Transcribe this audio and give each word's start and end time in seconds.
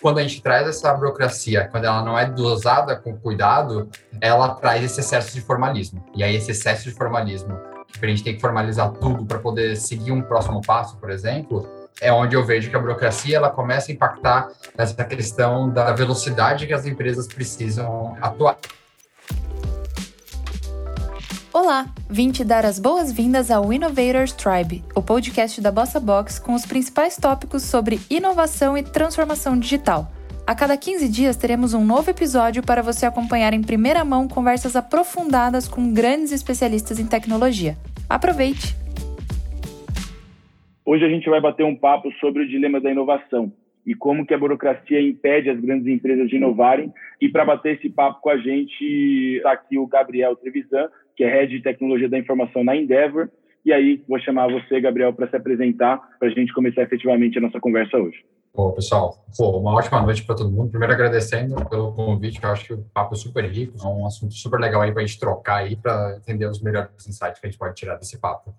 quando 0.00 0.18
a 0.18 0.22
gente 0.22 0.42
traz 0.42 0.66
essa 0.66 0.92
burocracia, 0.94 1.68
quando 1.68 1.84
ela 1.84 2.02
não 2.02 2.18
é 2.18 2.26
dosada 2.26 2.96
com 2.96 3.16
cuidado, 3.16 3.88
ela 4.20 4.54
traz 4.54 4.84
esse 4.84 5.00
excesso 5.00 5.34
de 5.34 5.40
formalismo. 5.40 6.04
E 6.14 6.24
aí, 6.24 6.36
esse 6.36 6.50
excesso 6.50 6.84
de 6.84 6.94
formalismo, 6.94 7.58
que 7.98 8.04
a 8.04 8.08
gente 8.08 8.22
tem 8.22 8.34
que 8.34 8.40
formalizar 8.40 8.90
tudo 8.92 9.24
para 9.26 9.38
poder 9.38 9.76
seguir 9.76 10.12
um 10.12 10.22
próximo 10.22 10.60
passo, 10.62 10.96
por 10.96 11.10
exemplo, 11.10 11.68
é 12.00 12.12
onde 12.12 12.34
eu 12.34 12.44
vejo 12.44 12.70
que 12.70 12.76
a 12.76 12.78
burocracia 12.78 13.36
ela 13.36 13.50
começa 13.50 13.90
a 13.90 13.94
impactar 13.94 14.48
nessa 14.76 15.04
questão 15.04 15.68
da 15.68 15.92
velocidade 15.92 16.66
que 16.66 16.72
as 16.72 16.86
empresas 16.86 17.26
precisam 17.26 18.16
atuar. 18.20 18.56
Olá, 21.52 21.86
vim 22.08 22.30
te 22.30 22.44
dar 22.44 22.64
as 22.64 22.78
boas-vindas 22.78 23.50
ao 23.50 23.72
Innovators 23.72 24.32
Tribe, 24.32 24.84
o 24.94 25.02
podcast 25.02 25.60
da 25.60 25.72
Bossa 25.72 25.98
Box 25.98 26.38
com 26.38 26.54
os 26.54 26.64
principais 26.64 27.16
tópicos 27.16 27.64
sobre 27.64 27.98
inovação 28.08 28.78
e 28.78 28.84
transformação 28.84 29.58
digital. 29.58 30.12
A 30.46 30.54
cada 30.54 30.76
15 30.76 31.08
dias 31.08 31.36
teremos 31.36 31.74
um 31.74 31.84
novo 31.84 32.08
episódio 32.08 32.62
para 32.62 32.82
você 32.82 33.04
acompanhar 33.04 33.52
em 33.52 33.62
primeira 33.62 34.04
mão 34.04 34.28
conversas 34.28 34.76
aprofundadas 34.76 35.66
com 35.66 35.92
grandes 35.92 36.30
especialistas 36.30 37.00
em 37.00 37.06
tecnologia. 37.08 37.76
Aproveite! 38.08 38.76
Hoje 40.86 41.04
a 41.04 41.08
gente 41.08 41.28
vai 41.28 41.40
bater 41.40 41.66
um 41.66 41.74
papo 41.74 42.12
sobre 42.20 42.44
o 42.44 42.48
dilema 42.48 42.80
da 42.80 42.92
inovação 42.92 43.52
e 43.86 43.94
como 43.94 44.26
que 44.26 44.34
a 44.34 44.38
burocracia 44.38 45.00
impede 45.00 45.50
as 45.50 45.60
grandes 45.60 45.86
empresas 45.86 46.28
de 46.28 46.36
inovarem. 46.36 46.92
E 47.20 47.28
para 47.28 47.44
bater 47.44 47.76
esse 47.76 47.88
papo 47.88 48.20
com 48.20 48.30
a 48.30 48.36
gente, 48.36 49.36
está 49.36 49.52
aqui 49.52 49.78
o 49.78 49.86
Gabriel 49.86 50.36
Trevisan, 50.36 50.88
que 51.16 51.24
é 51.24 51.28
Head 51.28 51.56
de 51.56 51.62
Tecnologia 51.62 52.08
da 52.08 52.18
Informação 52.18 52.62
na 52.62 52.76
Endeavor. 52.76 53.28
E 53.64 53.72
aí, 53.72 54.02
vou 54.08 54.18
chamar 54.18 54.50
você, 54.50 54.80
Gabriel, 54.80 55.12
para 55.12 55.28
se 55.28 55.36
apresentar, 55.36 55.98
para 56.18 56.28
a 56.28 56.30
gente 56.30 56.52
começar 56.52 56.82
efetivamente 56.82 57.38
a 57.38 57.42
nossa 57.42 57.60
conversa 57.60 57.98
hoje. 57.98 58.24
Bom, 58.54 58.72
pessoal, 58.72 59.14
pô, 59.36 59.58
uma 59.58 59.74
ótima 59.74 60.02
noite 60.02 60.24
para 60.24 60.34
todo 60.34 60.50
mundo. 60.50 60.70
Primeiro, 60.70 60.92
agradecendo 60.92 61.54
pelo 61.68 61.92
convite, 61.92 62.42
eu 62.42 62.50
acho 62.50 62.66
que 62.66 62.74
o 62.74 62.84
papo 62.92 63.14
é 63.14 63.16
super 63.16 63.44
rico, 63.44 63.76
é 63.80 63.86
um 63.86 64.06
assunto 64.06 64.34
super 64.34 64.58
legal 64.58 64.82
aí 64.82 64.92
para 64.92 65.02
a 65.02 65.06
gente 65.06 65.20
trocar 65.20 65.58
aí, 65.58 65.76
para 65.76 66.16
entender 66.16 66.46
os 66.46 66.60
melhores 66.60 66.90
insights 67.06 67.38
que 67.38 67.46
a 67.46 67.50
gente 67.50 67.58
pode 67.58 67.74
tirar 67.74 67.96
desse 67.96 68.20
papo. 68.20 68.52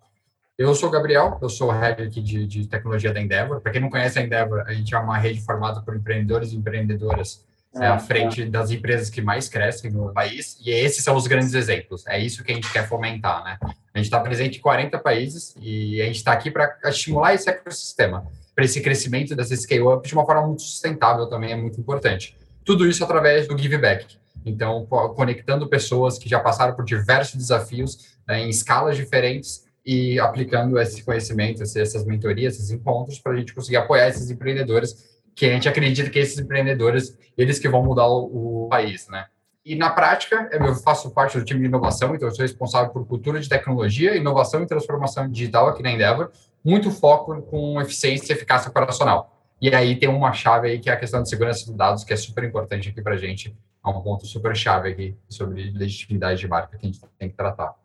Eu 0.62 0.76
sou 0.76 0.90
o 0.90 0.92
Gabriel, 0.92 1.40
eu 1.42 1.50
sou 1.50 1.70
o 1.70 1.72
head 1.72 2.04
aqui 2.04 2.22
de, 2.22 2.46
de 2.46 2.68
tecnologia 2.68 3.12
da 3.12 3.20
Endeavor. 3.20 3.60
Para 3.62 3.72
quem 3.72 3.82
não 3.82 3.90
conhece 3.90 4.20
a 4.20 4.22
Endeavor, 4.22 4.64
a 4.68 4.72
gente 4.72 4.94
é 4.94 5.00
uma 5.00 5.18
rede 5.18 5.42
formada 5.42 5.82
por 5.82 5.96
empreendedores 5.96 6.54
e 6.54 6.56
empreendedoras 6.56 7.44
é, 7.74 7.88
à 7.88 7.98
frente 7.98 8.46
das 8.46 8.70
empresas 8.70 9.10
que 9.10 9.24
mais 9.24 9.50
crescem 9.50 9.90
no 9.90 10.14
país, 10.14 10.60
e 10.64 10.70
esses 10.70 11.04
são 11.04 11.16
os 11.16 11.26
grandes 11.26 11.56
exemplos. 11.56 12.06
É 12.06 12.20
isso 12.20 12.44
que 12.44 12.52
a 12.52 12.56
gente 12.56 12.72
quer 12.72 12.88
fomentar, 12.88 13.44
né? 13.44 13.58
A 13.92 13.98
gente 13.98 14.06
está 14.06 14.20
presente 14.20 14.60
em 14.60 14.62
40 14.62 15.00
países 15.00 15.56
e 15.60 16.00
a 16.00 16.06
gente 16.06 16.18
está 16.18 16.32
aqui 16.32 16.52
para 16.52 16.78
estimular 16.86 17.34
esse 17.34 17.50
ecossistema, 17.50 18.28
para 18.54 18.64
esse 18.64 18.82
crescimento 18.82 19.36
dessa 19.36 19.56
scale-up 19.56 20.08
de 20.08 20.14
uma 20.14 20.28
forma 20.28 20.46
muito 20.46 20.62
sustentável 20.62 21.26
também 21.26 21.54
é 21.54 21.56
muito 21.56 21.80
importante. 21.80 22.38
Tudo 22.64 22.88
isso 22.88 23.04
através 23.04 23.48
do 23.48 23.58
give 23.58 23.80
back. 23.80 24.16
Então, 24.46 24.86
conectando 25.16 25.68
pessoas 25.68 26.20
que 26.20 26.30
já 26.30 26.40
passaram 26.40 26.76
por 26.76 26.86
diversos 26.86 27.36
desafios 27.36 28.16
né, 28.28 28.42
em 28.42 28.50
escalas 28.50 28.96
diferentes 28.96 29.71
e 29.86 30.20
aplicando 30.20 30.80
esse 30.80 31.04
conhecimento, 31.04 31.64
essas 31.64 32.06
mentorias, 32.06 32.56
esses 32.56 32.72
encontros, 32.72 33.20
para 33.20 33.34
a 33.34 33.36
gente 33.36 33.54
conseguir 33.54 33.78
apoiar 33.78 34.08
esses 34.10 34.30
empreendedores 34.30 35.20
que 35.36 35.46
a 35.46 35.50
gente 35.50 35.68
acredita 35.68 36.10
que 36.10 36.20
esses 36.20 36.38
empreendedores, 36.38 37.18
eles 37.38 37.58
que 37.58 37.68
vão 37.68 37.84
mudar 37.84 38.08
o, 38.08 38.68
país, 38.70 39.08
né? 39.08 39.26
E 39.64 39.76
na 39.76 39.90
prática, 39.90 40.50
eu 40.52 40.76
faço 40.76 41.12
parte 41.12 41.38
do 41.38 41.46
time 41.46 41.60
de 41.60 41.66
inovação, 41.68 42.16
então 42.16 42.28
eu 42.28 42.34
sou 42.34 42.44
responsável 42.44 42.92
por 42.92 43.06
cultura 43.06 43.40
de 43.40 43.48
tecnologia, 43.48 44.16
inovação 44.16 44.64
e 44.64 44.68
transformação 44.68 45.30
digital 45.30 45.68
aqui 45.68 45.84
na 45.84 45.92
Endeavor, 45.92 46.32
muito 46.64 46.90
foco 46.90 47.42
com 47.44 47.80
eficiência 47.80 48.34
e 48.34 48.36
eficácia 48.36 48.70
operacional. 48.70 49.40
E 49.62 49.74
aí 49.74 49.96
tem 49.96 50.10
uma 50.10 50.34
chave 50.34 50.68
aí 50.68 50.80
que 50.80 50.90
é 50.90 50.94
a 50.94 50.98
questão 50.98 51.22
de 51.22 51.30
segurança 51.30 51.66
de 51.66 51.78
dados, 51.78 52.04
que 52.04 52.12
é 52.12 52.16
super 52.16 52.44
importante 52.44 52.90
aqui 52.90 53.02
para 53.02 53.14
a 53.14 53.18
gente, 53.18 53.56
é 53.86 53.90
um 53.90 54.02
ponto 54.02 54.26
super 54.26 54.56
chave 54.56 54.90
aqui 54.90 55.16
sobre 55.30 55.70
legitimidade 55.72 56.40
de 56.40 56.48
marca 56.48 56.78
que 56.78 56.86
a 56.86 56.90
gente 56.90 57.00
tem 57.20 57.30
que 57.30 57.36
tratar. 57.36 57.76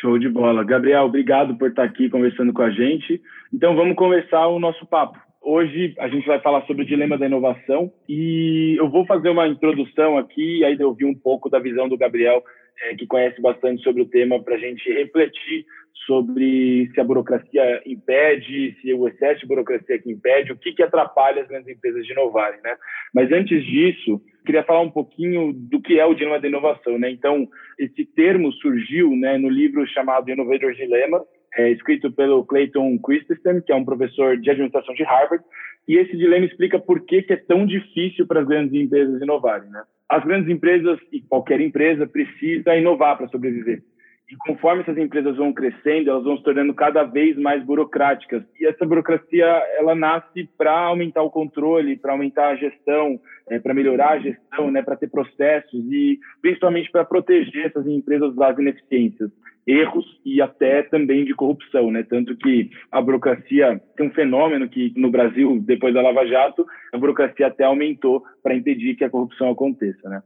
Show 0.00 0.18
de 0.18 0.28
bola. 0.28 0.64
Gabriel, 0.64 1.04
obrigado 1.04 1.56
por 1.56 1.68
estar 1.68 1.84
aqui 1.84 2.08
conversando 2.08 2.52
com 2.52 2.62
a 2.62 2.70
gente. 2.70 3.20
Então 3.52 3.76
vamos 3.76 3.96
começar 3.96 4.46
o 4.46 4.58
nosso 4.58 4.86
papo. 4.86 5.18
Hoje 5.42 5.94
a 5.98 6.06
gente 6.08 6.26
vai 6.26 6.38
falar 6.40 6.66
sobre 6.66 6.82
o 6.82 6.86
dilema 6.86 7.16
da 7.16 7.24
inovação 7.24 7.90
e 8.06 8.76
eu 8.78 8.90
vou 8.90 9.06
fazer 9.06 9.30
uma 9.30 9.48
introdução 9.48 10.18
aqui, 10.18 10.62
aí 10.64 10.76
eu 10.78 10.88
ouvir 10.88 11.06
um 11.06 11.14
pouco 11.14 11.48
da 11.48 11.58
visão 11.58 11.88
do 11.88 11.96
Gabriel, 11.96 12.44
é, 12.82 12.94
que 12.94 13.06
conhece 13.06 13.40
bastante 13.40 13.82
sobre 13.82 14.02
o 14.02 14.06
tema, 14.06 14.42
para 14.42 14.56
a 14.56 14.58
gente 14.58 14.86
refletir 14.92 15.64
sobre 16.06 16.90
se 16.92 17.00
a 17.00 17.04
burocracia 17.04 17.82
impede, 17.86 18.76
se 18.80 18.92
o 18.92 19.08
excesso 19.08 19.40
de 19.40 19.46
burocracia 19.46 19.98
que 19.98 20.10
impede, 20.10 20.52
o 20.52 20.56
que, 20.56 20.72
que 20.72 20.82
atrapalha 20.82 21.42
as 21.42 21.48
grandes 21.48 21.68
empresas 21.68 22.04
de 22.04 22.12
inovarem, 22.12 22.60
né? 22.62 22.76
Mas 23.14 23.30
antes 23.32 23.64
disso, 23.64 24.20
queria 24.44 24.62
falar 24.62 24.80
um 24.80 24.90
pouquinho 24.90 25.52
do 25.52 25.80
que 25.80 25.98
é 25.98 26.04
o 26.04 26.14
dilema 26.14 26.40
da 26.40 26.48
inovação, 26.48 26.98
né? 26.98 27.10
Então, 27.10 27.48
esse 27.78 28.04
termo 28.04 28.52
surgiu, 28.52 29.14
né, 29.16 29.38
no 29.38 29.48
livro 29.48 29.86
chamado 29.88 30.30
Innovator's 30.30 30.76
Dilemma, 30.76 31.22
é, 31.56 31.70
escrito 31.70 32.10
pelo 32.12 32.44
Clayton 32.44 32.98
Christensen, 32.98 33.60
que 33.62 33.72
é 33.72 33.74
um 33.74 33.84
professor 33.84 34.36
de 34.36 34.50
administração 34.50 34.94
de 34.94 35.02
Harvard, 35.02 35.44
e 35.88 35.96
esse 35.96 36.16
dilema 36.16 36.46
explica 36.46 36.78
por 36.78 37.00
que, 37.04 37.22
que 37.22 37.32
é 37.32 37.36
tão 37.36 37.66
difícil 37.66 38.26
para 38.26 38.40
as 38.40 38.46
grandes 38.46 38.72
empresas 38.72 39.20
inovarem. 39.20 39.68
Né? 39.70 39.82
As 40.08 40.24
grandes 40.24 40.48
empresas, 40.48 40.98
e 41.10 41.20
qualquer 41.22 41.60
empresa, 41.60 42.06
precisa 42.06 42.76
inovar 42.76 43.16
para 43.16 43.28
sobreviver. 43.28 43.82
E 44.30 44.36
conforme 44.36 44.82
essas 44.82 44.96
empresas 44.96 45.36
vão 45.36 45.52
crescendo, 45.52 46.08
elas 46.08 46.22
vão 46.22 46.36
se 46.36 46.44
tornando 46.44 46.72
cada 46.72 47.02
vez 47.02 47.36
mais 47.36 47.64
burocráticas. 47.64 48.44
E 48.60 48.66
essa 48.66 48.86
burocracia, 48.86 49.44
ela 49.76 49.96
nasce 49.96 50.48
para 50.56 50.72
aumentar 50.72 51.22
o 51.22 51.30
controle, 51.30 51.96
para 51.96 52.12
aumentar 52.12 52.50
a 52.50 52.54
gestão, 52.54 53.18
é, 53.48 53.58
para 53.58 53.74
melhorar 53.74 54.10
a 54.10 54.18
gestão, 54.20 54.70
né, 54.70 54.82
para 54.82 54.96
ter 54.96 55.10
processos 55.10 55.84
e 55.90 56.20
principalmente 56.40 56.88
para 56.92 57.04
proteger 57.04 57.66
essas 57.66 57.84
empresas 57.88 58.32
das 58.36 58.56
ineficiências 58.56 59.32
erros 59.70 60.04
e 60.24 60.42
até 60.42 60.82
também 60.82 61.24
de 61.24 61.34
corrupção, 61.34 61.90
né? 61.90 62.02
Tanto 62.02 62.36
que 62.36 62.70
a 62.90 63.00
burocracia 63.00 63.80
tem 63.96 64.06
um 64.08 64.12
fenômeno 64.12 64.68
que 64.68 64.92
no 64.96 65.10
Brasil, 65.10 65.60
depois 65.60 65.94
da 65.94 66.02
Lava 66.02 66.26
Jato, 66.26 66.66
a 66.92 66.98
burocracia 66.98 67.46
até 67.46 67.64
aumentou 67.64 68.22
para 68.42 68.54
impedir 68.54 68.96
que 68.96 69.04
a 69.04 69.10
corrupção 69.10 69.50
aconteça, 69.50 70.08
né? 70.08 70.22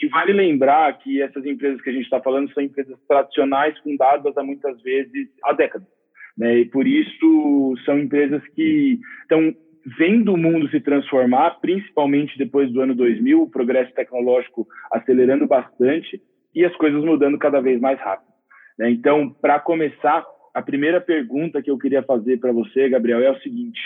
E 0.00 0.08
vale 0.08 0.32
lembrar 0.32 0.96
que 0.98 1.20
essas 1.20 1.44
empresas 1.44 1.80
que 1.80 1.90
a 1.90 1.92
gente 1.92 2.04
está 2.04 2.20
falando 2.20 2.52
são 2.52 2.62
empresas 2.62 2.96
tradicionais 3.08 3.76
fundadas 3.80 4.36
há 4.36 4.42
muitas 4.42 4.80
vezes 4.82 5.28
há 5.44 5.52
décadas, 5.52 5.88
né? 6.36 6.58
E 6.58 6.64
por 6.64 6.86
isso 6.86 7.74
são 7.84 7.98
empresas 7.98 8.42
que 8.54 8.98
estão 9.22 9.54
vendo 9.96 10.34
o 10.34 10.36
mundo 10.36 10.68
se 10.68 10.80
transformar, 10.80 11.58
principalmente 11.60 12.36
depois 12.36 12.70
do 12.70 12.80
ano 12.80 12.94
2000, 12.94 13.42
o 13.42 13.50
progresso 13.50 13.92
tecnológico 13.94 14.66
acelerando 14.92 15.46
bastante 15.46 16.20
e 16.54 16.64
as 16.64 16.74
coisas 16.76 17.02
mudando 17.02 17.38
cada 17.38 17.60
vez 17.60 17.80
mais 17.80 17.98
rápido. 18.00 18.37
Né? 18.78 18.90
Então, 18.90 19.30
para 19.40 19.58
começar, 19.58 20.24
a 20.54 20.62
primeira 20.62 21.00
pergunta 21.00 21.62
que 21.62 21.70
eu 21.70 21.78
queria 21.78 22.02
fazer 22.02 22.38
para 22.38 22.52
você, 22.52 22.88
Gabriel, 22.88 23.20
é 23.20 23.30
o 23.30 23.40
seguinte: 23.40 23.80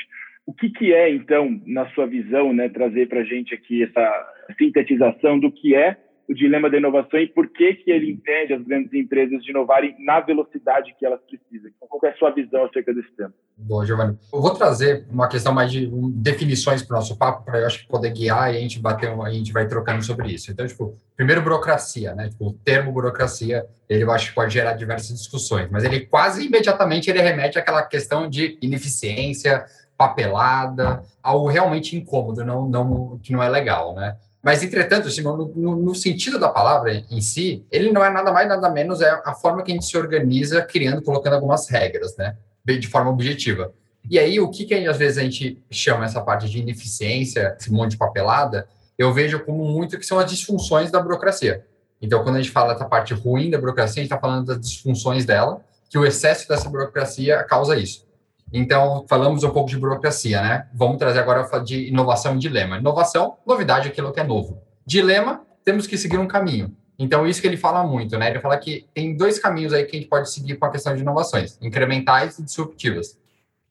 o 0.47 0.53
que, 0.53 0.71
que 0.71 0.93
é, 0.93 1.11
então, 1.11 1.61
na 1.67 1.87
sua 1.91 2.07
visão, 2.07 2.53
né, 2.53 2.69
trazer 2.69 3.09
para 3.09 3.21
a 3.21 3.25
gente 3.25 3.55
aqui 3.55 3.83
essa 3.83 4.33
sintetização 4.59 5.39
do 5.39 5.51
que 5.51 5.75
é 5.75 5.97
o 6.29 6.35
dilema 6.35 6.71
da 6.71 6.77
inovação 6.77 7.19
e 7.21 7.27
por 7.27 7.49
que, 7.49 7.75
que 7.75 7.91
ele 7.91 8.11
impede 8.11 8.55
as 8.55 8.63
grandes 8.63 8.93
empresas 8.93 9.43
de 9.43 9.51
inovarem 9.51 9.95
na 9.99 10.21
velocidade 10.21 10.95
que 10.99 11.05
elas 11.05 11.21
precisam. 11.23 11.71
Então, 11.77 11.89
qual 11.89 12.11
é 12.11 12.15
a 12.15 12.17
sua 12.17 12.31
visão 12.31 12.65
acerca 12.65 12.95
desse 12.95 13.11
tema? 13.17 13.33
Bom, 13.57 13.85
Giovanni, 13.85 14.19
eu 14.33 14.41
vou 14.41 14.55
trazer 14.55 15.07
uma 15.11 15.29
questão 15.29 15.53
mais 15.53 15.71
de 15.71 15.91
definições 16.15 16.83
para 16.83 16.95
o 16.95 16.99
nosso 16.99 17.17
papo, 17.19 17.45
para 17.45 17.61
eu 17.61 17.67
acho 17.67 17.81
que 17.81 17.89
poder 17.89 18.11
guiar 18.11 18.53
e 18.53 18.57
a 18.57 18.61
gente 18.61 18.81
bater, 18.81 19.11
a 19.11 19.31
gente 19.31 19.53
vai 19.53 19.67
trocando 19.67 20.03
sobre 20.03 20.33
isso. 20.33 20.51
Então, 20.51 20.67
tipo, 20.67 20.97
primeiro 21.17 21.43
burocracia, 21.43 22.15
né? 22.15 22.29
Tipo, 22.29 22.49
o 22.49 22.53
termo 22.53 22.93
burocracia, 22.93 23.67
ele 23.89 24.03
eu 24.03 24.11
acho 24.11 24.31
que 24.31 24.35
pode 24.35 24.55
gerar 24.55 24.75
diversas 24.75 25.17
discussões, 25.17 25.69
mas 25.71 25.85
ele 25.85 26.01
quase 26.07 26.47
imediatamente 26.47 27.11
ele 27.11 27.21
remete 27.21 27.59
àquela 27.59 27.83
questão 27.83 28.29
de 28.29 28.59
ineficiência, 28.63 29.65
papelada, 29.97 31.03
algo 31.23 31.49
realmente 31.49 31.97
incômodo, 31.97 32.45
não, 32.45 32.69
não, 32.69 33.19
que 33.23 33.33
não 33.33 33.43
é 33.43 33.49
legal, 33.49 33.95
né? 33.95 34.17
Mas, 34.43 34.63
entretanto, 34.63 35.07
assim, 35.07 35.23
no, 35.23 35.77
no, 35.77 35.95
sentido 35.95 36.39
da 36.39 36.49
palavra 36.49 36.93
em 37.09 37.21
si, 37.21 37.65
ele 37.71 37.93
não 37.93 38.05
é 38.05 38.11
nada 38.11 38.33
mais, 38.33 38.49
nada 38.49 38.69
menos, 38.69 39.01
é 39.01 39.09
a 39.25 39.35
forma 39.35 39.63
que 39.63 39.71
a 39.71 39.75
gente 39.75 39.87
se 39.87 39.97
organiza 39.97 40.61
criando, 40.63 41.01
colocando 41.01 41.35
algumas 41.35 41.69
regras, 41.69 42.17
né? 42.17 42.37
De 42.65 42.89
forma 42.89 43.11
objetiva. 43.11 43.73
E 44.11 44.19
aí, 44.19 44.41
o 44.41 44.51
que, 44.51 44.65
que 44.65 44.75
às 44.75 44.97
vezes 44.97 45.19
a 45.19 45.23
gente 45.23 45.63
chama 45.71 46.05
essa 46.05 46.21
parte 46.21 46.49
de 46.49 46.59
ineficiência, 46.59 47.57
esse 47.59 47.73
monte 47.73 47.93
de 47.93 47.99
papelada, 47.99 48.67
eu 48.99 49.13
vejo 49.13 49.39
como 49.45 49.65
muito 49.65 49.97
que 49.97 50.05
são 50.05 50.19
as 50.19 50.29
disfunções 50.29 50.91
da 50.91 51.01
burocracia. 51.01 51.65
Então, 52.01 52.25
quando 52.25 52.37
a 52.37 52.43
gente 52.43 52.51
fala 52.51 52.73
dessa 52.73 52.85
parte 52.85 53.15
ruim 53.15 53.49
da 53.49 53.59
burocracia, 53.59 54.01
a 54.01 54.05
gente 54.05 54.13
está 54.13 54.19
falando 54.19 54.47
das 54.47 54.61
disfunções 54.61 55.25
dela, 55.25 55.61
que 55.89 55.97
o 55.97 56.05
excesso 56.05 56.49
dessa 56.49 56.69
burocracia 56.69 57.45
causa 57.45 57.77
isso. 57.77 58.05
Então, 58.53 59.07
falamos 59.09 59.43
um 59.45 59.51
pouco 59.51 59.71
de 59.71 59.79
burocracia, 59.79 60.43
né? 60.43 60.69
Vamos 60.75 60.99
trazer 60.99 61.21
agora 61.21 61.49
de 61.61 61.89
inovação 61.89 62.37
e 62.37 62.39
dilema. 62.39 62.79
Inovação, 62.79 63.39
novidade, 63.47 63.89
aquilo 63.89 64.13
que 64.13 64.21
é 64.21 64.25
novo. 64.25 64.61
Dilema, 64.85 65.43
temos 65.65 65.87
que 65.87 65.97
seguir 65.97 66.19
um 66.19 66.27
caminho. 66.29 66.77
Então, 66.99 67.27
isso 67.27 67.41
que 67.41 67.47
ele 67.47 67.57
fala 67.57 67.83
muito, 67.85 68.19
né? 68.19 68.31
Ele 68.31 68.41
fala 68.41 68.57
que 68.59 68.87
tem 68.95 69.17
dois 69.17 69.39
caminhos 69.39 69.73
aí 69.73 69.85
que 69.85 69.97
a 69.97 69.99
gente 69.99 70.09
pode 70.09 70.31
seguir 70.31 70.57
com 70.57 70.67
a 70.67 70.71
questão 70.71 70.95
de 70.95 71.01
inovações, 71.01 71.59
incrementais 71.63 72.39
e 72.39 72.43
disruptivas. 72.43 73.19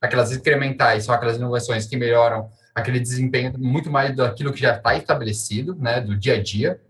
aquelas 0.01 0.31
incrementais 0.31 1.05
são 1.05 1.13
aquelas 1.13 1.37
inovações 1.37 1.85
que 1.85 1.95
melhoram 1.95 2.49
aquele 2.73 2.99
desempenho 2.99 3.53
muito 3.57 3.91
mais 3.91 4.15
daquilo 4.15 4.51
que 4.51 4.59
já 4.59 4.75
está 4.75 4.95
estabelecido, 4.95 5.75
né, 5.75 6.01
do 6.01 6.17
dia 6.17 6.35
a 6.35 6.41
dia, 6.41 6.81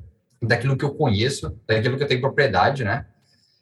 daquilo 0.41 0.77
que 0.77 0.85
eu 0.85 0.93
conheço, 0.93 1.57
daquilo 1.67 1.97
que 1.97 2.03
eu 2.03 2.07
tenho 2.07 2.21
propriedade, 2.21 2.85
né? 2.85 3.05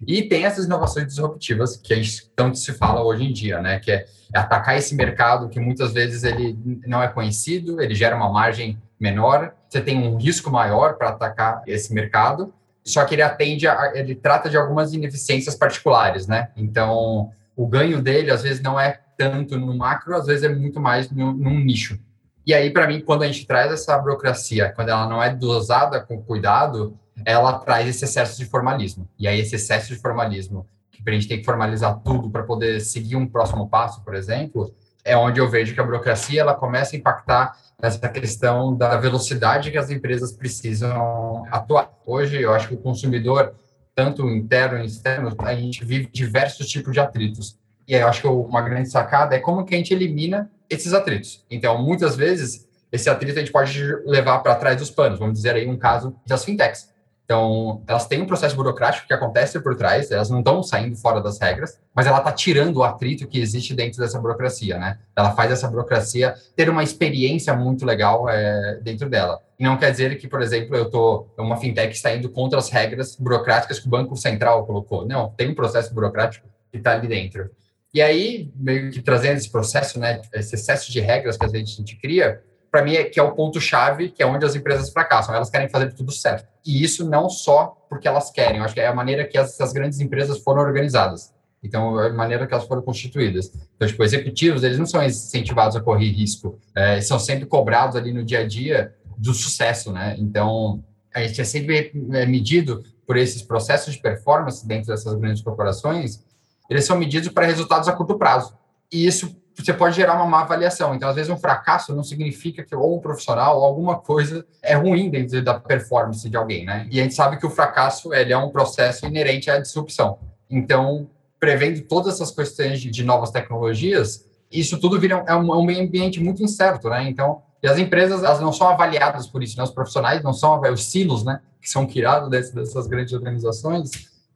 E 0.07 0.23
tem 0.23 0.45
essas 0.45 0.65
inovações 0.65 1.07
disruptivas 1.07 1.75
que 1.75 1.93
a 1.93 1.95
gente 1.95 2.29
tanto 2.35 2.57
se 2.57 2.73
fala 2.73 3.03
hoje 3.03 3.25
em 3.25 3.33
dia, 3.33 3.61
né? 3.61 3.79
Que 3.79 3.91
é 3.91 4.05
atacar 4.33 4.77
esse 4.77 4.95
mercado 4.95 5.49
que 5.49 5.59
muitas 5.59 5.93
vezes 5.93 6.23
ele 6.23 6.57
não 6.87 7.01
é 7.01 7.07
conhecido, 7.07 7.81
ele 7.81 7.95
gera 7.95 8.15
uma 8.15 8.31
margem 8.31 8.77
menor, 8.99 9.53
você 9.67 9.81
tem 9.81 9.97
um 9.97 10.17
risco 10.17 10.49
maior 10.49 10.95
para 10.95 11.09
atacar 11.09 11.63
esse 11.65 11.93
mercado, 11.93 12.53
só 12.83 13.05
que 13.05 13.15
ele 13.15 13.21
atende, 13.21 13.67
a, 13.67 13.91
ele 13.95 14.15
trata 14.15 14.49
de 14.49 14.57
algumas 14.57 14.93
ineficiências 14.93 15.55
particulares, 15.55 16.27
né? 16.27 16.49
Então, 16.55 17.31
o 17.55 17.67
ganho 17.67 18.01
dele 18.01 18.31
às 18.31 18.41
vezes 18.41 18.61
não 18.61 18.79
é 18.79 18.99
tanto 19.17 19.57
no 19.57 19.75
macro, 19.75 20.15
às 20.15 20.27
vezes 20.27 20.43
é 20.43 20.49
muito 20.49 20.79
mais 20.79 21.11
no, 21.11 21.33
num 21.33 21.59
nicho. 21.59 21.99
E 22.45 22.53
aí, 22.53 22.71
para 22.71 22.87
mim, 22.87 23.01
quando 23.01 23.23
a 23.23 23.27
gente 23.27 23.45
traz 23.45 23.71
essa 23.71 23.97
burocracia, 23.97 24.71
quando 24.75 24.89
ela 24.89 25.07
não 25.07 25.21
é 25.21 25.29
dosada 25.29 25.99
com 25.99 26.21
cuidado, 26.21 26.97
ela 27.25 27.59
traz 27.59 27.87
esse 27.87 28.05
excesso 28.05 28.37
de 28.37 28.45
formalismo. 28.45 29.07
E 29.17 29.27
aí, 29.27 29.39
esse 29.39 29.55
excesso 29.55 29.93
de 29.93 29.99
formalismo, 29.99 30.67
que 30.91 31.01
a 31.07 31.13
gente 31.13 31.27
tem 31.27 31.39
que 31.39 31.45
formalizar 31.45 31.99
tudo 31.99 32.29
para 32.29 32.43
poder 32.43 32.81
seguir 32.81 33.15
um 33.15 33.27
próximo 33.27 33.69
passo, 33.69 34.03
por 34.03 34.15
exemplo, 34.15 34.73
é 35.03 35.15
onde 35.15 35.39
eu 35.39 35.49
vejo 35.49 35.73
que 35.73 35.79
a 35.79 35.83
burocracia 35.83 36.41
ela 36.41 36.53
começa 36.53 36.95
a 36.95 36.99
impactar 36.99 37.57
nessa 37.81 38.09
questão 38.09 38.75
da 38.75 38.97
velocidade 38.97 39.71
que 39.71 39.77
as 39.77 39.89
empresas 39.89 40.33
precisam 40.33 41.45
atuar. 41.49 41.91
Hoje, 42.05 42.41
eu 42.41 42.53
acho 42.53 42.67
que 42.67 42.73
o 42.73 42.77
consumidor, 42.77 43.53
tanto 43.95 44.29
interno 44.29 44.79
e 44.79 44.85
externo, 44.85 45.33
a 45.39 45.55
gente 45.55 45.83
vive 45.85 46.09
diversos 46.11 46.67
tipos 46.67 46.93
de 46.93 46.99
atritos. 46.99 47.57
E 47.87 47.95
aí, 47.95 48.01
eu 48.01 48.07
acho 48.07 48.21
que 48.21 48.27
uma 48.27 48.61
grande 48.61 48.89
sacada 48.89 49.35
é 49.35 49.39
como 49.39 49.65
que 49.65 49.73
a 49.73 49.77
gente 49.77 49.93
elimina 49.93 50.51
esses 50.69 50.93
atritos. 50.93 51.43
Então, 51.49 51.81
muitas 51.81 52.15
vezes, 52.15 52.67
esse 52.91 53.09
atrito 53.09 53.37
a 53.37 53.41
gente 53.41 53.51
pode 53.51 53.81
levar 54.05 54.39
para 54.39 54.55
trás 54.55 54.77
dos 54.77 54.89
panos. 54.89 55.19
Vamos 55.19 55.35
dizer 55.35 55.55
aí 55.55 55.67
um 55.67 55.77
caso 55.77 56.15
das 56.27 56.43
fintechs. 56.43 56.89
Então, 57.29 57.83
elas 57.85 58.07
têm 58.07 58.23
um 58.23 58.25
processo 58.25 58.55
burocrático 58.55 59.05
que 59.05 59.13
acontece 59.13 59.59
por 59.59 59.75
trás, 59.75 60.09
elas 60.09 60.31
não 60.31 60.39
estão 60.39 60.63
saindo 60.63 60.95
fora 60.95 61.21
das 61.21 61.39
regras, 61.39 61.79
mas 61.93 62.07
ela 62.07 62.17
está 62.17 62.31
tirando 62.31 62.77
o 62.77 62.83
atrito 62.83 63.27
que 63.27 63.39
existe 63.39 63.75
dentro 63.75 63.99
dessa 63.99 64.19
burocracia, 64.19 64.79
né? 64.79 64.97
Ela 65.15 65.29
faz 65.33 65.51
essa 65.51 65.67
burocracia 65.67 66.33
ter 66.55 66.71
uma 66.71 66.81
experiência 66.81 67.53
muito 67.53 67.85
legal 67.85 68.27
é, 68.27 68.79
dentro 68.81 69.07
dela. 69.07 69.39
E 69.59 69.63
não 69.63 69.77
quer 69.77 69.91
dizer 69.91 70.17
que, 70.17 70.27
por 70.27 70.41
exemplo, 70.41 70.75
eu 70.75 70.89
tô 70.89 71.27
uma 71.37 71.57
fintech 71.57 71.93
está 71.93 72.15
indo 72.15 72.31
contra 72.31 72.57
as 72.57 72.67
regras 72.71 73.15
burocráticas 73.15 73.77
que 73.77 73.85
o 73.85 73.91
Banco 73.91 74.15
Central 74.15 74.65
colocou. 74.65 75.05
Não, 75.05 75.29
tem 75.29 75.49
um 75.49 75.53
processo 75.53 75.93
burocrático 75.93 76.47
que 76.71 76.79
está 76.79 76.93
ali 76.93 77.07
dentro. 77.07 77.51
E 77.93 78.01
aí, 78.01 78.51
meio 78.55 78.89
que 78.89 79.03
trazendo 79.03 79.37
esse 79.37 79.51
processo, 79.51 79.99
né, 79.99 80.19
esse 80.33 80.55
excesso 80.55 80.91
de 80.91 80.99
regras 80.99 81.37
que 81.37 81.45
a 81.45 81.47
gente, 81.47 81.73
a 81.73 81.75
gente 81.75 81.95
cria, 81.97 82.41
para 82.71 82.83
mim, 82.83 82.93
é 82.93 83.03
que 83.03 83.19
é 83.19 83.23
o 83.23 83.31
ponto-chave, 83.31 84.09
que 84.09 84.21
é 84.21 84.25
onde 84.25 84.45
as 84.45 84.55
empresas 84.55 84.89
fracassam. 84.89 85.33
Elas 85.33 85.49
querem 85.49 85.69
fazer 85.69 85.93
tudo 85.93 86.11
certo. 86.11 86.47
E 86.65 86.83
isso 86.83 87.09
não 87.09 87.29
só 87.29 87.77
porque 87.89 88.07
elas 88.07 88.29
querem, 88.29 88.57
eu 88.57 88.63
acho 88.63 88.73
que 88.73 88.79
é 88.79 88.87
a 88.87 88.93
maneira 88.93 89.25
que 89.25 89.37
essas 89.37 89.73
grandes 89.73 89.99
empresas 89.99 90.39
foram 90.39 90.61
organizadas. 90.61 91.33
Então, 91.61 91.99
é 91.99 92.07
a 92.07 92.13
maneira 92.13 92.47
que 92.47 92.53
elas 92.53 92.65
foram 92.65 92.81
constituídas. 92.81 93.51
Então, 93.75 93.87
tipo, 93.87 94.03
executivos, 94.03 94.63
eles 94.63 94.77
não 94.77 94.85
são 94.85 95.03
incentivados 95.03 95.75
a 95.75 95.81
correr 95.81 96.09
risco. 96.09 96.57
É, 96.75 97.01
são 97.01 97.19
sempre 97.19 97.45
cobrados 97.45 97.95
ali 97.95 98.13
no 98.13 98.23
dia 98.23 98.39
a 98.39 98.47
dia 98.47 98.93
do 99.17 99.33
sucesso, 99.33 99.91
né? 99.91 100.15
Então, 100.17 100.83
a 101.13 101.21
gente 101.21 101.41
é 101.41 101.43
sempre 101.43 101.91
é, 102.13 102.25
medido 102.25 102.83
por 103.05 103.17
esses 103.17 103.41
processos 103.41 103.95
de 103.95 104.01
performance 104.01 104.65
dentro 104.65 104.87
dessas 104.87 105.15
grandes 105.15 105.41
corporações, 105.41 106.23
eles 106.69 106.85
são 106.85 106.95
medidos 106.95 107.29
para 107.29 107.45
resultados 107.45 107.87
a 107.87 107.91
curto 107.91 108.17
prazo. 108.17 108.55
E 108.91 109.05
isso 109.05 109.35
você 109.65 109.73
pode 109.73 109.95
gerar 109.95 110.15
uma 110.15 110.25
má 110.25 110.41
avaliação. 110.41 110.95
Então, 110.95 111.09
às 111.09 111.15
vezes, 111.15 111.29
um 111.29 111.37
fracasso 111.37 111.93
não 111.93 112.03
significa 112.03 112.63
que 112.63 112.75
ou 112.75 112.97
um 112.97 112.99
profissional 112.99 113.57
ou 113.57 113.65
alguma 113.65 113.97
coisa 113.97 114.45
é 114.61 114.75
ruim 114.75 115.09
dentro 115.09 115.41
da 115.43 115.59
performance 115.59 116.29
de 116.29 116.37
alguém, 116.37 116.65
né? 116.65 116.87
E 116.89 116.99
a 116.99 117.03
gente 117.03 117.15
sabe 117.15 117.37
que 117.37 117.45
o 117.45 117.49
fracasso 117.49 118.13
ele 118.13 118.31
é 118.31 118.37
um 118.37 118.49
processo 118.49 119.05
inerente 119.05 119.49
à 119.49 119.59
disrupção. 119.59 120.19
Então, 120.49 121.09
prevendo 121.39 121.81
todas 121.81 122.15
essas 122.15 122.31
questões 122.31 122.79
de, 122.79 122.89
de 122.89 123.03
novas 123.03 123.31
tecnologias, 123.31 124.25
isso 124.51 124.79
tudo 124.79 124.99
vira 124.99 125.23
é 125.27 125.35
um, 125.35 125.53
é 125.53 125.57
um 125.57 125.63
meio 125.63 125.83
ambiente 125.83 126.19
muito 126.19 126.43
incerto, 126.43 126.89
né? 126.89 127.09
Então, 127.09 127.41
e 127.61 127.67
as 127.67 127.77
empresas 127.77 128.23
elas 128.23 128.39
não 128.39 128.53
são 128.53 128.69
avaliadas 128.69 129.27
por 129.27 129.43
isso, 129.43 129.57
né? 129.57 129.63
Os 129.63 129.71
profissionais 129.71 130.23
não 130.23 130.33
são 130.33 130.59
os 130.61 130.85
silos, 130.85 131.23
né? 131.23 131.41
Que 131.61 131.69
são 131.69 131.85
criados 131.85 132.29
dessas 132.29 132.87
grandes 132.87 133.13
organizações, 133.13 133.91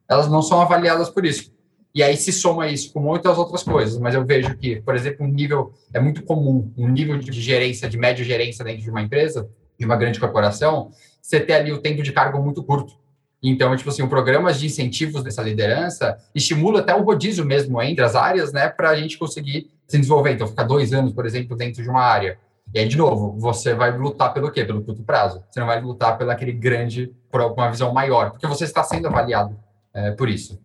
elas 0.08 0.28
não 0.28 0.42
são 0.42 0.60
avaliadas 0.60 1.08
por 1.08 1.24
isso. 1.24 1.53
E 1.94 2.02
aí 2.02 2.16
se 2.16 2.32
soma 2.32 2.66
isso 2.66 2.92
com 2.92 2.98
muitas 2.98 3.38
outras 3.38 3.62
coisas, 3.62 3.98
mas 3.98 4.14
eu 4.14 4.24
vejo 4.24 4.56
que, 4.56 4.80
por 4.82 4.96
exemplo, 4.96 5.24
um 5.24 5.28
nível 5.28 5.72
é 5.92 6.00
muito 6.00 6.24
comum, 6.24 6.72
um 6.76 6.88
nível 6.88 7.16
de 7.16 7.40
gerência, 7.40 7.88
de 7.88 7.96
média 7.96 8.24
gerência 8.24 8.64
dentro 8.64 8.82
de 8.82 8.90
uma 8.90 9.00
empresa, 9.00 9.48
de 9.78 9.86
uma 9.86 9.96
grande 9.96 10.18
corporação, 10.18 10.90
você 11.22 11.38
ter 11.38 11.52
ali 11.52 11.72
o 11.72 11.78
tempo 11.78 12.02
de 12.02 12.12
cargo 12.12 12.42
muito 12.42 12.64
curto. 12.64 12.94
Então, 13.40 13.76
tipo 13.76 13.90
assim, 13.90 14.02
o 14.02 14.08
programas 14.08 14.58
de 14.58 14.66
incentivos 14.66 15.22
dessa 15.22 15.42
liderança 15.42 16.16
estimula 16.34 16.80
até 16.80 16.94
o 16.94 17.02
rodízio 17.02 17.44
mesmo 17.44 17.80
entre 17.80 18.04
as 18.04 18.16
áreas, 18.16 18.52
né, 18.52 18.68
para 18.68 18.90
a 18.90 18.96
gente 18.96 19.16
conseguir 19.16 19.70
se 19.86 19.98
desenvolver. 19.98 20.32
Então, 20.32 20.48
ficar 20.48 20.64
dois 20.64 20.92
anos, 20.92 21.12
por 21.12 21.26
exemplo, 21.26 21.56
dentro 21.56 21.82
de 21.82 21.88
uma 21.88 22.02
área. 22.02 22.38
E 22.74 22.78
aí, 22.78 22.88
de 22.88 22.96
novo, 22.96 23.38
você 23.38 23.74
vai 23.74 23.96
lutar 23.96 24.32
pelo 24.32 24.50
quê? 24.50 24.64
Pelo 24.64 24.82
curto 24.82 25.02
prazo. 25.04 25.44
Você 25.48 25.60
não 25.60 25.66
vai 25.66 25.80
lutar 25.80 26.18
pelo 26.18 26.30
aquele 26.30 26.52
grande, 26.52 27.12
por 27.30 27.40
uma 27.40 27.70
visão 27.70 27.92
maior, 27.92 28.30
porque 28.30 28.46
você 28.46 28.64
está 28.64 28.82
sendo 28.82 29.06
avaliado 29.06 29.56
é, 29.92 30.10
por 30.12 30.28
isso. 30.28 30.58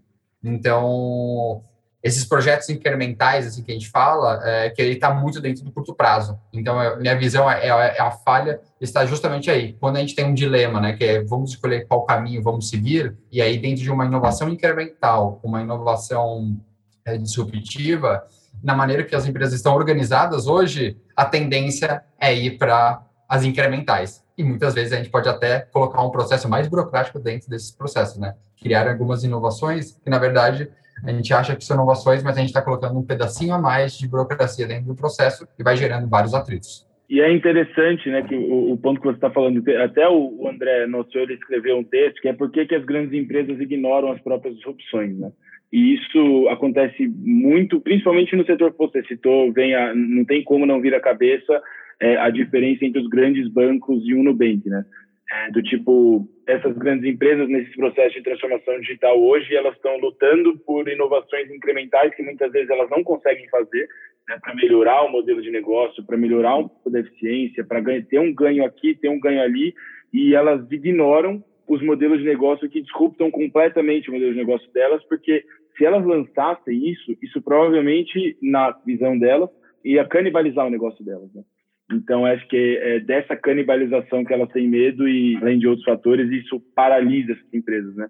Então, 0.43 1.63
esses 2.01 2.23
projetos 2.23 2.69
incrementais, 2.69 3.45
assim, 3.45 3.61
que 3.61 3.71
a 3.71 3.73
gente 3.73 3.89
fala, 3.89 4.39
é, 4.43 4.69
que 4.69 4.81
ele 4.81 4.93
está 4.93 5.13
muito 5.13 5.41
dentro 5.41 5.63
do 5.65 5.71
curto 5.71 5.93
prazo. 5.93 6.39
Então, 6.53 6.79
a 6.79 6.95
minha 6.95 7.17
visão 7.17 7.49
é, 7.49 7.67
é, 7.67 7.67
é, 7.67 8.01
a 8.01 8.09
falha 8.09 8.61
está 8.79 9.05
justamente 9.05 9.51
aí. 9.51 9.73
Quando 9.73 9.97
a 9.97 9.99
gente 9.99 10.15
tem 10.15 10.25
um 10.25 10.33
dilema, 10.33 10.79
né, 10.79 10.93
que 10.93 11.03
é 11.03 11.23
vamos 11.23 11.51
escolher 11.51 11.85
qual 11.87 12.05
caminho 12.05 12.41
vamos 12.41 12.69
seguir, 12.69 13.17
e 13.31 13.41
aí 13.41 13.57
dentro 13.57 13.83
de 13.83 13.91
uma 13.91 14.05
inovação 14.05 14.47
incremental, 14.47 15.39
uma 15.43 15.61
inovação 15.61 16.57
é, 17.03 17.17
disruptiva, 17.17 18.23
na 18.63 18.73
maneira 18.75 19.03
que 19.03 19.15
as 19.15 19.25
empresas 19.25 19.55
estão 19.55 19.75
organizadas 19.75 20.47
hoje, 20.47 20.97
a 21.15 21.25
tendência 21.25 22.03
é 22.19 22.33
ir 22.33 22.57
para 22.57 23.03
as 23.27 23.43
incrementais. 23.43 24.23
E 24.37 24.43
muitas 24.43 24.73
vezes 24.73 24.93
a 24.93 24.97
gente 24.97 25.09
pode 25.09 25.27
até 25.27 25.59
colocar 25.59 26.01
um 26.01 26.09
processo 26.09 26.47
mais 26.47 26.67
burocrático 26.67 27.19
dentro 27.19 27.49
desses 27.49 27.71
processos, 27.71 28.17
né? 28.17 28.35
Criar 28.61 28.87
algumas 28.87 29.23
inovações 29.23 29.99
que, 30.03 30.09
na 30.09 30.19
verdade, 30.19 30.69
a 31.03 31.11
gente 31.11 31.33
acha 31.33 31.55
que 31.55 31.63
são 31.63 31.77
inovações, 31.77 32.23
mas 32.23 32.35
a 32.35 32.39
gente 32.39 32.49
está 32.49 32.61
colocando 32.61 32.97
um 32.97 33.05
pedacinho 33.05 33.53
a 33.53 33.59
mais 33.59 33.97
de 33.97 34.07
burocracia 34.07 34.67
dentro 34.67 34.87
do 34.87 34.95
processo 34.95 35.47
e 35.57 35.63
vai 35.63 35.75
gerando 35.75 36.09
vários 36.09 36.33
atritos. 36.33 36.87
E 37.09 37.21
é 37.21 37.33
interessante, 37.33 38.07
né, 38.09 38.21
que 38.21 38.35
o, 38.35 38.71
o 38.71 38.77
ponto 38.77 39.01
que 39.01 39.07
você 39.07 39.15
está 39.15 39.31
falando, 39.31 39.63
até 39.83 40.07
o 40.07 40.47
André 40.47 40.85
Nosso 40.85 41.17
ele 41.17 41.33
escreveu 41.33 41.77
um 41.77 41.83
texto 41.83 42.21
que 42.21 42.27
é 42.27 42.33
por 42.33 42.51
que, 42.51 42.65
que 42.65 42.75
as 42.75 42.85
grandes 42.85 43.13
empresas 43.13 43.59
ignoram 43.59 44.11
as 44.11 44.21
próprias 44.21 44.55
disrupções, 44.55 45.17
né? 45.17 45.31
E 45.71 45.95
isso 45.95 46.47
acontece 46.49 47.07
muito, 47.07 47.79
principalmente 47.79 48.35
no 48.35 48.45
setor 48.45 48.71
que 48.71 48.77
você 48.77 49.03
citou, 49.03 49.51
vem 49.51 49.75
a, 49.75 49.93
não 49.93 50.25
tem 50.25 50.43
como 50.43 50.65
não 50.65 50.81
vir 50.81 50.95
à 50.95 50.99
cabeça 50.99 51.61
é, 51.99 52.17
a 52.17 52.29
diferença 52.29 52.85
entre 52.85 53.01
os 53.01 53.07
grandes 53.07 53.47
bancos 53.47 54.03
e 54.05 54.13
o 54.13 54.23
Nubank, 54.23 54.67
né? 54.67 54.83
É, 55.31 55.51
do 55.51 55.61
tipo, 55.61 56.27
essas 56.49 56.75
grandes 56.77 57.05
empresas 57.05 57.47
nesse 57.47 57.75
processo 57.75 58.15
de 58.15 58.23
transformação 58.23 58.79
digital 58.79 59.21
hoje, 59.21 59.55
elas 59.55 59.75
estão 59.75 59.97
lutando 59.99 60.57
por 60.65 60.87
inovações 60.89 61.49
incrementais 61.51 62.13
que 62.15 62.23
muitas 62.23 62.51
vezes 62.51 62.69
elas 62.71 62.89
não 62.89 63.03
conseguem 63.03 63.47
fazer 63.49 63.87
né, 64.27 64.39
para 64.41 64.55
melhorar 64.55 65.03
o 65.03 65.11
modelo 65.11 65.43
de 65.43 65.51
negócio, 65.51 66.03
para 66.03 66.17
melhorar 66.17 66.55
um 66.55 66.67
pouco 66.67 66.89
da 66.89 67.01
eficiência, 67.01 67.63
para 67.63 67.83
ter 68.01 68.19
um 68.19 68.33
ganho 68.33 68.65
aqui, 68.65 68.95
ter 68.95 69.09
um 69.09 69.19
ganho 69.19 69.43
ali, 69.43 69.75
e 70.11 70.33
elas 70.33 70.69
ignoram 70.71 71.43
os 71.67 71.83
modelos 71.83 72.17
de 72.17 72.25
negócio 72.25 72.67
que 72.67 72.81
disruptam 72.81 73.29
completamente 73.29 74.09
o 74.09 74.13
modelo 74.13 74.31
de 74.31 74.39
negócio 74.39 74.71
delas, 74.73 75.03
porque 75.03 75.43
se 75.77 75.85
elas 75.85 76.03
lançassem 76.03 76.89
isso, 76.89 77.15
isso 77.21 77.39
provavelmente, 77.43 78.35
na 78.41 78.71
visão 78.83 79.17
delas, 79.19 79.51
ia 79.85 80.03
canibalizar 80.03 80.65
o 80.65 80.71
negócio 80.71 81.05
delas. 81.05 81.31
Né? 81.31 81.43
Então, 81.91 82.25
acho 82.25 82.47
que 82.47 82.77
é 82.81 82.99
dessa 82.99 83.35
canibalização 83.35 84.23
que 84.23 84.33
elas 84.33 84.51
têm 84.51 84.67
medo 84.67 85.07
e, 85.07 85.35
além 85.37 85.57
de 85.57 85.67
outros 85.67 85.85
fatores, 85.85 86.29
isso 86.31 86.61
paralisa 86.75 87.33
essas 87.33 87.53
empresas, 87.53 87.95
né? 87.95 88.07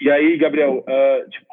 E 0.00 0.10
aí, 0.10 0.36
Gabriel, 0.36 0.78
uh, 0.80 1.30
tipo, 1.30 1.46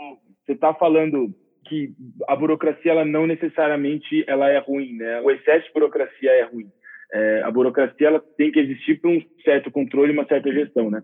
você 0.46 0.54
está 0.54 0.74
falando 0.74 1.34
que 1.68 1.94
a 2.28 2.36
burocracia, 2.36 2.92
ela 2.92 3.06
não 3.06 3.26
necessariamente 3.26 4.26
ela 4.28 4.50
é 4.50 4.58
ruim, 4.58 4.98
né? 4.98 5.22
O 5.22 5.32
excesso 5.32 5.68
de 5.68 5.74
burocracia 5.74 6.30
é 6.32 6.44
ruim. 6.44 6.68
É, 7.14 7.42
a 7.44 7.52
burocracia, 7.52 8.08
ela 8.08 8.24
tem 8.38 8.52
que 8.52 8.60
existir 8.60 9.00
para 9.00 9.10
um 9.10 9.22
certo 9.44 9.72
controle, 9.72 10.12
uma 10.12 10.26
certa 10.26 10.52
gestão, 10.52 10.90
né? 10.90 11.02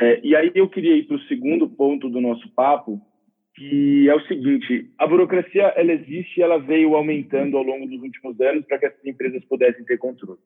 É, 0.00 0.20
e 0.22 0.36
aí 0.36 0.50
eu 0.54 0.68
queria 0.68 0.96
ir 0.96 1.04
para 1.04 1.16
o 1.16 1.22
segundo 1.22 1.68
ponto 1.68 2.08
do 2.08 2.20
nosso 2.20 2.48
papo, 2.54 3.00
que 3.58 4.08
é 4.08 4.14
o 4.14 4.20
seguinte: 4.20 4.88
a 4.96 5.06
burocracia 5.06 5.72
ela 5.76 5.92
existe, 5.92 6.40
ela 6.40 6.58
veio 6.58 6.94
aumentando 6.94 7.56
ao 7.56 7.64
longo 7.64 7.86
dos 7.86 8.00
últimos 8.00 8.40
anos 8.40 8.64
para 8.64 8.78
que 8.78 8.86
essas 8.86 9.04
empresas 9.04 9.44
pudessem 9.44 9.84
ter 9.84 9.98
controle, 9.98 10.38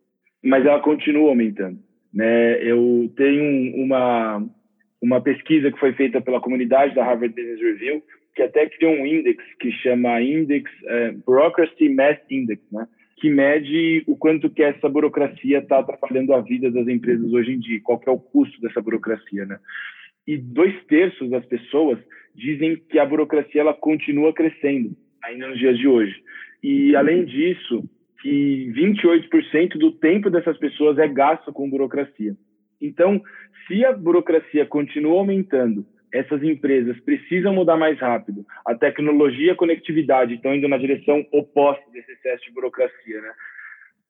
mas 0.42 0.64
ela 0.64 0.80
continua 0.80 1.28
aumentando. 1.28 1.78
Né? 2.12 2.62
Eu 2.62 3.12
tenho 3.16 3.76
uma 3.76 4.44
uma 5.00 5.20
pesquisa 5.20 5.70
que 5.70 5.80
foi 5.80 5.92
feita 5.94 6.20
pela 6.20 6.40
comunidade 6.40 6.94
da 6.94 7.04
Harvard 7.04 7.34
Business 7.34 7.60
Review 7.60 8.02
que 8.34 8.42
até 8.42 8.66
criou 8.66 8.92
um 8.92 9.04
índice 9.04 9.36
que 9.60 9.70
chama 9.72 10.22
Index 10.22 10.70
é, 10.86 11.12
Bureaucracy 11.26 11.88
Mass 11.90 12.18
Index, 12.30 12.62
né? 12.72 12.86
que 13.16 13.28
mede 13.28 14.02
o 14.06 14.16
quanto 14.16 14.48
que 14.48 14.62
essa 14.62 14.88
burocracia 14.88 15.58
está 15.58 15.78
atrapalhando 15.78 16.32
a 16.32 16.40
vida 16.40 16.70
das 16.70 16.88
empresas 16.88 17.32
hoje 17.32 17.52
em 17.52 17.58
dia, 17.58 17.80
qual 17.82 17.98
que 17.98 18.08
é 18.08 18.12
o 18.12 18.18
custo 18.18 18.60
dessa 18.60 18.80
burocracia, 18.80 19.44
né? 19.44 19.58
E 20.26 20.36
dois 20.36 20.74
terços 20.86 21.28
das 21.30 21.44
pessoas 21.46 21.98
dizem 22.34 22.76
que 22.76 22.98
a 22.98 23.06
burocracia 23.06 23.60
ela 23.60 23.74
continua 23.74 24.32
crescendo 24.32 24.96
ainda 25.22 25.48
nos 25.48 25.58
dias 25.58 25.78
de 25.78 25.86
hoje. 25.86 26.22
E 26.62 26.94
além 26.96 27.24
disso, 27.24 27.84
que 28.20 28.72
28% 28.74 29.78
do 29.78 29.92
tempo 29.92 30.30
dessas 30.30 30.56
pessoas 30.58 30.98
é 30.98 31.08
gasto 31.08 31.52
com 31.52 31.68
burocracia. 31.68 32.36
Então, 32.80 33.20
se 33.66 33.84
a 33.84 33.92
burocracia 33.92 34.66
continua 34.66 35.18
aumentando 35.18 35.84
essas 36.12 36.42
empresas 36.42 37.00
precisam 37.00 37.54
mudar 37.54 37.76
mais 37.76 37.98
rápido. 37.98 38.44
A 38.66 38.74
tecnologia 38.74 39.46
e 39.46 39.50
a 39.50 39.56
conectividade 39.56 40.34
estão 40.34 40.54
indo 40.54 40.68
na 40.68 40.76
direção 40.76 41.26
oposta 41.32 41.82
desse 41.90 42.12
excesso 42.12 42.44
de 42.44 42.52
burocracia, 42.52 43.20
né? 43.20 43.32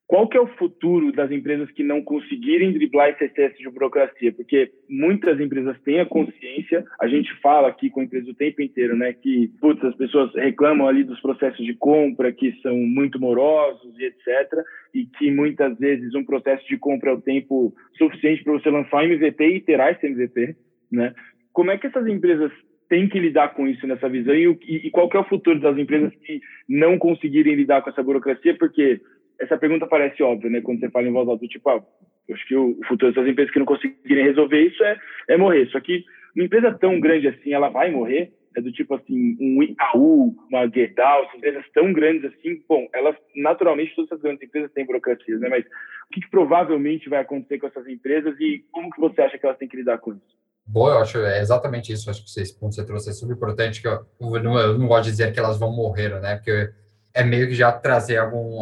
Qual 0.05 0.27
que 0.27 0.37
é 0.37 0.41
o 0.41 0.47
futuro 0.57 1.11
das 1.11 1.31
empresas 1.31 1.71
que 1.71 1.81
não 1.81 2.03
conseguirem 2.03 2.73
driblar 2.73 3.09
esse 3.09 3.23
excesso 3.23 3.57
de 3.57 3.69
burocracia? 3.69 4.31
Porque 4.33 4.71
muitas 4.89 5.39
empresas 5.39 5.79
têm 5.81 6.01
a 6.01 6.05
consciência, 6.05 6.85
a 6.99 7.07
gente 7.07 7.33
fala 7.41 7.69
aqui 7.69 7.89
com 7.89 8.03
empresa 8.03 8.29
o 8.29 8.35
tempo 8.35 8.61
inteiro, 8.61 8.95
né, 8.95 9.13
que 9.13 9.49
putz, 9.59 9.83
as 9.83 9.95
pessoas 9.95 10.33
reclamam 10.35 10.87
ali 10.87 11.03
dos 11.03 11.19
processos 11.21 11.65
de 11.65 11.73
compra 11.73 12.31
que 12.31 12.51
são 12.61 12.75
muito 12.75 13.19
morosos 13.19 13.97
e 13.97 14.05
etc, 14.05 14.63
e 14.93 15.05
que 15.05 15.31
muitas 15.31 15.77
vezes 15.79 16.13
um 16.13 16.23
processo 16.23 16.67
de 16.67 16.77
compra 16.77 17.11
é 17.11 17.13
o 17.13 17.21
tempo 17.21 17.73
suficiente 17.97 18.43
para 18.43 18.53
você 18.53 18.69
lançar 18.69 18.97
um 18.97 19.03
MVP 19.03 19.47
e 19.47 19.61
terá 19.61 19.91
esse 19.91 20.05
MVP, 20.05 20.55
né? 20.91 21.13
como 21.53 21.71
é 21.71 21.77
que 21.77 21.87
essas 21.87 22.05
empresas 22.07 22.51
têm 22.89 23.07
que 23.07 23.19
lidar 23.19 23.53
com 23.53 23.67
isso 23.67 23.87
nessa 23.87 24.09
visão 24.09 24.35
e, 24.35 24.57
e, 24.67 24.89
qual 24.91 25.09
que 25.09 25.15
é 25.15 25.19
o 25.19 25.29
futuro 25.29 25.59
das 25.59 25.77
empresas 25.77 26.13
que 26.23 26.41
não 26.67 26.97
conseguirem 26.97 27.55
lidar 27.55 27.81
com 27.81 27.89
essa 27.89 28.03
burocracia? 28.03 28.55
Porque 28.57 28.99
essa 29.43 29.57
pergunta 29.57 29.87
parece 29.87 30.21
óbvia, 30.23 30.49
né? 30.49 30.61
Quando 30.61 30.79
você 30.79 30.89
fala 30.89 31.07
em 31.07 31.11
voz 31.11 31.27
alta, 31.27 31.47
tipo, 31.47 31.69
ah, 31.69 31.83
acho 32.31 32.47
que 32.47 32.55
o 32.55 32.77
futuro 32.87 33.11
dessas 33.11 33.29
empresas 33.29 33.51
que 33.51 33.59
não 33.59 33.65
conseguirem 33.65 34.25
resolver 34.25 34.61
isso 34.61 34.83
é, 34.83 34.97
é 35.29 35.37
morrer. 35.37 35.67
Só 35.67 35.79
que 35.79 36.03
uma 36.35 36.45
empresa 36.45 36.71
tão 36.73 36.99
grande 36.99 37.27
assim, 37.27 37.53
ela 37.53 37.69
vai 37.69 37.91
morrer? 37.91 38.33
É 38.55 38.61
do 38.61 38.71
tipo 38.71 38.93
assim, 38.93 39.35
um 39.39 39.63
Itaú, 39.63 40.35
uma 40.49 40.67
Gerdau, 40.67 41.27
empresas 41.35 41.65
tão 41.73 41.91
grandes 41.91 42.25
assim, 42.25 42.61
bom, 42.69 42.87
elas, 42.93 43.15
naturalmente, 43.35 43.95
todas 43.95 44.11
essas 44.11 44.21
grandes 44.21 44.43
empresas 44.43 44.71
têm 44.73 44.85
burocracias, 44.85 45.39
né? 45.39 45.49
Mas 45.49 45.65
o 45.65 46.13
que, 46.13 46.21
que 46.21 46.29
provavelmente 46.29 47.09
vai 47.09 47.21
acontecer 47.21 47.57
com 47.57 47.67
essas 47.67 47.87
empresas 47.87 48.35
e 48.39 48.63
como 48.71 48.91
que 48.91 49.01
você 49.01 49.21
acha 49.21 49.37
que 49.37 49.45
elas 49.45 49.57
têm 49.57 49.67
que 49.67 49.77
lidar 49.77 49.97
com 49.97 50.13
isso? 50.13 50.43
Boa, 50.65 50.91
eu 50.91 50.99
acho 50.99 51.17
é 51.17 51.41
exatamente 51.41 51.91
isso. 51.91 52.09
Acho 52.09 52.23
que 52.23 52.39
esse 52.39 52.57
ponto 52.57 52.69
que 52.69 52.75
você 52.75 52.85
trouxe 52.85 53.09
é 53.09 53.13
super 53.13 53.35
importante. 53.35 53.81
Que 53.81 53.87
eu, 53.87 54.05
eu, 54.21 54.43
não, 54.43 54.57
eu 54.57 54.77
não 54.77 54.87
gosto 54.87 55.05
de 55.05 55.11
dizer 55.11 55.33
que 55.33 55.39
elas 55.39 55.59
vão 55.59 55.75
morrer, 55.75 56.09
né? 56.21 56.35
Porque 56.35 56.69
é 57.13 57.23
meio 57.23 57.47
que 57.47 57.55
já 57.55 57.71
trazer 57.71 58.17
algum, 58.17 58.59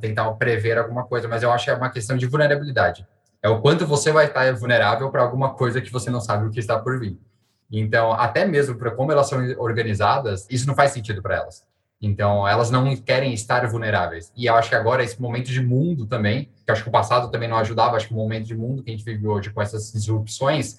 tentar 0.00 0.30
prever 0.32 0.78
alguma 0.78 1.04
coisa, 1.04 1.28
mas 1.28 1.42
eu 1.42 1.52
acho 1.52 1.66
que 1.66 1.70
é 1.70 1.74
uma 1.74 1.90
questão 1.90 2.16
de 2.16 2.26
vulnerabilidade. 2.26 3.06
É 3.42 3.48
o 3.48 3.60
quanto 3.60 3.86
você 3.86 4.10
vai 4.12 4.26
estar 4.26 4.52
vulnerável 4.54 5.10
para 5.10 5.22
alguma 5.22 5.54
coisa 5.54 5.80
que 5.80 5.92
você 5.92 6.10
não 6.10 6.20
sabe 6.20 6.46
o 6.46 6.50
que 6.50 6.60
está 6.60 6.78
por 6.78 6.98
vir. 6.98 7.18
Então, 7.70 8.12
até 8.12 8.44
mesmo 8.44 8.76
para 8.76 8.90
como 8.90 9.10
elas 9.12 9.28
são 9.28 9.38
organizadas, 9.58 10.46
isso 10.50 10.66
não 10.66 10.74
faz 10.74 10.92
sentido 10.92 11.20
para 11.20 11.36
elas. 11.36 11.64
Então, 12.00 12.46
elas 12.46 12.70
não 12.70 12.96
querem 12.96 13.32
estar 13.32 13.66
vulneráveis. 13.66 14.32
E 14.36 14.46
eu 14.46 14.54
acho 14.54 14.68
que 14.68 14.74
agora, 14.74 15.04
esse 15.04 15.20
momento 15.20 15.50
de 15.50 15.60
mundo 15.60 16.06
também, 16.06 16.46
que 16.64 16.70
eu 16.70 16.72
acho 16.72 16.82
que 16.82 16.88
o 16.88 16.92
passado 16.92 17.30
também 17.30 17.48
não 17.48 17.56
ajudava, 17.56 17.96
acho 17.96 18.08
que 18.08 18.14
o 18.14 18.16
momento 18.16 18.46
de 18.46 18.56
mundo 18.56 18.82
que 18.82 18.90
a 18.90 18.92
gente 18.92 19.04
vive 19.04 19.26
hoje 19.26 19.50
com 19.50 19.62
essas 19.62 19.92
disrupções, 19.92 20.78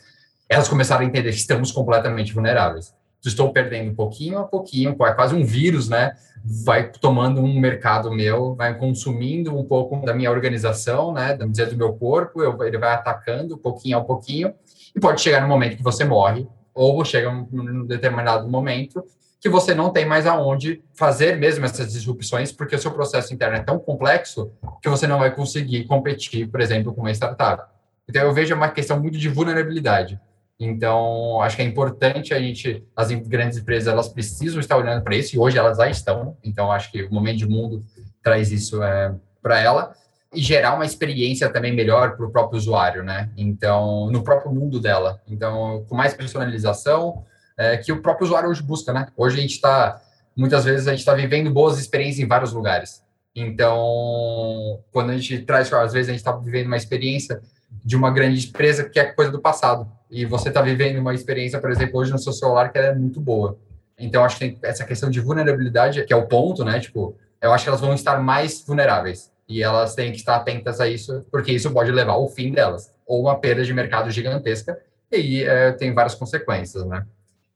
elas 0.50 0.68
começaram 0.68 1.02
a 1.02 1.06
entender 1.06 1.30
que 1.30 1.38
estamos 1.38 1.72
completamente 1.72 2.34
vulneráveis. 2.34 2.94
Estou 3.26 3.54
perdendo 3.54 3.96
pouquinho 3.96 4.40
a 4.40 4.44
pouquinho, 4.44 4.96
é 5.00 5.14
quase 5.14 5.34
um 5.34 5.46
vírus, 5.46 5.88
né? 5.88 6.14
Vai 6.44 6.92
tomando 6.92 7.42
um 7.42 7.60
mercado 7.60 8.12
meu, 8.12 8.54
vai 8.54 8.78
consumindo 8.78 9.58
um 9.58 9.64
pouco 9.64 10.06
da 10.06 10.14
minha 10.14 10.30
organização, 10.30 11.14
né? 11.14 11.36
Do 11.36 11.78
meu 11.78 11.94
corpo, 11.94 12.42
eu, 12.44 12.62
ele 12.64 12.78
vai 12.78 12.94
atacando 12.94 13.58
pouquinho 13.58 13.98
a 13.98 14.04
pouquinho, 14.04 14.54
e 14.96 15.00
pode 15.00 15.22
chegar 15.22 15.42
no 15.42 15.48
momento 15.48 15.78
que 15.78 15.84
você 15.84 16.04
morre, 16.04 16.48
ou 16.74 17.04
chega 17.06 17.32
num 17.32 17.86
determinado 17.86 18.50
momento 18.50 19.04
que 19.40 19.50
você 19.50 19.76
não 19.76 19.90
tem 19.90 20.06
mais 20.06 20.26
aonde 20.26 20.82
fazer 20.94 21.36
mesmo 21.36 21.66
essas 21.66 21.92
disrupções, 21.92 22.54
porque 22.54 22.78
o 22.78 22.80
seu 22.80 22.92
processo 22.92 23.34
interno 23.34 23.58
é 23.58 23.60
tão 23.62 23.78
complexo 23.78 24.52
que 24.82 24.88
você 24.88 25.06
não 25.06 25.20
vai 25.20 25.36
conseguir 25.36 25.84
competir, 25.84 26.48
por 26.48 26.62
exemplo, 26.62 26.94
com 26.94 27.02
uma 27.02 27.12
startup. 27.12 27.70
Então, 28.08 28.22
eu 28.22 28.34
vejo 28.34 28.56
uma 28.56 28.70
questão 28.70 28.98
muito 29.00 29.18
de 29.18 29.28
vulnerabilidade. 29.28 30.18
Então, 30.60 31.42
acho 31.42 31.56
que 31.56 31.62
é 31.62 31.66
importante 31.66 32.34
a 32.34 32.40
gente, 32.40 32.86
as 32.96 33.12
grandes 33.12 33.58
empresas, 33.58 33.92
elas 33.92 34.08
precisam 34.08 34.60
estar 34.60 34.78
olhando 34.78 35.04
para 35.04 35.16
isso, 35.16 35.36
e 35.36 35.40
hoje 35.40 35.58
elas 35.58 35.78
já 35.78 35.90
estão. 35.90 36.38
Então, 36.44 36.72
acho 36.72 36.92
que 36.92 37.04
o 37.04 37.14
momento 37.14 37.38
de 37.38 37.48
mundo 37.48 37.84
traz 38.22 38.52
isso 38.52 38.82
é, 38.82 39.14
para 39.42 39.60
ela 39.60 39.94
e 40.34 40.42
gerar 40.42 40.74
uma 40.74 40.86
experiência 40.86 41.50
também 41.50 41.74
melhor 41.74 42.16
para 42.16 42.26
o 42.26 42.32
próprio 42.32 42.58
usuário, 42.58 43.04
né? 43.04 43.30
Então, 43.38 44.10
no 44.12 44.24
próprio 44.24 44.52
mundo 44.52 44.80
dela. 44.80 45.22
Então, 45.28 45.86
com 45.88 45.96
mais 45.96 46.14
personalização, 46.14 47.24
é, 47.58 47.78
que 47.78 47.92
o 47.92 48.02
próprio 48.02 48.26
usuário 48.26 48.50
hoje 48.50 48.64
busca, 48.64 48.92
né? 48.92 49.08
Hoje 49.16 49.38
a 49.38 49.42
gente 49.42 49.56
está, 49.56 50.02
muitas 50.36 50.66
vezes, 50.66 50.88
a 50.88 50.92
gente 50.92 51.00
está 51.00 51.14
vivendo 51.14 51.52
boas 51.52 51.78
experiências 51.78 52.20
em 52.20 52.28
vários 52.28 52.52
lugares. 52.52 53.04
Então, 53.36 54.80
quando 54.92 55.12
a 55.12 55.18
gente 55.18 55.40
traz, 55.40 55.72
às 55.72 55.94
vezes, 55.94 56.10
a 56.10 56.12
gente 56.14 56.22
está 56.22 56.32
vivendo 56.32 56.68
uma 56.68 56.78
experiência 56.78 57.42
de 57.84 57.96
uma 57.96 58.12
grande 58.12 58.48
empresa 58.48 58.88
que 58.88 59.00
é 59.00 59.06
coisa 59.06 59.32
do 59.32 59.42
passado. 59.42 59.88
E 60.14 60.26
você 60.26 60.50
está 60.50 60.62
vivendo 60.62 61.00
uma 61.00 61.16
experiência, 61.16 61.60
por 61.60 61.72
exemplo, 61.72 62.00
hoje 62.00 62.12
no 62.12 62.20
seu 62.20 62.32
celular 62.32 62.72
que 62.72 62.78
é 62.78 62.94
muito 62.94 63.20
boa. 63.20 63.58
Então, 63.98 64.24
acho 64.24 64.38
que 64.38 64.52
tem 64.52 64.60
essa 64.62 64.86
questão 64.86 65.10
de 65.10 65.20
vulnerabilidade, 65.20 66.06
que 66.06 66.14
é 66.14 66.16
o 66.16 66.28
ponto, 66.28 66.64
né? 66.64 66.80
Tipo, 66.80 67.18
eu 67.42 67.52
acho 67.52 67.64
que 67.64 67.70
elas 67.70 67.82
vão 67.82 67.96
estar 67.96 68.22
mais 68.22 68.64
vulneráveis. 68.64 69.32
E 69.50 69.64
elas 69.64 69.96
têm 69.96 70.12
que 70.12 70.18
estar 70.18 70.36
atentas 70.36 70.80
a 70.80 70.88
isso, 70.88 71.26
porque 71.32 71.52
isso 71.52 71.72
pode 71.72 71.92
levar 71.92 72.14
ao 72.14 72.30
fim 72.30 72.52
delas, 72.52 72.94
ou 73.08 73.22
uma 73.22 73.40
perda 73.40 73.66
de 73.66 73.74
mercado 73.74 74.12
gigantesca, 74.12 74.80
e 75.12 75.16
aí 75.16 75.44
é, 75.44 75.72
tem 75.72 75.92
várias 75.94 76.14
consequências, 76.14 76.86
né? 76.86 77.06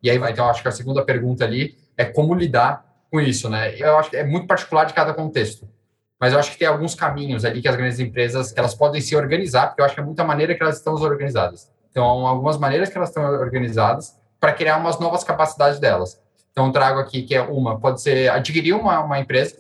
E 0.02 0.10
aí, 0.10 0.18
então, 0.18 0.50
acho 0.50 0.64
que 0.64 0.68
a 0.68 0.72
segunda 0.72 1.06
pergunta 1.06 1.46
ali 1.46 1.78
é 1.96 2.06
como 2.06 2.34
lidar 2.34 2.84
com 3.12 3.22
isso, 3.22 3.50
né? 3.50 3.76
Eu 3.78 4.00
acho 4.00 4.10
que 4.10 4.18
é 4.18 4.24
muito 4.24 4.48
particular 4.48 4.86
de 4.86 4.96
cada 4.96 5.14
contexto 5.14 5.68
mas 6.20 6.34
eu 6.34 6.40
acho 6.40 6.52
que 6.52 6.58
tem 6.58 6.68
alguns 6.68 6.96
caminhos 6.96 7.46
ali 7.46 7.62
que 7.62 7.68
as 7.68 7.76
grandes 7.76 8.00
empresas 8.00 8.54
elas 8.58 8.74
podem 8.74 9.00
se 9.00 9.16
organizar, 9.16 9.68
porque 9.68 9.82
eu 9.82 9.86
acho 9.86 9.94
que 9.94 10.02
é 10.02 10.04
muita 10.04 10.24
maneira 10.24 10.56
que 10.56 10.64
elas 10.64 10.78
estão 10.78 10.94
organizadas. 10.96 11.72
Então, 11.89 12.27
algumas 12.27 12.58
maneiras 12.58 12.89
que 12.89 12.98
elas 12.98 13.10
estão 13.10 13.24
organizadas 13.24 14.17
para 14.39 14.53
criar 14.53 14.77
umas 14.77 15.00
novas 15.00 15.24
capacidades 15.24 15.79
delas. 15.79 16.22
Então, 16.51 16.72
trago 16.72 17.00
aqui 17.00 17.24
que 17.24 17.36
é 17.36 17.41
uma, 17.41 17.79
pode 17.79 18.01
ser 18.01 18.29
adquirir 18.29 18.74
uma, 18.74 19.00
uma 19.01 19.20
empresa, 19.20 19.58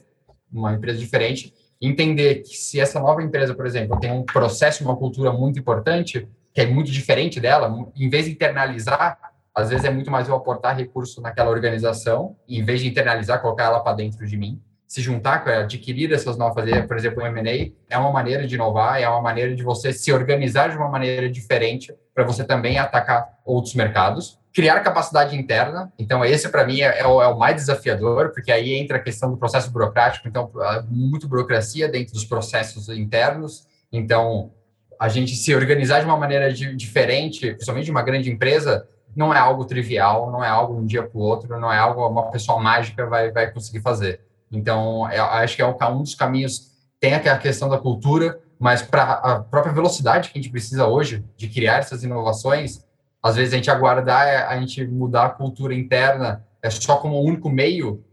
uma 0.51 0.73
empresa 0.73 0.97
diferente, 0.97 1.53
entender 1.81 2.41
que 2.41 2.55
se 2.55 2.79
essa 2.79 2.99
nova 2.99 3.21
empresa, 3.21 3.53
por 3.53 3.65
exemplo, 3.65 3.99
tem 3.99 4.11
um 4.11 4.23
processo, 4.23 4.83
uma 4.83 4.95
cultura 4.95 5.31
muito 5.31 5.59
importante, 5.59 6.27
que 6.53 6.61
é 6.61 6.65
muito 6.65 6.91
diferente 6.91 7.39
dela, 7.39 7.91
em 7.95 8.09
vez 8.09 8.25
de 8.25 8.31
internalizar, 8.31 9.19
às 9.53 9.69
vezes 9.69 9.85
é 9.85 9.89
muito 9.89 10.09
mais 10.09 10.27
eu 10.27 10.35
aportar 10.35 10.75
recurso 10.75 11.21
naquela 11.21 11.49
organização, 11.49 12.35
em 12.47 12.63
vez 12.63 12.81
de 12.81 12.87
internalizar, 12.87 13.41
colocar 13.41 13.65
ela 13.65 13.79
para 13.79 13.95
dentro 13.95 14.25
de 14.25 14.37
mim 14.37 14.61
se 14.87 15.01
juntar, 15.01 15.45
adquirir 15.47 16.13
essas 16.13 16.37
novas, 16.37 16.65
por 16.87 16.95
exemplo, 16.95 17.21
o 17.21 17.27
M&A, 17.27 17.71
é 17.89 17.97
uma 17.97 18.11
maneira 18.11 18.47
de 18.47 18.55
inovar, 18.55 19.01
é 19.01 19.07
uma 19.07 19.21
maneira 19.21 19.53
de 19.53 19.61
você 19.61 19.91
se 19.91 20.13
organizar 20.13 20.69
de 20.69 20.77
uma 20.77 20.87
maneira 20.87 21.29
diferente 21.29 21.93
para 22.15 22.23
você 22.23 22.43
também 22.43 22.79
atacar 22.79 23.27
outros 23.45 23.75
mercados. 23.75 24.39
Criar 24.53 24.79
capacidade 24.79 25.35
interna, 25.35 25.91
então 25.99 26.23
esse 26.23 26.49
para 26.49 26.65
mim 26.65 26.81
é, 26.81 27.01
é, 27.01 27.05
o, 27.05 27.21
é, 27.21 27.27
o, 27.27 27.37
mais 27.37 27.57
desafiador, 27.57 28.31
porque 28.31 28.51
aí 28.51 28.73
entra 28.73 28.97
a 28.97 28.99
questão 28.99 29.29
do 29.29 29.37
processo 29.37 29.69
burocrático, 29.69 30.27
então 30.27 30.49
muito 30.89 31.27
burocracia 31.27 31.87
dentro 31.87 32.13
dos 32.13 32.25
processos 32.25 32.89
internos, 32.89 33.67
então 33.91 34.51
a 34.99 35.09
gente 35.09 35.35
se 35.35 35.53
organizar 35.53 35.99
de 35.99 36.05
uma 36.05 36.17
maneira 36.17 36.51
de, 36.51 36.75
diferente, 36.75 37.51
principalmente 37.51 37.85
de 37.85 37.91
uma 37.91 38.01
grande 38.01 38.31
empresa, 38.31 38.87
não 39.15 39.33
é 39.33 39.37
algo 39.37 39.65
trivial, 39.65 40.31
não 40.31 40.43
é 40.43 40.47
algo 40.47 40.75
de 40.75 40.81
um 40.81 40.85
dia 40.85 41.03
para 41.03 41.17
o 41.17 41.21
outro, 41.21 41.59
não 41.59 41.71
é 41.71 41.77
algo 41.77 42.07
uma 42.07 42.31
pessoa 42.31 42.59
mágica 42.59 43.05
vai, 43.05 43.31
vai 43.31 43.51
conseguir 43.51 43.81
fazer. 43.81 44.21
Então, 44.51 45.09
é, 45.09 45.19
acho 45.19 45.55
que 45.55 45.61
é 45.61 45.65
um 45.65 46.01
dos 46.01 46.15
caminhos. 46.15 46.71
Tem 46.99 47.13
a 47.13 47.37
questão 47.37 47.69
da 47.69 47.77
cultura, 47.77 48.39
mas 48.59 48.81
para 48.81 49.03
a 49.03 49.39
própria 49.39 49.73
velocidade 49.73 50.29
que 50.29 50.39
a 50.39 50.41
gente 50.41 50.51
precisa 50.51 50.87
hoje 50.87 51.23
de 51.35 51.47
criar 51.47 51.77
essas 51.77 52.03
inovações, 52.03 52.85
às 53.21 53.35
vezes 53.35 53.53
a 53.53 53.57
gente 53.57 53.69
aguardar 53.69 54.27
é, 54.27 54.37
a 54.37 54.59
gente 54.59 54.85
mudar 54.87 55.25
a 55.25 55.29
cultura 55.29 55.75
interna 55.75 56.45
é 56.61 56.69
só 56.69 56.97
como 56.97 57.21
único 57.21 57.49
meio, 57.49 58.03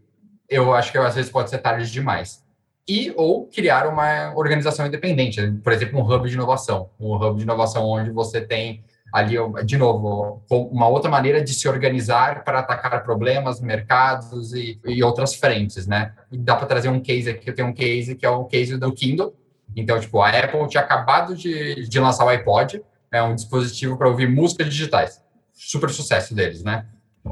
eu 0.49 0.73
acho 0.73 0.91
que 0.91 0.97
às 0.97 1.15
vezes 1.15 1.31
pode 1.31 1.49
ser 1.49 1.57
tarde 1.57 1.91
demais. 1.91 2.43
E 2.87 3.11
ou 3.17 3.47
criar 3.47 3.87
uma 3.87 4.31
organização 4.35 4.85
independente, 4.85 5.41
por 5.63 5.73
exemplo, 5.73 5.99
um 5.99 6.03
hub 6.03 6.29
de 6.29 6.35
inovação, 6.35 6.89
um 6.99 7.15
hub 7.15 7.37
de 7.37 7.43
inovação 7.43 7.83
onde 7.85 8.11
você 8.11 8.41
tem 8.41 8.83
ali, 9.15 9.37
de 9.63 9.77
novo, 9.77 10.43
uma 10.49 10.89
outra 10.89 11.09
maneira 11.09 11.41
de 11.41 11.53
se 11.53 11.69
organizar 11.69 12.43
para 12.43 12.59
atacar 12.59 13.01
problemas, 13.01 13.61
mercados 13.61 14.53
e, 14.53 14.77
e 14.85 15.01
outras 15.01 15.35
frentes, 15.35 15.87
né? 15.87 16.11
E 16.29 16.37
dá 16.37 16.53
para 16.53 16.67
trazer 16.67 16.89
um 16.89 16.99
case 16.99 17.29
aqui, 17.29 17.49
eu 17.49 17.55
tenho 17.55 17.69
um 17.69 17.73
case 17.73 18.13
que 18.13 18.25
é 18.25 18.29
o 18.29 18.43
case 18.43 18.77
do 18.77 18.91
Kindle. 18.91 19.33
Então, 19.73 19.97
tipo, 20.01 20.21
a 20.21 20.27
Apple 20.31 20.67
tinha 20.67 20.83
acabado 20.83 21.33
de, 21.33 21.87
de 21.87 21.97
lançar 21.97 22.25
o 22.25 22.27
iPod, 22.27 22.83
é 23.09 23.23
um 23.23 23.33
dispositivo 23.33 23.97
para 23.97 24.09
ouvir 24.09 24.29
músicas 24.29 24.67
digitais. 24.67 25.23
Super 25.53 25.89
sucesso 25.91 26.35
deles, 26.35 26.61
né? 26.61 26.85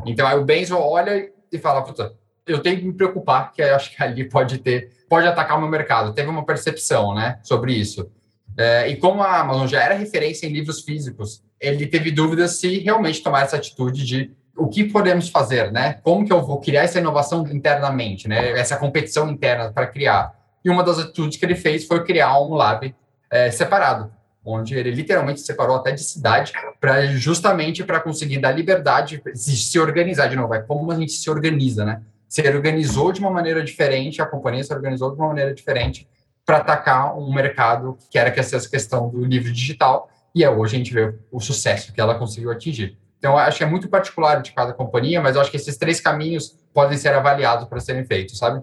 Então, 0.06 0.26
aí 0.26 0.38
o 0.38 0.46
Benzo 0.46 0.78
olha 0.78 1.30
e 1.52 1.60
fala, 1.60 1.82
puta, 1.82 2.14
eu 2.48 2.62
tenho 2.62 2.80
que 2.80 2.86
me 2.86 2.94
preocupar, 2.94 3.52
que 3.52 3.62
acho 3.62 3.94
que 3.94 4.02
ali 4.02 4.24
pode 4.30 4.60
ter, 4.60 4.90
pode 5.10 5.28
atacar 5.28 5.58
o 5.58 5.60
meu 5.60 5.70
mercado. 5.70 6.14
Teve 6.14 6.30
uma 6.30 6.46
percepção, 6.46 7.14
né, 7.14 7.40
sobre 7.44 7.74
isso. 7.74 8.10
É, 8.58 8.88
e 8.88 8.96
como 8.98 9.22
a 9.22 9.40
Amazon 9.40 9.68
já 9.68 9.82
era 9.82 9.96
referência 9.96 10.46
em 10.46 10.54
livros 10.54 10.82
físicos, 10.82 11.44
ele 11.60 11.88
teve 11.88 12.12
dúvidas 12.12 12.58
se 12.58 12.80
realmente 12.80 13.24
tomar 13.24 13.44
essa 13.44 13.56
atitude 13.56 14.06
de 14.06 14.32
o 14.56 14.68
que 14.68 14.84
podemos 14.84 15.30
fazer, 15.30 15.72
né? 15.72 15.94
Como 16.04 16.26
que 16.26 16.32
eu 16.32 16.42
vou 16.42 16.60
criar 16.60 16.84
essa 16.84 17.00
inovação 17.00 17.48
internamente, 17.48 18.28
né? 18.28 18.52
Essa 18.52 18.78
competição 18.78 19.30
interna 19.30 19.72
para 19.72 19.88
criar. 19.88 20.34
E 20.64 20.70
uma 20.70 20.84
das 20.84 21.00
atitudes 21.00 21.38
que 21.38 21.46
ele 21.46 21.56
fez 21.56 21.86
foi 21.86 22.04
criar 22.04 22.40
um 22.40 22.54
lab 22.54 22.94
é, 23.32 23.50
separado, 23.50 24.12
onde 24.46 24.76
ele 24.76 24.92
literalmente 24.92 25.42
separou 25.42 25.78
até 25.78 25.92
de 25.92 26.04
cidade, 26.04 26.54
para 26.80 27.08
justamente 27.08 27.84
para 27.84 28.00
conseguir 28.00 28.38
dar 28.38 28.52
liberdade, 28.52 29.22
se, 29.34 29.80
organizar 29.80 30.28
de 30.28 30.36
novo. 30.36 30.54
É 30.54 30.62
como 30.62 30.92
a 30.92 30.96
gente 30.96 31.14
se 31.14 31.30
organiza, 31.30 31.84
né? 31.84 32.02
Se 32.30 32.48
organizou 32.48 33.12
de 33.12 33.20
uma 33.20 33.32
maneira 33.32 33.64
diferente, 33.64 34.22
a 34.22 34.26
companhia 34.26 34.64
se 34.64 34.74
organizou 34.74 35.12
de 35.12 35.18
uma 35.18 35.28
maneira 35.28 35.54
diferente 35.54 36.08
para 36.46 36.58
atacar 36.58 37.18
um 37.18 37.34
mercado 37.34 37.98
que 38.12 38.18
era 38.18 38.32
que 38.32 38.40
essa 38.40 38.58
questão 38.70 39.10
do 39.10 39.24
livro 39.24 39.52
digital, 39.52 40.10
e 40.36 40.44
é 40.44 40.50
hoje 40.50 40.76
a 40.76 40.78
gente 40.78 40.94
vê 40.94 41.14
o 41.32 41.40
sucesso 41.40 41.94
que 41.94 42.02
ela 42.02 42.16
conseguiu 42.16 42.52
atingir. 42.52 42.98
Então, 43.18 43.38
acho 43.38 43.58
que 43.58 43.64
é 43.64 43.70
muito 43.70 43.90
particular 43.90 44.42
de 44.42 44.54
cada 44.54 44.74
companhia, 44.74 45.22
mas 45.22 45.38
acho 45.38 45.50
que 45.50 45.56
esses 45.56 45.78
três 45.78 46.02
caminhos 46.02 46.60
podem 46.74 46.98
ser 46.98 47.14
avaliados 47.14 47.66
para 47.70 47.80
serem 47.80 48.04
feitos, 48.04 48.38
sabe? 48.38 48.62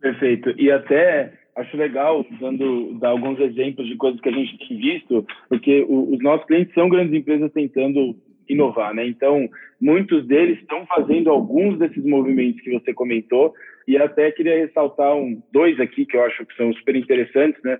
Perfeito. 0.00 0.54
E 0.56 0.70
até 0.70 1.34
acho 1.56 1.76
legal, 1.76 2.24
dando 2.40 2.98
dar 2.98 3.10
alguns 3.10 3.38
exemplos 3.40 3.86
de 3.86 3.96
coisas 3.96 4.18
que 4.20 4.28
a 4.30 4.32
gente 4.32 4.56
tem 4.66 4.78
visto, 4.78 5.26
porque 5.48 5.84
o, 5.86 6.14
os 6.14 6.22
nossos 6.22 6.46
clientes 6.46 6.72
são 6.72 6.88
grandes 6.88 7.12
empresas 7.12 7.52
tentando 7.52 8.16
inovar, 8.48 8.94
né? 8.94 9.06
Então, 9.06 9.46
muitos 9.80 10.26
deles 10.26 10.58
estão 10.58 10.84
fazendo 10.86 11.30
alguns 11.30 11.78
desses 11.78 12.04
movimentos 12.04 12.60
que 12.60 12.72
você 12.72 12.92
comentou, 12.92 13.54
e 13.88 13.96
até 13.96 14.30
queria 14.30 14.58
ressaltar 14.58 15.16
um, 15.16 15.42
dois 15.52 15.80
aqui 15.80 16.04
que 16.04 16.16
eu 16.16 16.24
acho 16.24 16.44
que 16.44 16.54
são 16.56 16.72
super 16.74 16.94
interessantes, 16.94 17.60
né? 17.62 17.78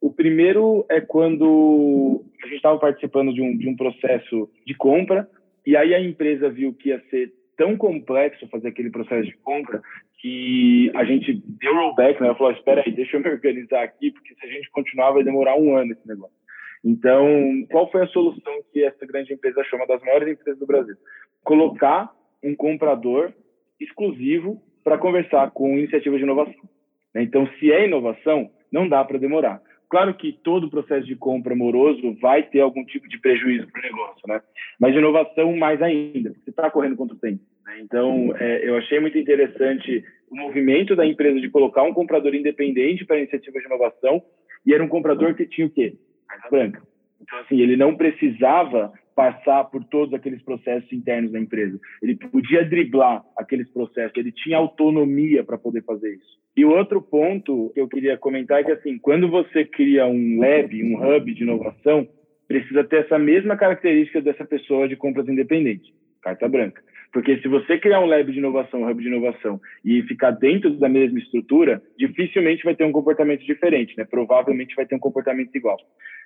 O 0.00 0.10
primeiro 0.10 0.86
é 0.88 1.00
quando 1.00 2.24
a 2.42 2.46
gente 2.46 2.56
estava 2.56 2.78
participando 2.78 3.34
de 3.34 3.42
um, 3.42 3.56
de 3.56 3.68
um 3.68 3.76
processo 3.76 4.48
de 4.64 4.74
compra, 4.74 5.28
e 5.66 5.76
aí 5.76 5.94
a 5.94 6.00
empresa 6.00 6.48
viu 6.48 6.72
que 6.72 6.88
ia 6.88 7.02
ser 7.10 7.32
tão 7.56 7.76
complexo 7.76 8.48
fazer 8.48 8.68
aquele 8.68 8.88
processo 8.88 9.28
de 9.28 9.36
compra 9.38 9.82
que 10.18 10.90
a 10.94 11.04
gente 11.04 11.42
deu 11.60 11.74
rollback, 11.74 12.20
né? 12.20 12.28
Ela 12.28 12.36
falou, 12.36 12.52
espera 12.52 12.82
aí, 12.84 12.92
deixa 12.92 13.16
eu 13.16 13.20
me 13.20 13.28
organizar 13.28 13.82
aqui, 13.82 14.10
porque 14.10 14.34
se 14.34 14.46
a 14.46 14.48
gente 14.48 14.70
continuar 14.70 15.12
vai 15.12 15.22
demorar 15.22 15.56
um 15.56 15.76
ano 15.76 15.92
esse 15.92 16.08
negócio. 16.08 16.39
Então, 16.84 17.66
qual 17.70 17.90
foi 17.90 18.02
a 18.02 18.08
solução 18.08 18.52
que 18.72 18.82
essa 18.82 19.04
grande 19.06 19.32
empresa 19.32 19.62
chama 19.64 19.86
das 19.86 20.02
maiores 20.02 20.28
empresas 20.28 20.58
do 20.58 20.66
Brasil? 20.66 20.96
Colocar 21.44 22.10
um 22.42 22.54
comprador 22.54 23.32
exclusivo 23.78 24.62
para 24.82 24.98
conversar 24.98 25.50
com 25.50 25.78
iniciativas 25.78 26.18
de 26.18 26.24
inovação. 26.24 26.68
Né? 27.14 27.22
Então, 27.22 27.46
se 27.58 27.70
é 27.70 27.86
inovação, 27.86 28.50
não 28.72 28.88
dá 28.88 29.04
para 29.04 29.18
demorar. 29.18 29.62
Claro 29.90 30.14
que 30.14 30.32
todo 30.32 30.70
processo 30.70 31.04
de 31.04 31.16
compra 31.16 31.54
moroso 31.54 32.16
vai 32.20 32.44
ter 32.44 32.60
algum 32.60 32.84
tipo 32.84 33.08
de 33.08 33.18
prejuízo 33.18 33.66
para 33.72 33.80
o 33.80 33.82
negócio, 33.82 34.22
né? 34.28 34.40
Mas 34.78 34.94
inovação 34.94 35.56
mais 35.56 35.82
ainda, 35.82 36.30
você 36.30 36.50
está 36.50 36.70
correndo 36.70 36.94
contra 36.94 37.16
o 37.16 37.18
tempo. 37.18 37.42
Né? 37.66 37.80
Então, 37.80 38.32
é, 38.38 38.68
eu 38.68 38.76
achei 38.76 39.00
muito 39.00 39.18
interessante 39.18 40.04
o 40.30 40.36
movimento 40.36 40.94
da 40.94 41.04
empresa 41.04 41.40
de 41.40 41.50
colocar 41.50 41.82
um 41.82 41.92
comprador 41.92 42.36
independente 42.36 43.04
para 43.04 43.18
iniciativas 43.18 43.60
de 43.60 43.66
inovação 43.66 44.22
e 44.64 44.72
era 44.72 44.82
um 44.82 44.88
comprador 44.88 45.34
que 45.34 45.44
tinha 45.44 45.66
o 45.66 45.70
quê? 45.70 45.94
Carta 46.30 46.48
branca. 46.48 46.82
Então, 47.20 47.38
assim, 47.40 47.60
ele 47.60 47.76
não 47.76 47.96
precisava 47.96 48.92
passar 49.16 49.64
por 49.64 49.84
todos 49.84 50.14
aqueles 50.14 50.40
processos 50.42 50.90
internos 50.92 51.32
da 51.32 51.40
empresa. 51.40 51.78
Ele 52.02 52.16
podia 52.16 52.64
driblar 52.64 53.22
aqueles 53.36 53.68
processos, 53.70 54.16
ele 54.16 54.32
tinha 54.32 54.56
autonomia 54.56 55.44
para 55.44 55.58
poder 55.58 55.82
fazer 55.82 56.14
isso. 56.14 56.40
E 56.56 56.64
o 56.64 56.70
outro 56.70 57.02
ponto 57.02 57.70
que 57.74 57.80
eu 57.80 57.88
queria 57.88 58.16
comentar 58.16 58.60
é 58.60 58.64
que, 58.64 58.72
assim, 58.72 58.96
quando 58.98 59.28
você 59.28 59.64
cria 59.64 60.06
um 60.06 60.38
lab, 60.38 60.82
um 60.82 60.96
hub 60.96 61.34
de 61.34 61.42
inovação, 61.42 62.08
precisa 62.48 62.84
ter 62.84 63.04
essa 63.04 63.18
mesma 63.18 63.56
característica 63.56 64.22
dessa 64.22 64.44
pessoa 64.44 64.88
de 64.88 64.96
compras 64.96 65.28
independente, 65.28 65.92
carta 66.22 66.48
branca. 66.48 66.82
Porque 67.12 67.38
se 67.40 67.48
você 67.48 67.76
criar 67.76 68.00
um 68.00 68.06
lab 68.06 68.30
de 68.30 68.38
inovação, 68.38 68.82
um 68.82 68.88
hub 68.88 69.02
de 69.02 69.08
inovação, 69.08 69.60
e 69.84 70.02
ficar 70.04 70.30
dentro 70.30 70.70
da 70.78 70.88
mesma 70.88 71.18
estrutura, 71.18 71.82
dificilmente 71.98 72.64
vai 72.64 72.74
ter 72.74 72.84
um 72.84 72.92
comportamento 72.92 73.44
diferente, 73.44 73.96
né? 73.96 74.04
Provavelmente 74.04 74.76
vai 74.76 74.86
ter 74.86 74.94
um 74.94 75.00
comportamento 75.00 75.54
igual. 75.54 75.76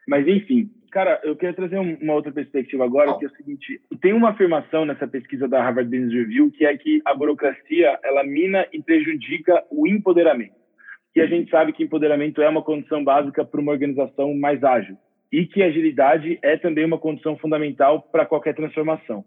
Mas, 0.07 0.27
enfim, 0.27 0.71
cara, 0.91 1.21
eu 1.25 1.35
queria 1.35 1.55
trazer 1.55 1.79
uma 1.79 2.15
outra 2.15 2.33
perspectiva 2.33 2.85
agora, 2.85 3.17
que 3.19 3.25
é 3.25 3.29
o 3.29 3.37
seguinte: 3.37 3.81
tem 4.01 4.13
uma 4.13 4.31
afirmação 4.31 4.85
nessa 4.85 5.07
pesquisa 5.07 5.49
da 5.49 5.63
Harvard 5.63 5.91
Business 5.91 6.13
Review 6.13 6.51
que 6.51 6.65
é 6.65 6.77
que 6.77 7.01
a 7.05 7.15
burocracia 7.15 7.99
ela 8.03 8.25
mina 8.25 8.67
e 8.73 8.83
prejudica 8.83 9.65
o 9.71 9.87
empoderamento. 9.87 10.55
E 11.15 11.21
a 11.21 11.27
gente 11.27 11.51
sabe 11.51 11.73
que 11.73 11.85
empoderamento 11.85 12.43
é 12.43 12.49
uma 12.49 12.63
condição 12.63 13.03
básica 13.05 13.45
para 13.45 13.61
uma 13.61 13.73
organização 13.73 14.35
mais 14.35 14.63
ágil 14.65 14.97
e 15.33 15.47
que 15.47 15.63
agilidade 15.63 16.39
é 16.43 16.57
também 16.57 16.85
uma 16.85 16.99
condição 16.99 17.37
fundamental 17.39 18.03
para 18.03 18.27
qualquer 18.27 18.55
transformação 18.55 19.25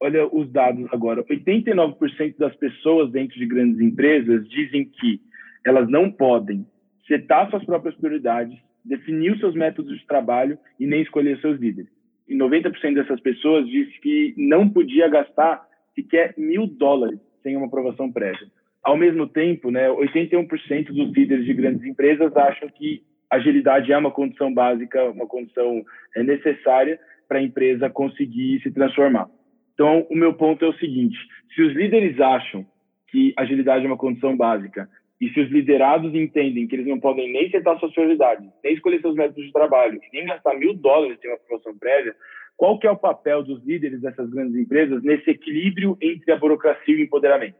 olha 0.00 0.26
os 0.26 0.50
dados 0.50 0.86
agora. 0.92 1.24
89% 1.24 2.36
das 2.38 2.54
pessoas 2.56 3.10
dentro 3.10 3.38
de 3.38 3.46
grandes 3.46 3.80
empresas 3.80 4.48
dizem 4.48 4.84
que 4.84 5.20
elas 5.64 5.88
não 5.88 6.10
podem 6.10 6.66
setar 7.06 7.50
suas 7.50 7.64
próprias 7.64 7.96
prioridades, 7.96 8.56
definir 8.84 9.32
os 9.32 9.40
seus 9.40 9.54
métodos 9.54 9.98
de 9.98 10.06
trabalho 10.06 10.58
e 10.78 10.86
nem 10.86 11.02
escolher 11.02 11.40
seus 11.40 11.58
líderes. 11.58 11.90
E 12.28 12.34
90% 12.34 12.94
dessas 12.94 13.20
pessoas 13.20 13.66
disse 13.68 13.98
que 14.00 14.34
não 14.36 14.68
podia 14.68 15.08
gastar 15.08 15.66
sequer 15.94 16.34
mil 16.36 16.66
dólares 16.66 17.18
sem 17.42 17.56
uma 17.56 17.66
aprovação 17.66 18.10
prévia. 18.10 18.48
Ao 18.82 18.96
mesmo 18.96 19.26
tempo, 19.26 19.70
né, 19.70 19.88
81% 19.88 20.92
dos 20.92 21.12
líderes 21.12 21.44
de 21.44 21.54
grandes 21.54 21.84
empresas 21.84 22.34
acham 22.36 22.68
que 22.68 23.02
agilidade 23.30 23.92
é 23.92 23.98
uma 23.98 24.10
condição 24.10 24.52
básica, 24.52 25.10
uma 25.10 25.26
condição 25.26 25.82
é, 26.14 26.22
necessária 26.22 26.98
para 27.26 27.38
a 27.38 27.42
empresa 27.42 27.90
conseguir 27.90 28.60
se 28.62 28.70
transformar. 28.70 29.28
Então, 29.74 30.06
o 30.10 30.16
meu 30.16 30.34
ponto 30.34 30.64
é 30.64 30.68
o 30.68 30.78
seguinte: 30.78 31.16
se 31.54 31.62
os 31.62 31.74
líderes 31.74 32.18
acham 32.20 32.66
que 33.08 33.32
agilidade 33.36 33.84
é 33.84 33.88
uma 33.88 33.96
condição 33.96 34.36
básica 34.36 34.88
e 35.20 35.28
se 35.30 35.40
os 35.40 35.50
liderados 35.50 36.14
entendem 36.14 36.66
que 36.66 36.76
eles 36.76 36.86
não 36.86 37.00
podem 37.00 37.32
nem 37.32 37.50
setar 37.50 37.78
suas 37.78 37.92
prioridades, 37.92 38.48
nem 38.62 38.74
escolher 38.74 39.00
seus 39.00 39.14
métodos 39.14 39.44
de 39.44 39.52
trabalho, 39.52 40.00
nem 40.12 40.26
gastar 40.26 40.54
mil 40.54 40.74
dólares 40.74 41.18
em 41.24 41.28
uma 41.28 41.36
aprovação 41.36 41.76
prévia, 41.76 42.14
qual 42.56 42.78
que 42.78 42.86
é 42.86 42.90
o 42.90 42.96
papel 42.96 43.42
dos 43.42 43.64
líderes 43.64 44.00
dessas 44.00 44.28
grandes 44.30 44.56
empresas 44.56 45.02
nesse 45.02 45.30
equilíbrio 45.30 45.96
entre 46.00 46.32
a 46.32 46.36
burocracia 46.36 46.94
e 46.94 47.00
o 47.00 47.04
empoderamento? 47.04 47.56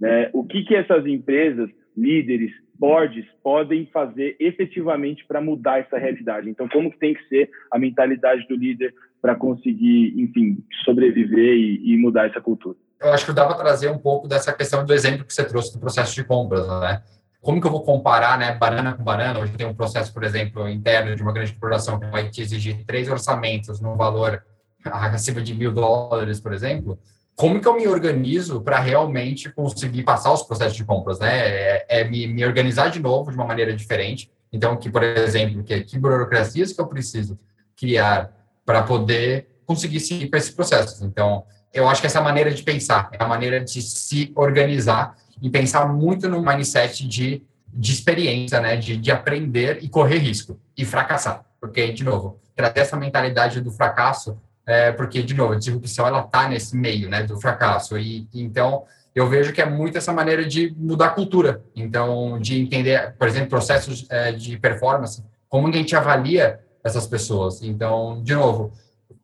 Né? 0.00 0.30
O 0.32 0.44
que, 0.44 0.64
que 0.64 0.74
essas 0.74 1.06
empresas, 1.06 1.70
líderes, 1.96 2.52
boards 2.78 3.24
podem 3.42 3.86
fazer 3.86 4.36
efetivamente 4.38 5.24
para 5.26 5.40
mudar 5.40 5.80
essa 5.80 5.98
realidade? 5.98 6.50
Então, 6.50 6.68
como 6.68 6.90
que 6.90 6.98
tem 6.98 7.14
que 7.14 7.26
ser 7.28 7.50
a 7.70 7.78
mentalidade 7.78 8.46
do 8.46 8.56
líder 8.56 8.94
para 9.20 9.34
conseguir, 9.34 10.14
enfim, 10.20 10.58
sobreviver 10.84 11.56
e, 11.56 11.94
e, 11.94 11.96
mudar 11.96 12.28
essa 12.28 12.40
cultura. 12.40 12.76
Eu 13.00 13.12
acho 13.12 13.26
que 13.26 13.32
dá 13.32 13.44
para 13.44 13.56
trazer 13.56 13.90
um 13.90 13.98
pouco 13.98 14.26
dessa 14.26 14.52
questão 14.52 14.84
do 14.84 14.92
exemplo 14.92 15.24
que 15.24 15.32
você 15.32 15.44
trouxe 15.44 15.72
do 15.72 15.78
processo 15.78 16.14
de 16.14 16.24
compras, 16.24 16.66
né? 16.80 17.02
Como 17.40 17.60
que 17.60 17.66
eu 17.66 17.70
vou 17.70 17.82
comparar, 17.82 18.36
né, 18.38 18.52
banana 18.54 18.94
com 18.94 19.04
banana? 19.04 19.38
Hoje 19.38 19.52
tem 19.52 19.66
um 19.66 19.74
processo, 19.74 20.12
por 20.12 20.24
exemplo, 20.24 20.68
interno 20.68 21.14
de 21.14 21.22
uma 21.22 21.32
grande 21.32 21.52
corporação 21.52 22.00
que 22.00 22.06
vai 22.06 22.28
te 22.28 22.42
exigir 22.42 22.84
três 22.84 23.08
orçamentos 23.08 23.80
no 23.80 23.94
valor 23.94 24.42
acima 24.84 25.40
de 25.40 25.54
mil 25.54 25.72
dólares, 25.72 26.40
por 26.40 26.52
exemplo. 26.52 26.98
Como 27.36 27.60
que 27.60 27.68
eu 27.68 27.76
me 27.76 27.86
organizo 27.86 28.62
para 28.62 28.78
realmente 28.78 29.52
conseguir 29.52 30.02
passar 30.02 30.32
os 30.32 30.42
processos 30.42 30.76
de 30.76 30.84
compras, 30.84 31.20
né? 31.20 31.38
É, 31.38 31.86
é 32.00 32.04
me, 32.04 32.26
me 32.26 32.44
organizar 32.44 32.90
de 32.90 32.98
novo 32.98 33.30
de 33.30 33.36
uma 33.36 33.46
maneira 33.46 33.76
diferente. 33.76 34.30
Então, 34.52 34.76
que, 34.76 34.90
por 34.90 35.02
exemplo, 35.02 35.62
que, 35.62 35.80
que 35.82 35.98
burocracias 35.98 36.72
que 36.72 36.80
eu 36.80 36.86
preciso 36.86 37.38
criar 37.76 38.32
para 38.64 38.82
poder 38.82 39.48
conseguir 39.66 40.00
seguir 40.00 40.28
com 40.30 40.36
esses 40.36 40.50
processos. 40.50 41.02
Então, 41.02 41.44
eu 41.76 41.86
acho 41.88 42.00
que 42.00 42.06
essa 42.06 42.20
maneira 42.20 42.50
de 42.50 42.62
pensar 42.62 43.10
é 43.12 43.22
a 43.22 43.28
maneira 43.28 43.60
de 43.60 43.82
se 43.82 44.32
organizar 44.34 45.14
e 45.42 45.50
pensar 45.50 45.86
muito 45.86 46.26
no 46.28 46.42
mindset 46.42 47.06
de, 47.06 47.42
de 47.68 47.92
experiência, 47.92 48.60
né? 48.60 48.76
De, 48.76 48.96
de 48.96 49.10
aprender 49.10 49.78
e 49.82 49.88
correr 49.88 50.18
risco 50.18 50.58
e 50.76 50.86
fracassar. 50.86 51.44
Porque, 51.60 51.92
de 51.92 52.02
novo, 52.02 52.40
trazer 52.54 52.80
essa 52.80 52.96
mentalidade 52.96 53.60
do 53.60 53.70
fracasso, 53.70 54.38
é, 54.66 54.90
porque, 54.90 55.22
de 55.22 55.34
novo, 55.34 55.52
a 55.52 55.58
disrupção 55.58 56.06
ela 56.06 56.20
está 56.20 56.48
nesse 56.48 56.74
meio 56.74 57.10
né, 57.10 57.22
do 57.22 57.38
fracasso. 57.38 57.98
E 57.98 58.26
então 58.32 58.84
eu 59.14 59.28
vejo 59.28 59.52
que 59.52 59.60
é 59.60 59.66
muito 59.66 59.98
essa 59.98 60.12
maneira 60.12 60.46
de 60.46 60.74
mudar 60.76 61.06
a 61.06 61.10
cultura. 61.10 61.62
Então, 61.74 62.38
de 62.40 62.60
entender, 62.60 63.14
por 63.18 63.28
exemplo, 63.28 63.50
processos 63.50 64.06
é, 64.08 64.32
de 64.32 64.58
performance, 64.58 65.22
como 65.48 65.68
a 65.68 65.72
gente 65.72 65.94
avalia 65.94 66.58
essas 66.82 67.06
pessoas. 67.06 67.62
Então, 67.62 68.22
de 68.22 68.34
novo, 68.34 68.72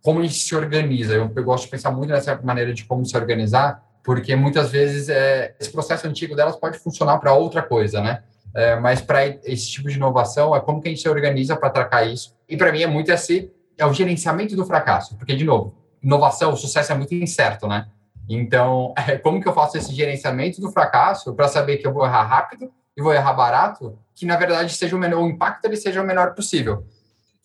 como 0.03 0.21
a 0.21 0.23
gente 0.23 0.35
se 0.35 0.55
organiza? 0.55 1.14
Eu, 1.14 1.29
gosto 1.29 1.64
de 1.64 1.71
pensar 1.71 1.90
muito 1.90 2.11
nessa 2.11 2.40
maneira 2.42 2.75
de 2.75 2.85
como 2.85 3.05
se 3.05 3.16
organizar, 3.16 3.83
porque 4.03 4.35
muitas 4.35 4.71
vezes 4.71 5.09
é, 5.09 5.55
esse 5.61 5.71
processo 5.71 6.07
antigo 6.07 6.35
delas 6.35 6.57
pode 6.57 6.79
funcionar 6.79 7.18
para 7.18 7.33
outra 7.33 7.62
coisa, 7.62 8.01
né? 8.01 8.23
É, 8.55 8.77
mas 8.77 9.01
para 9.01 9.27
esse 9.27 9.71
tipo 9.71 9.88
de 9.88 9.97
inovação 9.97 10.55
é 10.55 10.61
como 10.61 10.81
que 10.81 10.88
a 10.88 10.90
gente 10.90 11.01
se 11.01 11.09
organiza 11.09 11.57
para 11.57 11.68
atracar 11.68 12.07
isso. 12.07 12.37
E 12.49 12.57
para 12.57 12.71
mim 12.71 12.83
é 12.83 12.87
muito 12.87 13.11
esse 13.11 13.51
é 13.79 13.87
o 13.87 13.92
gerenciamento 13.92 14.55
do 14.55 14.66
fracasso, 14.66 15.16
porque 15.16 15.35
de 15.35 15.45
novo, 15.45 15.75
inovação, 16.03 16.53
o 16.53 16.57
sucesso 16.57 16.92
é 16.92 16.95
muito 16.95 17.14
incerto, 17.14 17.66
né? 17.66 17.87
Então, 18.29 18.92
é, 19.09 19.16
como 19.16 19.40
que 19.40 19.49
eu 19.49 19.55
faço 19.55 19.79
esse 19.79 19.95
gerenciamento 19.95 20.61
do 20.61 20.71
fracasso 20.71 21.35
para 21.35 21.49
saber 21.49 21.79
que 21.79 21.87
eu 21.87 21.92
vou 21.92 22.05
errar 22.05 22.25
rápido 22.25 22.71
e 22.97 23.03
vou 23.03 23.14
errar 23.14 23.33
barato, 23.33 23.99
que 24.14 24.27
na 24.27 24.37
verdade 24.37 24.75
seja 24.75 24.95
o 24.95 24.99
menor, 24.99 25.23
o 25.23 25.29
impacto 25.29 25.64
ele 25.64 25.77
seja 25.77 26.03
o 26.03 26.07
menor 26.07 26.35
possível. 26.35 26.85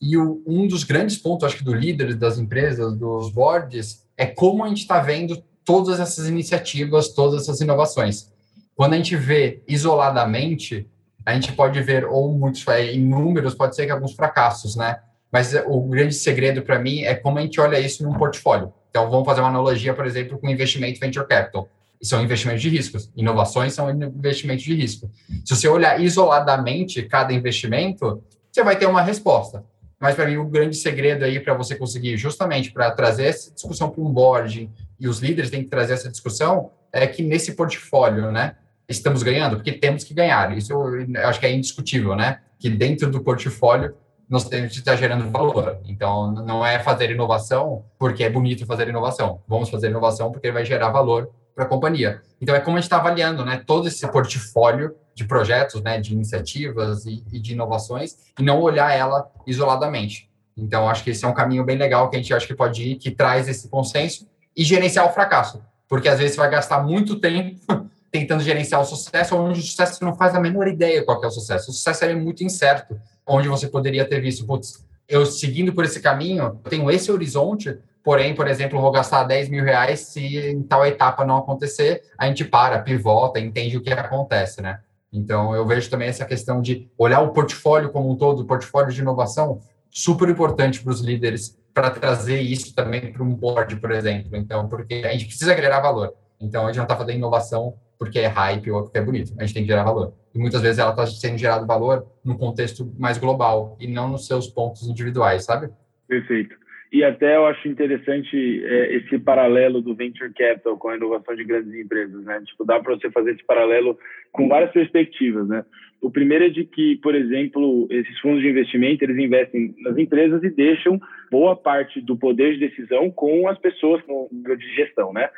E 0.01 0.15
o, 0.17 0.43
um 0.45 0.67
dos 0.67 0.83
grandes 0.83 1.17
pontos, 1.17 1.43
acho 1.43 1.57
que 1.57 1.63
do 1.63 1.73
líder 1.73 2.15
das 2.15 2.37
empresas, 2.37 2.95
dos 2.95 3.31
boards, 3.31 4.05
é 4.15 4.25
como 4.25 4.63
a 4.63 4.67
gente 4.67 4.81
está 4.81 4.99
vendo 4.99 5.41
todas 5.65 5.99
essas 5.99 6.27
iniciativas, 6.27 7.09
todas 7.09 7.43
essas 7.43 7.59
inovações. 7.61 8.31
Quando 8.75 8.93
a 8.93 8.97
gente 8.97 9.15
vê 9.15 9.63
isoladamente, 9.67 10.87
a 11.25 11.33
gente 11.33 11.51
pode 11.51 11.81
ver 11.81 12.05
ou 12.05 12.31
muitos, 12.31 12.65
é, 12.67 12.93
em 12.93 13.03
números, 13.03 13.53
pode 13.53 13.75
ser 13.75 13.85
que 13.85 13.91
alguns 13.91 14.13
fracassos, 14.13 14.75
né? 14.75 14.99
Mas 15.31 15.53
o 15.65 15.81
grande 15.81 16.13
segredo 16.13 16.61
para 16.61 16.79
mim 16.79 17.01
é 17.01 17.13
como 17.13 17.37
a 17.37 17.41
gente 17.41 17.59
olha 17.59 17.79
isso 17.79 18.03
num 18.03 18.13
portfólio. 18.13 18.71
Então, 18.89 19.09
vamos 19.09 19.25
fazer 19.25 19.41
uma 19.41 19.49
analogia, 19.49 19.93
por 19.93 20.05
exemplo, 20.05 20.37
com 20.37 20.49
investimento 20.49 20.99
venture 20.99 21.27
capital. 21.27 21.69
São 22.01 22.23
investimentos 22.23 22.61
de 22.61 22.69
riscos. 22.69 23.11
Inovações 23.15 23.73
são 23.73 23.89
investimentos 23.91 24.63
de 24.63 24.73
risco. 24.73 25.11
Se 25.43 25.55
você 25.55 25.67
olhar 25.67 25.99
isoladamente 25.99 27.03
cada 27.03 27.33
investimento, 27.33 28.23
você 28.51 28.63
vai 28.63 28.77
ter 28.77 28.85
uma 28.85 29.01
resposta. 29.01 29.65
Mas, 29.99 30.15
para 30.15 30.27
mim, 30.27 30.37
o 30.37 30.45
grande 30.45 30.75
segredo 30.75 31.25
aí 31.25 31.39
para 31.39 31.53
você 31.53 31.75
conseguir, 31.75 32.17
justamente 32.17 32.71
para 32.71 32.91
trazer 32.91 33.25
essa 33.25 33.51
discussão 33.51 33.89
para 33.89 34.01
um 34.01 34.11
board, 34.11 34.69
e 34.99 35.07
os 35.07 35.19
líderes 35.19 35.49
têm 35.49 35.63
que 35.63 35.69
trazer 35.69 35.93
essa 35.93 36.09
discussão, 36.09 36.71
é 36.91 37.05
que 37.07 37.23
nesse 37.23 37.55
portfólio, 37.55 38.31
né, 38.31 38.55
estamos 38.87 39.21
ganhando, 39.23 39.57
porque 39.57 39.73
temos 39.73 40.03
que 40.03 40.13
ganhar. 40.13 40.55
Isso 40.57 40.71
eu 40.71 41.27
acho 41.27 41.39
que 41.39 41.45
é 41.45 41.51
indiscutível, 41.51 42.15
né? 42.15 42.39
Que 42.59 42.69
dentro 42.69 43.09
do 43.11 43.21
portfólio 43.21 43.95
nós 44.29 44.47
temos 44.47 44.73
que 44.73 44.79
estar 44.79 44.95
gerando 44.95 45.29
valor. 45.29 45.79
Então, 45.85 46.31
não 46.31 46.65
é 46.65 46.79
fazer 46.79 47.11
inovação 47.11 47.85
porque 47.97 48.23
é 48.23 48.29
bonito 48.29 48.65
fazer 48.65 48.87
inovação. 48.87 49.41
Vamos 49.47 49.69
fazer 49.69 49.89
inovação 49.89 50.31
porque 50.31 50.51
vai 50.51 50.65
gerar 50.65 50.89
valor 50.89 51.29
para 51.55 51.65
a 51.65 51.67
companhia. 51.67 52.21
Então, 52.41 52.55
é 52.55 52.59
como 52.59 52.77
a 52.77 52.79
gente 52.79 52.85
está 52.85 52.97
avaliando, 52.97 53.43
né? 53.43 53.61
Todo 53.65 53.87
esse 53.87 54.05
portfólio 54.07 54.95
de 55.17 55.25
projetos, 55.25 55.81
né? 55.81 55.99
De 55.99 56.13
iniciativas 56.13 57.07
e, 57.07 57.23
e 57.33 57.39
de 57.39 57.53
inovações 57.53 58.15
e 58.39 58.43
não 58.43 58.61
olhar 58.61 58.95
ela 58.95 59.31
isoladamente. 59.47 60.29
Então, 60.55 60.87
acho 60.87 61.03
que 61.03 61.09
esse 61.09 61.25
é 61.25 61.27
um 61.27 61.33
caminho 61.33 61.65
bem 61.65 61.75
legal 61.75 62.07
que 62.07 62.15
a 62.15 62.19
gente 62.19 62.31
acha 62.31 62.45
que 62.45 62.53
pode 62.53 62.83
ir, 62.83 62.95
que 62.97 63.09
traz 63.09 63.47
esse 63.47 63.67
consenso 63.67 64.27
e 64.55 64.63
gerenciar 64.63 65.07
o 65.07 65.11
fracasso. 65.11 65.59
Porque 65.87 66.07
às 66.07 66.19
vezes 66.19 66.35
você 66.35 66.41
vai 66.41 66.51
gastar 66.51 66.83
muito 66.83 67.19
tempo 67.19 67.59
tentando 68.11 68.43
gerenciar 68.43 68.79
o 68.79 68.85
sucesso, 68.85 69.35
onde 69.35 69.59
o 69.59 69.63
sucesso 69.63 70.03
não 70.05 70.15
faz 70.15 70.35
a 70.35 70.39
menor 70.39 70.67
ideia 70.67 71.03
qual 71.03 71.23
é 71.23 71.25
o 71.25 71.31
sucesso. 71.31 71.71
O 71.71 71.73
sucesso 71.73 72.05
é 72.05 72.13
muito 72.13 72.43
incerto, 72.43 72.99
onde 73.25 73.47
você 73.47 73.67
poderia 73.67 74.07
ter 74.07 74.21
visto, 74.21 74.45
putz, 74.45 74.85
eu 75.09 75.25
seguindo 75.25 75.73
por 75.73 75.83
esse 75.83 75.99
caminho, 75.99 76.43
eu 76.43 76.69
tenho 76.69 76.91
esse 76.91 77.11
horizonte, 77.11 77.75
porém, 78.03 78.35
por 78.35 78.47
exemplo, 78.47 78.79
vou 78.79 78.91
gastar 78.91 79.23
10 79.23 79.49
mil 79.49 79.63
reais 79.63 80.01
se 80.01 80.37
em 80.37 80.61
tal 80.61 80.85
etapa 80.85 81.25
não 81.25 81.37
acontecer, 81.37 82.03
a 82.15 82.27
gente 82.27 82.45
para, 82.45 82.79
pivota, 82.79 83.39
entende 83.39 83.77
o 83.77 83.81
que 83.81 83.91
acontece, 83.91 84.61
né? 84.61 84.79
Então, 85.11 85.55
eu 85.55 85.65
vejo 85.65 85.89
também 85.89 86.07
essa 86.07 86.25
questão 86.25 86.61
de 86.61 86.89
olhar 86.97 87.21
o 87.21 87.31
portfólio 87.31 87.91
como 87.91 88.11
um 88.11 88.15
todo, 88.15 88.41
o 88.41 88.45
portfólio 88.45 88.91
de 88.91 89.01
inovação, 89.01 89.59
super 89.89 90.29
importante 90.29 90.83
para 90.83 90.91
os 90.91 91.01
líderes, 91.01 91.57
para 91.73 91.89
trazer 91.89 92.41
isso 92.41 92.73
também 92.75 93.11
para 93.11 93.23
um 93.23 93.33
board, 93.33 93.75
por 93.77 93.91
exemplo. 93.91 94.35
Então, 94.35 94.67
porque 94.67 94.95
a 95.05 95.11
gente 95.11 95.25
precisa 95.25 95.51
agregar 95.51 95.79
valor. 95.79 96.13
Então, 96.39 96.63
a 96.63 96.67
gente 96.67 96.77
não 96.77 96.83
está 96.83 96.95
fazendo 96.95 97.17
inovação 97.17 97.75
porque 97.97 98.19
é 98.19 98.27
hype 98.27 98.69
ou 98.71 98.83
porque 98.83 98.97
é 98.97 99.01
bonito. 99.01 99.33
A 99.37 99.43
gente 99.43 99.53
tem 99.53 99.63
que 99.63 99.69
gerar 99.69 99.83
valor. 99.83 100.13
E 100.33 100.39
muitas 100.39 100.61
vezes 100.61 100.77
ela 100.77 100.91
está 100.91 101.07
sendo 101.07 101.37
gerado 101.37 101.65
valor 101.65 102.05
num 102.23 102.37
contexto 102.37 102.93
mais 102.97 103.17
global 103.17 103.75
e 103.79 103.87
não 103.87 104.07
nos 104.07 104.27
seus 104.27 104.47
pontos 104.47 104.87
individuais, 104.87 105.45
sabe? 105.45 105.69
Perfeito. 106.07 106.55
E 106.91 107.03
até 107.03 107.35
eu 107.35 107.45
acho 107.45 107.67
interessante 107.67 108.63
é, 108.65 108.95
esse 108.95 109.19
paralelo 109.19 109.81
do 109.81 109.93
venture 109.93 110.33
capital 110.33 110.77
com 110.77 110.89
a 110.89 110.95
inovação 110.95 111.35
de 111.35 111.43
grandes 111.43 111.73
empresas, 111.73 112.23
né? 112.23 112.41
Tipo, 112.45 112.63
dá 112.63 112.79
para 112.79 112.95
você 112.95 113.11
fazer 113.11 113.31
esse 113.31 113.43
paralelo 113.45 113.97
com 114.31 114.47
várias 114.47 114.71
perspectivas, 114.71 115.47
né? 115.47 115.65
O 116.01 116.11
primeiro 116.11 116.45
é 116.45 116.49
de 116.49 116.63
que, 116.63 116.95
por 116.97 117.15
exemplo, 117.15 117.87
esses 117.89 118.19
fundos 118.19 118.41
de 118.41 118.49
investimento, 118.49 119.03
eles 119.03 119.17
investem 119.17 119.75
nas 119.79 119.97
empresas 119.97 120.43
e 120.43 120.49
deixam 120.49 120.99
boa 121.31 121.55
parte 121.55 121.99
do 121.99 122.15
poder 122.15 122.53
de 122.53 122.67
decisão 122.67 123.09
com 123.11 123.47
as 123.47 123.57
pessoas 123.57 124.01
no 124.07 124.29
nível 124.31 124.55
de 124.55 124.75
gestão, 124.75 125.11
né? 125.11 125.29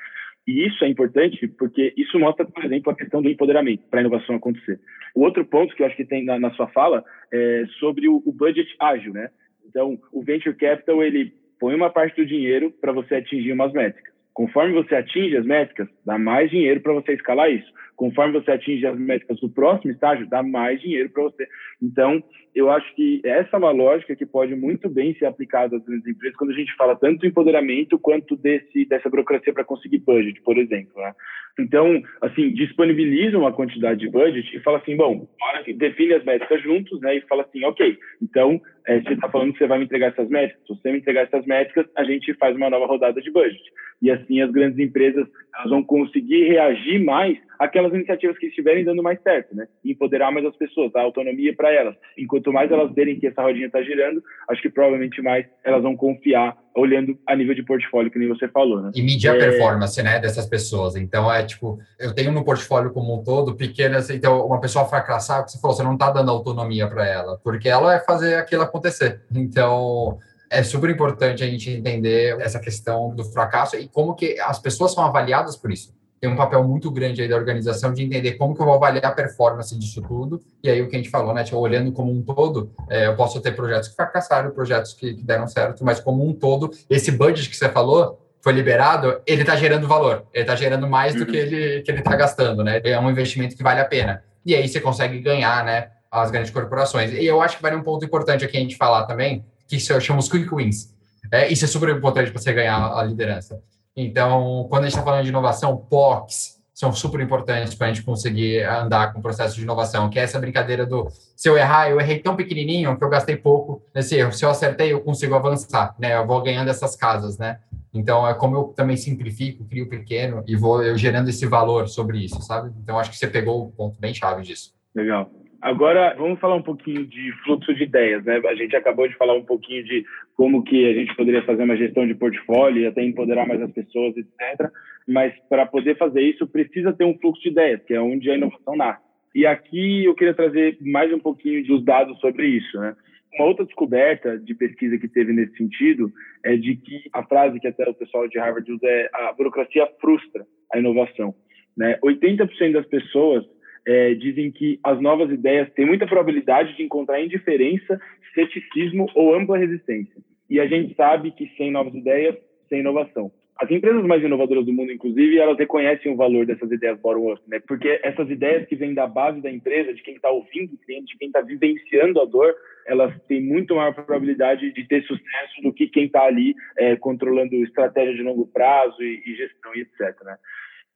E 0.46 0.68
isso 0.68 0.84
é 0.84 0.88
importante 0.88 1.48
porque 1.48 1.94
isso 1.96 2.20
mostra, 2.20 2.46
por 2.46 2.66
exemplo, 2.66 2.92
a 2.92 2.96
questão 2.96 3.22
do 3.22 3.30
empoderamento 3.30 3.84
para 3.90 4.00
a 4.00 4.02
inovação 4.02 4.36
acontecer. 4.36 4.80
O 5.16 5.22
outro 5.22 5.46
ponto 5.46 5.76
que 5.76 5.84
eu 5.84 5.88
acho 5.88 5.96
que 5.96 6.06
tem 6.06 6.26
na, 6.26 6.40
na 6.40 6.52
sua 6.52 6.68
fala 6.68 7.04
é 7.32 7.66
sobre 7.80 8.08
o, 8.08 8.22
o, 8.26 8.32
budget 8.32 8.76
ágil, 8.80 9.14
né? 9.14 9.30
Então, 9.68 10.00
o 10.12 10.24
venture 10.24 10.56
capital 10.56 11.04
ele 11.04 11.34
põe 11.60 11.76
uma 11.76 11.90
parte 11.90 12.16
do 12.16 12.26
dinheiro 12.26 12.72
para 12.82 12.92
você 12.92 13.16
atingir 13.16 13.52
umas 13.52 13.74
métricas. 13.74 14.14
Conforme 14.34 14.74
você 14.74 14.96
atinge 14.96 15.36
as 15.36 15.46
métricas, 15.46 15.88
dá 16.06 16.18
mais 16.18 16.50
dinheiro 16.50 16.80
para 16.80 16.94
você 16.94 17.14
escalar 17.14 17.52
isso. 17.52 17.72
Conforme 18.00 18.32
você 18.32 18.52
atinge 18.52 18.88
as 18.88 18.98
métricas 18.98 19.42
do 19.42 19.50
próximo 19.50 19.92
estágio, 19.92 20.26
dá 20.26 20.42
mais 20.42 20.80
dinheiro 20.80 21.10
para 21.10 21.24
você. 21.24 21.46
Então, 21.84 22.24
eu 22.56 22.72
acho 22.72 22.96
que 22.96 23.20
essa 23.26 23.58
é 23.58 23.60
uma 23.60 23.72
lógica 23.72 24.16
que 24.16 24.26
pode 24.26 24.56
muito 24.56 24.88
bem 24.88 25.14
ser 25.16 25.26
aplicada 25.26 25.76
às 25.76 25.84
grandes 25.84 26.08
empresas 26.08 26.38
quando 26.38 26.52
a 26.52 26.56
gente 26.56 26.74
fala 26.78 26.96
tanto 26.96 27.20
do 27.20 27.28
empoderamento 27.28 28.00
quanto 28.00 28.38
desse, 28.38 28.86
dessa 28.86 29.10
burocracia 29.10 29.54
para 29.54 29.66
conseguir 29.66 29.98
budget, 29.98 30.42
por 30.44 30.58
exemplo. 30.58 30.94
Né? 30.96 31.14
Então, 31.60 32.02
assim, 32.22 32.54
disponibiliza 32.54 33.38
uma 33.38 33.52
quantidade 33.52 34.00
de 34.00 34.10
budget 34.10 34.56
e 34.56 34.62
fala 34.62 34.78
assim, 34.78 34.96
bom, 34.96 35.28
define 35.76 36.14
as 36.14 36.24
métricas 36.24 36.64
juntos, 36.64 37.02
né? 37.02 37.18
E 37.18 37.22
fala 37.28 37.44
assim, 37.44 37.66
ok, 37.66 37.98
então, 38.22 38.62
é, 38.88 39.02
você 39.02 39.12
está 39.12 39.28
falando 39.28 39.52
que 39.52 39.60
você 39.60 39.68
vai 39.68 39.78
me 39.78 39.84
entregar 39.84 40.08
essas 40.08 40.30
métricas. 40.30 40.66
Se 40.66 40.74
você 40.74 40.90
me 40.90 41.00
entregar 41.00 41.24
essas 41.24 41.46
métricas, 41.46 41.86
a 41.98 42.06
gente 42.06 42.34
faz 42.36 42.56
uma 42.56 42.70
nova 42.70 42.86
rodada 42.86 43.22
de 43.22 43.30
budget. 43.30 43.62
E 44.02 44.10
assim, 44.10 44.40
as 44.40 44.52
grandes 44.52 44.80
empresas 44.80 45.28
elas 45.54 45.70
vão 45.70 45.84
conseguir 45.84 46.48
reagir 46.48 47.04
mais 47.04 47.38
àquelas 47.60 47.94
iniciativas 47.94 48.38
que 48.38 48.48
estiverem 48.48 48.86
dando 48.86 49.04
mais 49.04 49.22
certo, 49.22 49.54
né? 49.54 49.68
empoderar 49.84 50.32
mais 50.32 50.46
as 50.46 50.56
pessoas, 50.56 50.92
dar 50.94 51.02
autonomia 51.02 51.54
para 51.54 51.72
elas. 51.74 51.94
Enquanto 52.18 52.54
mais 52.54 52.72
elas 52.72 52.94
verem 52.96 53.20
que 53.20 53.28
essa 53.28 53.42
rodinha 53.42 53.68
está 53.68 53.84
girando, 53.84 54.24
acho 54.50 54.62
que 54.62 54.70
provavelmente 54.70 55.22
mais 55.22 55.46
elas 55.64 55.84
vão 55.84 55.96
confiar 55.96 56.58
olhando 56.74 57.20
a 57.28 57.36
nível 57.36 57.54
de 57.54 57.64
portfólio, 57.64 58.10
que 58.10 58.18
nem 58.18 58.30
você 58.30 58.48
falou, 58.48 58.82
né? 58.82 58.92
E 58.96 59.02
medir 59.02 59.30
a 59.30 59.36
é... 59.36 59.40
performance, 59.40 60.02
né, 60.02 60.20
dessas 60.20 60.46
pessoas. 60.46 60.96
Então, 60.96 61.32
é 61.32 61.44
tipo, 61.44 61.78
eu 62.00 62.16
tenho 62.16 62.32
no 62.32 62.46
portfólio 62.46 62.94
como 62.94 63.20
um 63.20 63.24
todo 63.24 63.56
pequenas, 63.56 64.10
então 64.10 64.46
uma 64.46 64.62
pessoa 64.62 64.86
fracassar, 64.86 65.46
você 65.46 65.60
falou, 65.60 65.76
você 65.76 65.84
não 65.84 65.94
está 65.94 66.10
dando 66.12 66.32
autonomia 66.32 66.88
para 66.88 67.06
ela, 67.06 67.38
porque 67.44 67.68
ela 67.68 67.88
vai 67.88 68.00
fazer 68.00 68.36
aquilo 68.36 68.62
acontecer. 68.62 69.22
Então, 69.36 70.18
é 70.50 70.64
super 70.64 70.90
importante 70.90 71.44
a 71.44 71.48
gente 71.48 71.70
entender 71.70 72.40
essa 72.40 72.60
questão 72.60 73.14
do 73.14 73.26
fracasso 73.26 73.76
e 73.76 73.88
como 73.90 74.16
que 74.16 74.40
as 74.40 74.60
pessoas 74.60 74.94
são 74.94 75.04
avaliadas 75.04 75.58
por 75.58 75.72
isso 75.72 75.99
tem 76.20 76.30
um 76.30 76.36
papel 76.36 76.64
muito 76.64 76.92
grande 76.92 77.22
aí 77.22 77.28
da 77.28 77.36
organização 77.36 77.94
de 77.94 78.04
entender 78.04 78.34
como 78.34 78.54
que 78.54 78.62
eu 78.62 78.66
vou 78.66 78.76
avaliar 78.76 79.06
a 79.06 79.12
performance 79.12 79.78
disso 79.78 80.02
tudo. 80.02 80.42
E 80.62 80.70
aí 80.70 80.82
o 80.82 80.90
que 80.90 80.96
a 80.96 81.00
gente 81.00 81.10
falou, 81.10 81.34
né? 81.34 81.44
Tipo, 81.44 81.58
olhando 81.58 81.92
como 81.92 82.12
um 82.12 82.22
todo, 82.22 82.72
é, 82.90 83.08
eu 83.08 83.16
posso 83.16 83.40
ter 83.40 83.56
projetos 83.56 83.90
que 83.90 83.96
fracassaram, 83.96 84.52
projetos 84.52 84.94
que, 84.94 85.14
que, 85.14 85.24
deram 85.24 85.48
certo, 85.48 85.84
mas 85.86 86.00
como 86.00 86.28
um 86.28 86.34
todo, 86.34 86.72
esse 86.90 87.12
budget 87.12 87.50
que 87.50 87.56
você 87.56 87.70
falou 87.70 88.20
foi 88.42 88.54
liberado, 88.54 89.22
ele 89.26 89.42
está 89.42 89.56
gerando 89.56 89.88
valor, 89.88 90.26
ele 90.34 90.44
está 90.44 90.56
gerando 90.56 90.88
mais 90.88 91.14
do 91.14 91.26
que 91.26 91.38
uhum. 91.38 91.44
ele 91.44 91.82
que 91.82 91.92
ele 91.92 92.00
está 92.00 92.16
gastando, 92.16 92.64
né? 92.64 92.82
É 92.84 93.00
um 93.00 93.10
investimento 93.10 93.56
que 93.56 93.64
vale 93.64 93.80
a 93.80 93.86
pena. 93.86 94.24
E 94.46 94.56
aí 94.56 94.68
você 94.68 94.80
consegue 94.80 95.20
ganhar, 95.20 95.64
né? 95.64 95.90
As 96.12 96.32
grandes 96.32 96.52
corporações. 96.52 97.14
E 97.14 97.26
eu 97.26 97.42
acho 97.42 97.58
que 97.58 97.62
vale 97.62 97.76
um 97.76 97.84
ponto 97.84 98.04
importante 98.04 98.44
aqui 98.44 98.58
a 98.58 98.62
gente 98.62 98.76
falar 98.76 99.06
também, 99.06 99.46
que 99.68 99.78
eu 99.90 100.02
chamo 100.02 100.20
os 100.20 100.30
quick 100.30 100.54
wins. 100.54 100.94
É, 101.32 101.48
isso 101.48 101.66
é 101.66 101.68
super 101.68 101.90
importante 101.90 102.32
para 102.32 102.42
você 102.42 102.52
ganhar 102.52 102.92
a 102.94 103.04
liderança. 103.04 103.62
Então, 104.02 104.66
quando 104.70 104.84
a 104.84 104.86
gente 104.86 104.94
está 104.94 105.04
falando 105.04 105.24
de 105.24 105.30
inovação, 105.30 105.76
POCs 105.76 106.58
são 106.74 106.94
super 106.94 107.20
importantes 107.20 107.76
para 107.76 107.88
a 107.88 107.90
gente 107.92 108.06
conseguir 108.06 108.64
andar 108.64 109.12
com 109.12 109.20
o 109.20 109.22
processo 109.22 109.56
de 109.56 109.64
inovação, 109.64 110.10
que 110.10 110.18
é 110.18 110.24
essa 110.24 110.40
brincadeira 110.40 110.86
do 110.86 111.10
se 111.36 111.50
eu 111.50 111.58
errar, 111.58 111.90
eu 111.90 112.00
errei 112.00 112.20
tão 112.20 112.38
pequenininho 112.38 112.98
que 112.98 113.04
eu 113.04 113.10
gastei 113.10 113.36
pouco 113.36 113.84
nesse 113.94 114.16
erro. 114.16 114.32
Se 114.32 114.46
eu 114.46 114.50
acertei, 114.50 114.94
eu 114.94 115.02
consigo 115.02 115.36
avançar, 115.36 115.94
né? 116.00 116.16
Eu 116.16 116.26
vou 116.26 116.42
ganhando 116.42 116.70
essas 116.70 116.96
casas, 116.96 117.38
né? 117.38 117.60
Então, 117.94 118.26
é 118.26 118.34
como 118.34 118.56
eu 118.56 118.64
também 118.76 118.96
simplifico, 118.96 119.66
crio 119.66 119.90
pequeno 119.90 120.42
e 120.48 120.56
vou 120.56 120.82
eu 120.82 120.98
gerando 120.98 121.28
esse 121.28 121.46
valor 121.46 121.90
sobre 121.90 122.24
isso, 122.24 122.42
sabe? 122.42 122.72
Então, 122.82 122.98
acho 122.98 123.12
que 123.12 123.18
você 123.18 123.28
pegou 123.28 123.66
o 123.66 123.72
ponto 123.72 124.00
bem 124.00 124.14
chave 124.14 124.44
disso. 124.44 124.74
Legal. 124.96 125.30
Agora, 125.62 126.16
vamos 126.18 126.40
falar 126.40 126.56
um 126.56 126.62
pouquinho 126.62 127.06
de 127.06 127.34
fluxo 127.44 127.74
de 127.74 127.84
ideias, 127.84 128.24
né? 128.24 128.42
A 128.46 128.56
gente 128.56 128.76
acabou 128.76 129.08
de 129.08 129.16
falar 129.18 129.34
um 129.34 129.44
pouquinho 129.44 129.84
de 129.84 130.06
como 130.36 130.64
que 130.64 130.90
a 130.90 130.94
gente 130.94 131.14
poderia 131.16 131.44
fazer 131.44 131.64
uma 131.64 131.76
gestão 131.76 132.08
de 132.08 132.16
portfólio 132.16 132.82
e 132.82 132.88
até 132.88 133.04
empoderar 133.04 133.46
mais 133.46 133.62
as 133.62 133.72
pessoas, 133.72 134.16
etc. 134.16 134.72
Mas 135.06 135.34
para 135.50 135.66
poder 135.66 135.98
fazer 135.98 136.22
isso, 136.22 136.48
precisa 136.48 136.94
ter 136.94 137.04
um 137.04 137.18
fluxo 137.18 137.42
de 137.42 137.50
ideias, 137.50 137.84
que 137.84 137.94
é 137.94 138.00
onde 138.00 138.32
a 138.32 138.36
inovação 138.36 138.76
nasce. 138.76 139.04
E 139.36 139.46
aqui 139.46 140.06
eu 140.06 140.16
queria 140.16 140.34
trazer 140.34 140.78
mais 140.82 141.12
um 141.14 141.20
pouquinho 141.20 141.66
dos 141.66 141.84
dados 141.84 142.18
sobre 142.20 142.48
isso, 142.48 142.80
né? 142.80 142.96
Uma 143.34 143.46
outra 143.46 143.66
descoberta 143.66 144.40
de 144.40 144.56
pesquisa 144.56 144.98
que 144.98 145.08
teve 145.08 145.34
nesse 145.34 145.56
sentido 145.58 146.12
é 146.44 146.56
de 146.56 146.76
que 146.76 147.04
a 147.14 147.24
frase 147.24 147.60
que 147.60 147.68
até 147.68 147.88
o 147.88 147.94
pessoal 147.94 148.28
de 148.28 148.40
Harvard 148.40 148.72
usa 148.72 148.88
é 148.88 149.10
a 149.14 149.34
burocracia 149.34 149.88
frustra 150.00 150.46
a 150.74 150.80
inovação. 150.80 151.36
Né? 151.78 151.98
80% 152.04 152.72
das 152.74 152.86
pessoas 152.88 153.46
é, 153.86 154.14
dizem 154.14 154.52
que 154.52 154.80
as 154.84 155.00
novas 155.02 155.32
ideias 155.32 155.72
têm 155.74 155.86
muita 155.86 156.06
probabilidade 156.06 156.76
de 156.76 156.84
encontrar 156.84 157.22
indiferença, 157.22 158.00
ceticismo 158.34 159.08
ou 159.16 159.36
ampla 159.36 159.58
resistência. 159.58 160.16
E 160.50 160.60
a 160.60 160.68
gente 160.68 160.96
sabe 160.96 161.32
que 161.32 161.52
sem 161.58 161.72
novas 161.72 161.94
ideias, 161.94 162.36
sem 162.68 162.80
inovação. 162.80 163.32
As 163.60 163.70
empresas 163.70 164.06
mais 164.06 164.24
inovadoras 164.24 164.66
do 164.66 164.72
mundo, 164.72 164.90
inclusive, 164.90 165.38
elas 165.38 165.58
reconhecem 165.58 166.14
o 166.14 166.16
valor 166.16 166.46
dessas 166.46 166.72
ideias 166.72 166.98
bottom-up, 167.02 167.42
né? 167.46 167.60
Porque 167.68 168.00
essas 168.02 168.30
ideias 168.30 168.66
que 168.68 168.76
vêm 168.76 168.94
da 168.94 169.06
base 169.06 169.42
da 169.42 169.52
empresa, 169.52 169.94
de 169.94 170.02
quem 170.02 170.16
está 170.16 170.30
ouvindo 170.30 170.74
o 170.74 170.78
cliente, 170.78 171.12
de 171.12 171.18
quem 171.18 171.28
está 171.28 171.42
vivenciando 171.42 172.22
a 172.22 172.26
dor, 172.26 172.56
elas 172.88 173.14
têm 173.28 173.42
muito 173.42 173.76
maior 173.76 173.94
probabilidade 173.94 174.72
de 174.72 174.88
ter 174.88 175.04
sucesso 175.04 175.62
do 175.62 175.74
que 175.74 175.88
quem 175.88 176.06
está 176.06 176.24
ali 176.24 176.56
é, 176.78 176.96
controlando 176.96 177.54
estratégia 177.56 178.16
de 178.16 178.24
longo 178.24 178.48
prazo 178.48 179.04
e, 179.04 179.22
e 179.26 179.36
gestão 179.36 179.76
e 179.76 179.82
etc. 179.82 180.16
Né? 180.24 180.38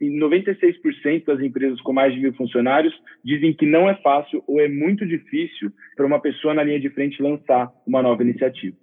E 0.02 0.10
96% 0.10 1.26
das 1.26 1.40
empresas 1.40 1.80
com 1.82 1.94
mais 1.94 2.14
de 2.14 2.20
mil 2.20 2.34
funcionários 2.34 2.94
dizem 3.24 3.54
que 3.54 3.66
não 3.66 3.90
é 3.90 3.96
fácil 3.96 4.44
ou 4.48 4.60
é 4.60 4.68
muito 4.68 5.06
difícil 5.06 5.72
para 5.96 6.06
uma 6.06 6.20
pessoa 6.20 6.54
na 6.54 6.64
linha 6.64 6.80
de 6.80 6.90
frente 6.90 7.22
lançar 7.22 7.72
uma 7.86 8.02
nova 8.02 8.22
iniciativa. 8.24 8.76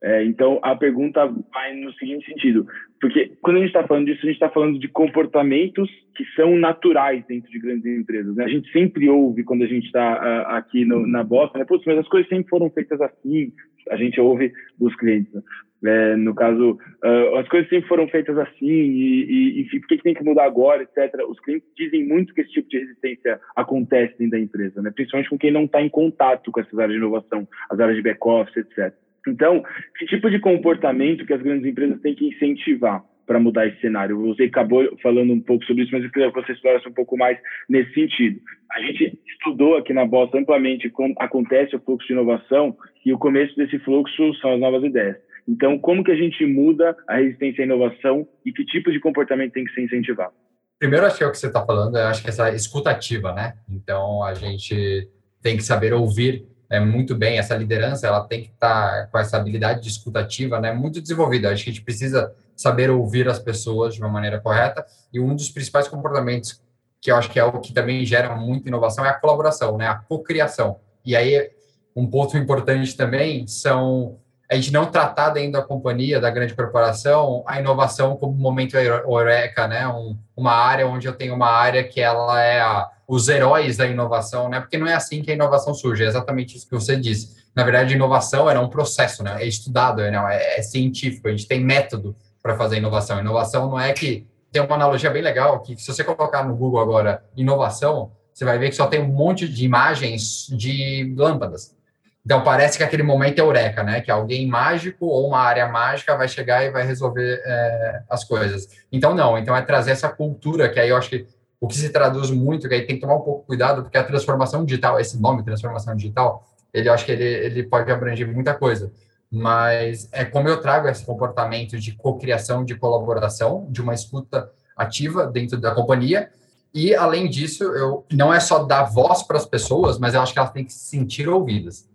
É, 0.00 0.24
então, 0.24 0.60
a 0.62 0.76
pergunta 0.76 1.26
vai 1.52 1.74
no 1.74 1.92
seguinte 1.94 2.24
sentido, 2.26 2.64
porque 3.00 3.32
quando 3.42 3.56
a 3.56 3.60
gente 3.60 3.70
está 3.70 3.84
falando 3.84 4.06
disso, 4.06 4.20
a 4.22 4.26
gente 4.26 4.34
está 4.34 4.48
falando 4.48 4.78
de 4.78 4.86
comportamentos 4.86 5.90
que 6.14 6.24
são 6.36 6.56
naturais 6.56 7.24
dentro 7.26 7.50
de 7.50 7.58
grandes 7.58 7.84
empresas. 7.84 8.36
Né? 8.36 8.44
A 8.44 8.48
gente 8.48 8.70
sempre 8.70 9.08
ouve, 9.08 9.42
quando 9.42 9.64
a 9.64 9.66
gente 9.66 9.86
está 9.86 10.14
uh, 10.14 10.54
aqui 10.54 10.84
no, 10.84 11.04
na 11.04 11.24
Boston, 11.24 11.58
né? 11.58 11.66
Mas 11.84 11.98
as 11.98 12.08
coisas 12.08 12.28
sempre 12.28 12.48
foram 12.48 12.70
feitas 12.70 13.00
assim, 13.00 13.52
a 13.90 13.96
gente 13.96 14.20
ouve 14.20 14.52
dos 14.78 14.94
clientes. 14.96 15.32
Né? 15.32 15.42
É, 15.84 16.16
no 16.16 16.34
caso, 16.34 16.72
uh, 17.04 17.36
as 17.36 17.48
coisas 17.48 17.68
sempre 17.68 17.88
foram 17.88 18.08
feitas 18.08 18.36
assim, 18.36 18.66
e, 18.66 19.24
e 19.24 19.60
enfim, 19.60 19.78
por 19.80 19.88
que, 19.88 19.98
tem 19.98 20.14
que 20.14 20.24
mudar 20.24 20.44
agora, 20.44 20.82
etc. 20.82 21.14
Os 21.28 21.38
clientes 21.40 21.68
dizem 21.76 22.04
muito 22.06 22.34
que 22.34 22.40
esse 22.40 22.50
tipo 22.50 22.68
de 22.68 22.78
resistência 22.78 23.40
acontece 23.54 24.18
dentro 24.18 24.32
da 24.32 24.40
empresa, 24.40 24.82
né? 24.82 24.90
principalmente 24.90 25.30
com 25.30 25.38
quem 25.38 25.52
não 25.52 25.64
está 25.64 25.80
em 25.80 25.88
contato 25.88 26.50
com 26.50 26.60
essas 26.60 26.78
áreas 26.78 26.92
de 26.92 26.98
inovação, 26.98 27.46
as 27.70 27.78
áreas 27.78 27.96
de 27.96 28.02
back-office, 28.02 28.56
etc. 28.56 28.92
Então, 29.26 29.62
que 29.96 30.06
tipo 30.06 30.30
de 30.30 30.40
comportamento 30.40 31.26
que 31.26 31.32
as 31.32 31.42
grandes 31.42 31.66
empresas 31.66 32.00
têm 32.00 32.14
que 32.14 32.28
incentivar 32.28 33.04
para 33.28 33.38
mudar 33.38 33.66
esse 33.66 33.80
cenário? 33.80 34.18
Você 34.28 34.44
acabou 34.44 34.82
falando 35.02 35.32
um 35.32 35.40
pouco 35.40 35.64
sobre 35.66 35.82
isso, 35.82 35.92
mas 35.92 36.02
eu 36.02 36.10
queria 36.10 36.32
que 36.32 36.40
você 36.40 36.52
explorasse 36.52 36.88
um 36.88 36.92
pouco 36.92 37.16
mais 37.16 37.38
nesse 37.68 37.92
sentido. 37.92 38.40
A 38.72 38.80
gente 38.80 39.20
estudou 39.28 39.76
aqui 39.76 39.92
na 39.92 40.06
Bosta 40.06 40.38
amplamente 40.38 40.88
como 40.88 41.14
acontece 41.18 41.76
o 41.76 41.80
fluxo 41.80 42.06
de 42.06 42.14
inovação 42.14 42.74
e 43.04 43.12
o 43.12 43.18
começo 43.18 43.54
desse 43.54 43.78
fluxo 43.80 44.34
são 44.40 44.54
as 44.54 44.60
novas 44.60 44.82
ideias. 44.82 45.16
Então, 45.46 45.78
como 45.78 46.02
que 46.02 46.10
a 46.10 46.16
gente 46.16 46.44
muda 46.46 46.96
a 47.06 47.16
resistência 47.16 47.62
à 47.62 47.66
inovação 47.66 48.26
e 48.44 48.52
que 48.52 48.64
tipo 48.64 48.90
de 48.90 48.98
comportamento 48.98 49.52
tem 49.52 49.64
que 49.64 49.72
ser 49.72 49.82
incentivado? 49.82 50.32
Primeiro, 50.78 51.06
acho 51.06 51.18
que 51.18 51.24
é 51.24 51.26
o 51.26 51.30
que 51.30 51.38
você 51.38 51.48
está 51.48 51.64
falando, 51.64 51.96
acho 51.96 52.22
que 52.22 52.28
essa 52.28 52.50
escutativa, 52.54 53.32
né? 53.32 53.54
Então, 53.68 54.22
a 54.22 54.32
gente 54.34 55.08
tem 55.42 55.56
que 55.56 55.62
saber 55.62 55.92
ouvir 55.92 56.46
é, 56.70 56.78
muito 56.78 57.14
bem, 57.14 57.38
essa 57.38 57.56
liderança, 57.56 58.06
ela 58.06 58.26
tem 58.26 58.42
que 58.42 58.50
estar 58.50 58.90
tá 58.90 59.06
com 59.06 59.18
essa 59.18 59.36
habilidade 59.36 59.82
de 59.82 59.88
escutativa, 59.88 60.60
né, 60.60 60.72
muito 60.72 61.00
desenvolvida. 61.00 61.50
Acho 61.50 61.64
que 61.64 61.70
a 61.70 61.72
gente 61.72 61.84
precisa 61.84 62.34
saber 62.58 62.90
ouvir 62.90 63.28
as 63.28 63.38
pessoas 63.38 63.94
de 63.94 64.00
uma 64.00 64.08
maneira 64.08 64.40
correta, 64.40 64.84
e 65.12 65.20
um 65.20 65.34
dos 65.34 65.48
principais 65.48 65.86
comportamentos 65.86 66.60
que 67.00 67.10
eu 67.10 67.16
acho 67.16 67.30
que 67.30 67.38
é 67.38 67.44
o 67.44 67.60
que 67.60 67.72
também 67.72 68.04
gera 68.04 68.34
muita 68.34 68.68
inovação 68.68 69.06
é 69.06 69.08
a 69.08 69.14
colaboração, 69.14 69.78
né, 69.78 69.86
a 69.86 69.94
cocriação. 69.94 70.80
E 71.04 71.14
aí, 71.14 71.50
um 71.94 72.06
ponto 72.06 72.36
importante 72.36 72.96
também 72.96 73.46
são 73.46 74.18
a 74.50 74.54
gente 74.54 74.72
não 74.72 74.86
tratar 74.86 75.30
dentro 75.30 75.52
da 75.52 75.62
companhia, 75.62 76.18
da 76.18 76.30
grande 76.30 76.54
corporação, 76.54 77.44
a 77.46 77.60
inovação 77.60 78.16
como 78.16 78.32
um 78.32 78.38
momento 78.38 78.78
eureka, 78.78 79.68
né? 79.68 79.86
Um, 79.86 80.16
uma 80.34 80.52
área 80.52 80.86
onde 80.86 81.06
eu 81.06 81.12
tenho 81.12 81.34
uma 81.34 81.50
área 81.50 81.84
que 81.84 82.00
ela 82.00 82.40
é 82.40 82.58
a, 82.58 82.88
os 83.06 83.28
heróis 83.28 83.76
da 83.76 83.86
inovação, 83.86 84.48
né? 84.48 84.58
Porque 84.58 84.78
não 84.78 84.86
é 84.86 84.94
assim 84.94 85.20
que 85.20 85.30
a 85.30 85.34
inovação 85.34 85.74
surge, 85.74 86.02
é 86.02 86.06
exatamente 86.06 86.56
isso 86.56 86.66
que 86.66 86.74
você 86.74 86.96
disse. 86.96 87.36
Na 87.54 87.62
verdade, 87.62 87.94
inovação 87.94 88.48
era 88.48 88.58
um 88.58 88.70
processo, 88.70 89.22
né? 89.22 89.36
É 89.38 89.46
estudado, 89.46 90.00
né? 90.00 90.18
é, 90.30 90.60
é 90.60 90.62
científico, 90.62 91.28
a 91.28 91.30
gente 91.30 91.46
tem 91.46 91.62
método 91.62 92.16
para 92.42 92.56
fazer 92.56 92.76
inovação. 92.76 93.20
Inovação 93.20 93.68
não 93.68 93.80
é 93.80 93.92
que 93.92 94.26
tem 94.50 94.62
uma 94.62 94.74
analogia 94.74 95.10
bem 95.10 95.22
legal 95.22 95.60
que 95.60 95.76
se 95.76 95.92
você 95.92 96.02
colocar 96.02 96.44
no 96.44 96.56
Google 96.56 96.80
agora 96.80 97.22
inovação, 97.36 98.12
você 98.32 98.44
vai 98.44 98.58
ver 98.58 98.70
que 98.70 98.76
só 98.76 98.86
tem 98.86 99.00
um 99.00 99.08
monte 99.08 99.48
de 99.48 99.64
imagens 99.64 100.46
de 100.48 101.14
lâmpadas. 101.16 101.76
Então 102.24 102.42
parece 102.44 102.76
que 102.76 102.84
aquele 102.84 103.02
momento 103.02 103.38
é 103.38 103.42
eureka, 103.42 103.82
né? 103.82 104.00
Que 104.00 104.10
alguém 104.10 104.46
mágico 104.46 105.06
ou 105.06 105.28
uma 105.28 105.38
área 105.38 105.66
mágica 105.68 106.16
vai 106.16 106.28
chegar 106.28 106.64
e 106.64 106.70
vai 106.70 106.86
resolver 106.86 107.40
é, 107.44 108.02
as 108.08 108.22
coisas. 108.22 108.68
Então 108.92 109.14
não, 109.14 109.38
então 109.38 109.56
é 109.56 109.62
trazer 109.62 109.92
essa 109.92 110.08
cultura 110.08 110.68
que 110.68 110.78
aí 110.78 110.90
eu 110.90 110.96
acho 110.96 111.10
que 111.10 111.26
o 111.60 111.66
que 111.66 111.76
se 111.76 111.90
traduz 111.90 112.30
muito, 112.30 112.68
que 112.68 112.74
aí 112.74 112.86
tem 112.86 112.96
que 112.96 113.00
tomar 113.00 113.16
um 113.16 113.22
pouco 113.22 113.46
cuidado, 113.46 113.82
porque 113.82 113.98
a 113.98 114.04
transformação 114.04 114.64
digital, 114.64 115.00
esse 115.00 115.20
nome 115.20 115.42
transformação 115.42 115.96
digital, 115.96 116.46
ele 116.72 116.88
eu 116.88 116.92
acho 116.92 117.04
que 117.04 117.12
ele, 117.12 117.24
ele 117.24 117.62
pode 117.64 117.90
abranger 117.90 118.32
muita 118.32 118.54
coisa. 118.54 118.92
Mas 119.30 120.08
é 120.12 120.24
como 120.24 120.48
eu 120.48 120.60
trago 120.60 120.88
esse 120.88 121.04
comportamento 121.04 121.78
de 121.78 121.92
cocriação, 121.92 122.64
de 122.64 122.74
colaboração, 122.74 123.66
de 123.70 123.82
uma 123.82 123.94
escuta 123.94 124.50
ativa 124.76 125.26
dentro 125.26 125.60
da 125.60 125.74
companhia. 125.74 126.30
E 126.72 126.94
além 126.94 127.28
disso, 127.28 127.64
eu 127.64 128.06
não 128.12 128.32
é 128.32 128.40
só 128.40 128.64
dar 128.64 128.84
voz 128.84 129.22
para 129.22 129.36
as 129.36 129.46
pessoas, 129.46 129.98
mas 129.98 130.14
eu 130.14 130.22
acho 130.22 130.32
que 130.32 130.38
elas 130.38 130.52
têm 130.52 130.64
que 130.64 130.72
se 130.72 130.86
sentir 130.86 131.28
ouvidas. 131.28 131.88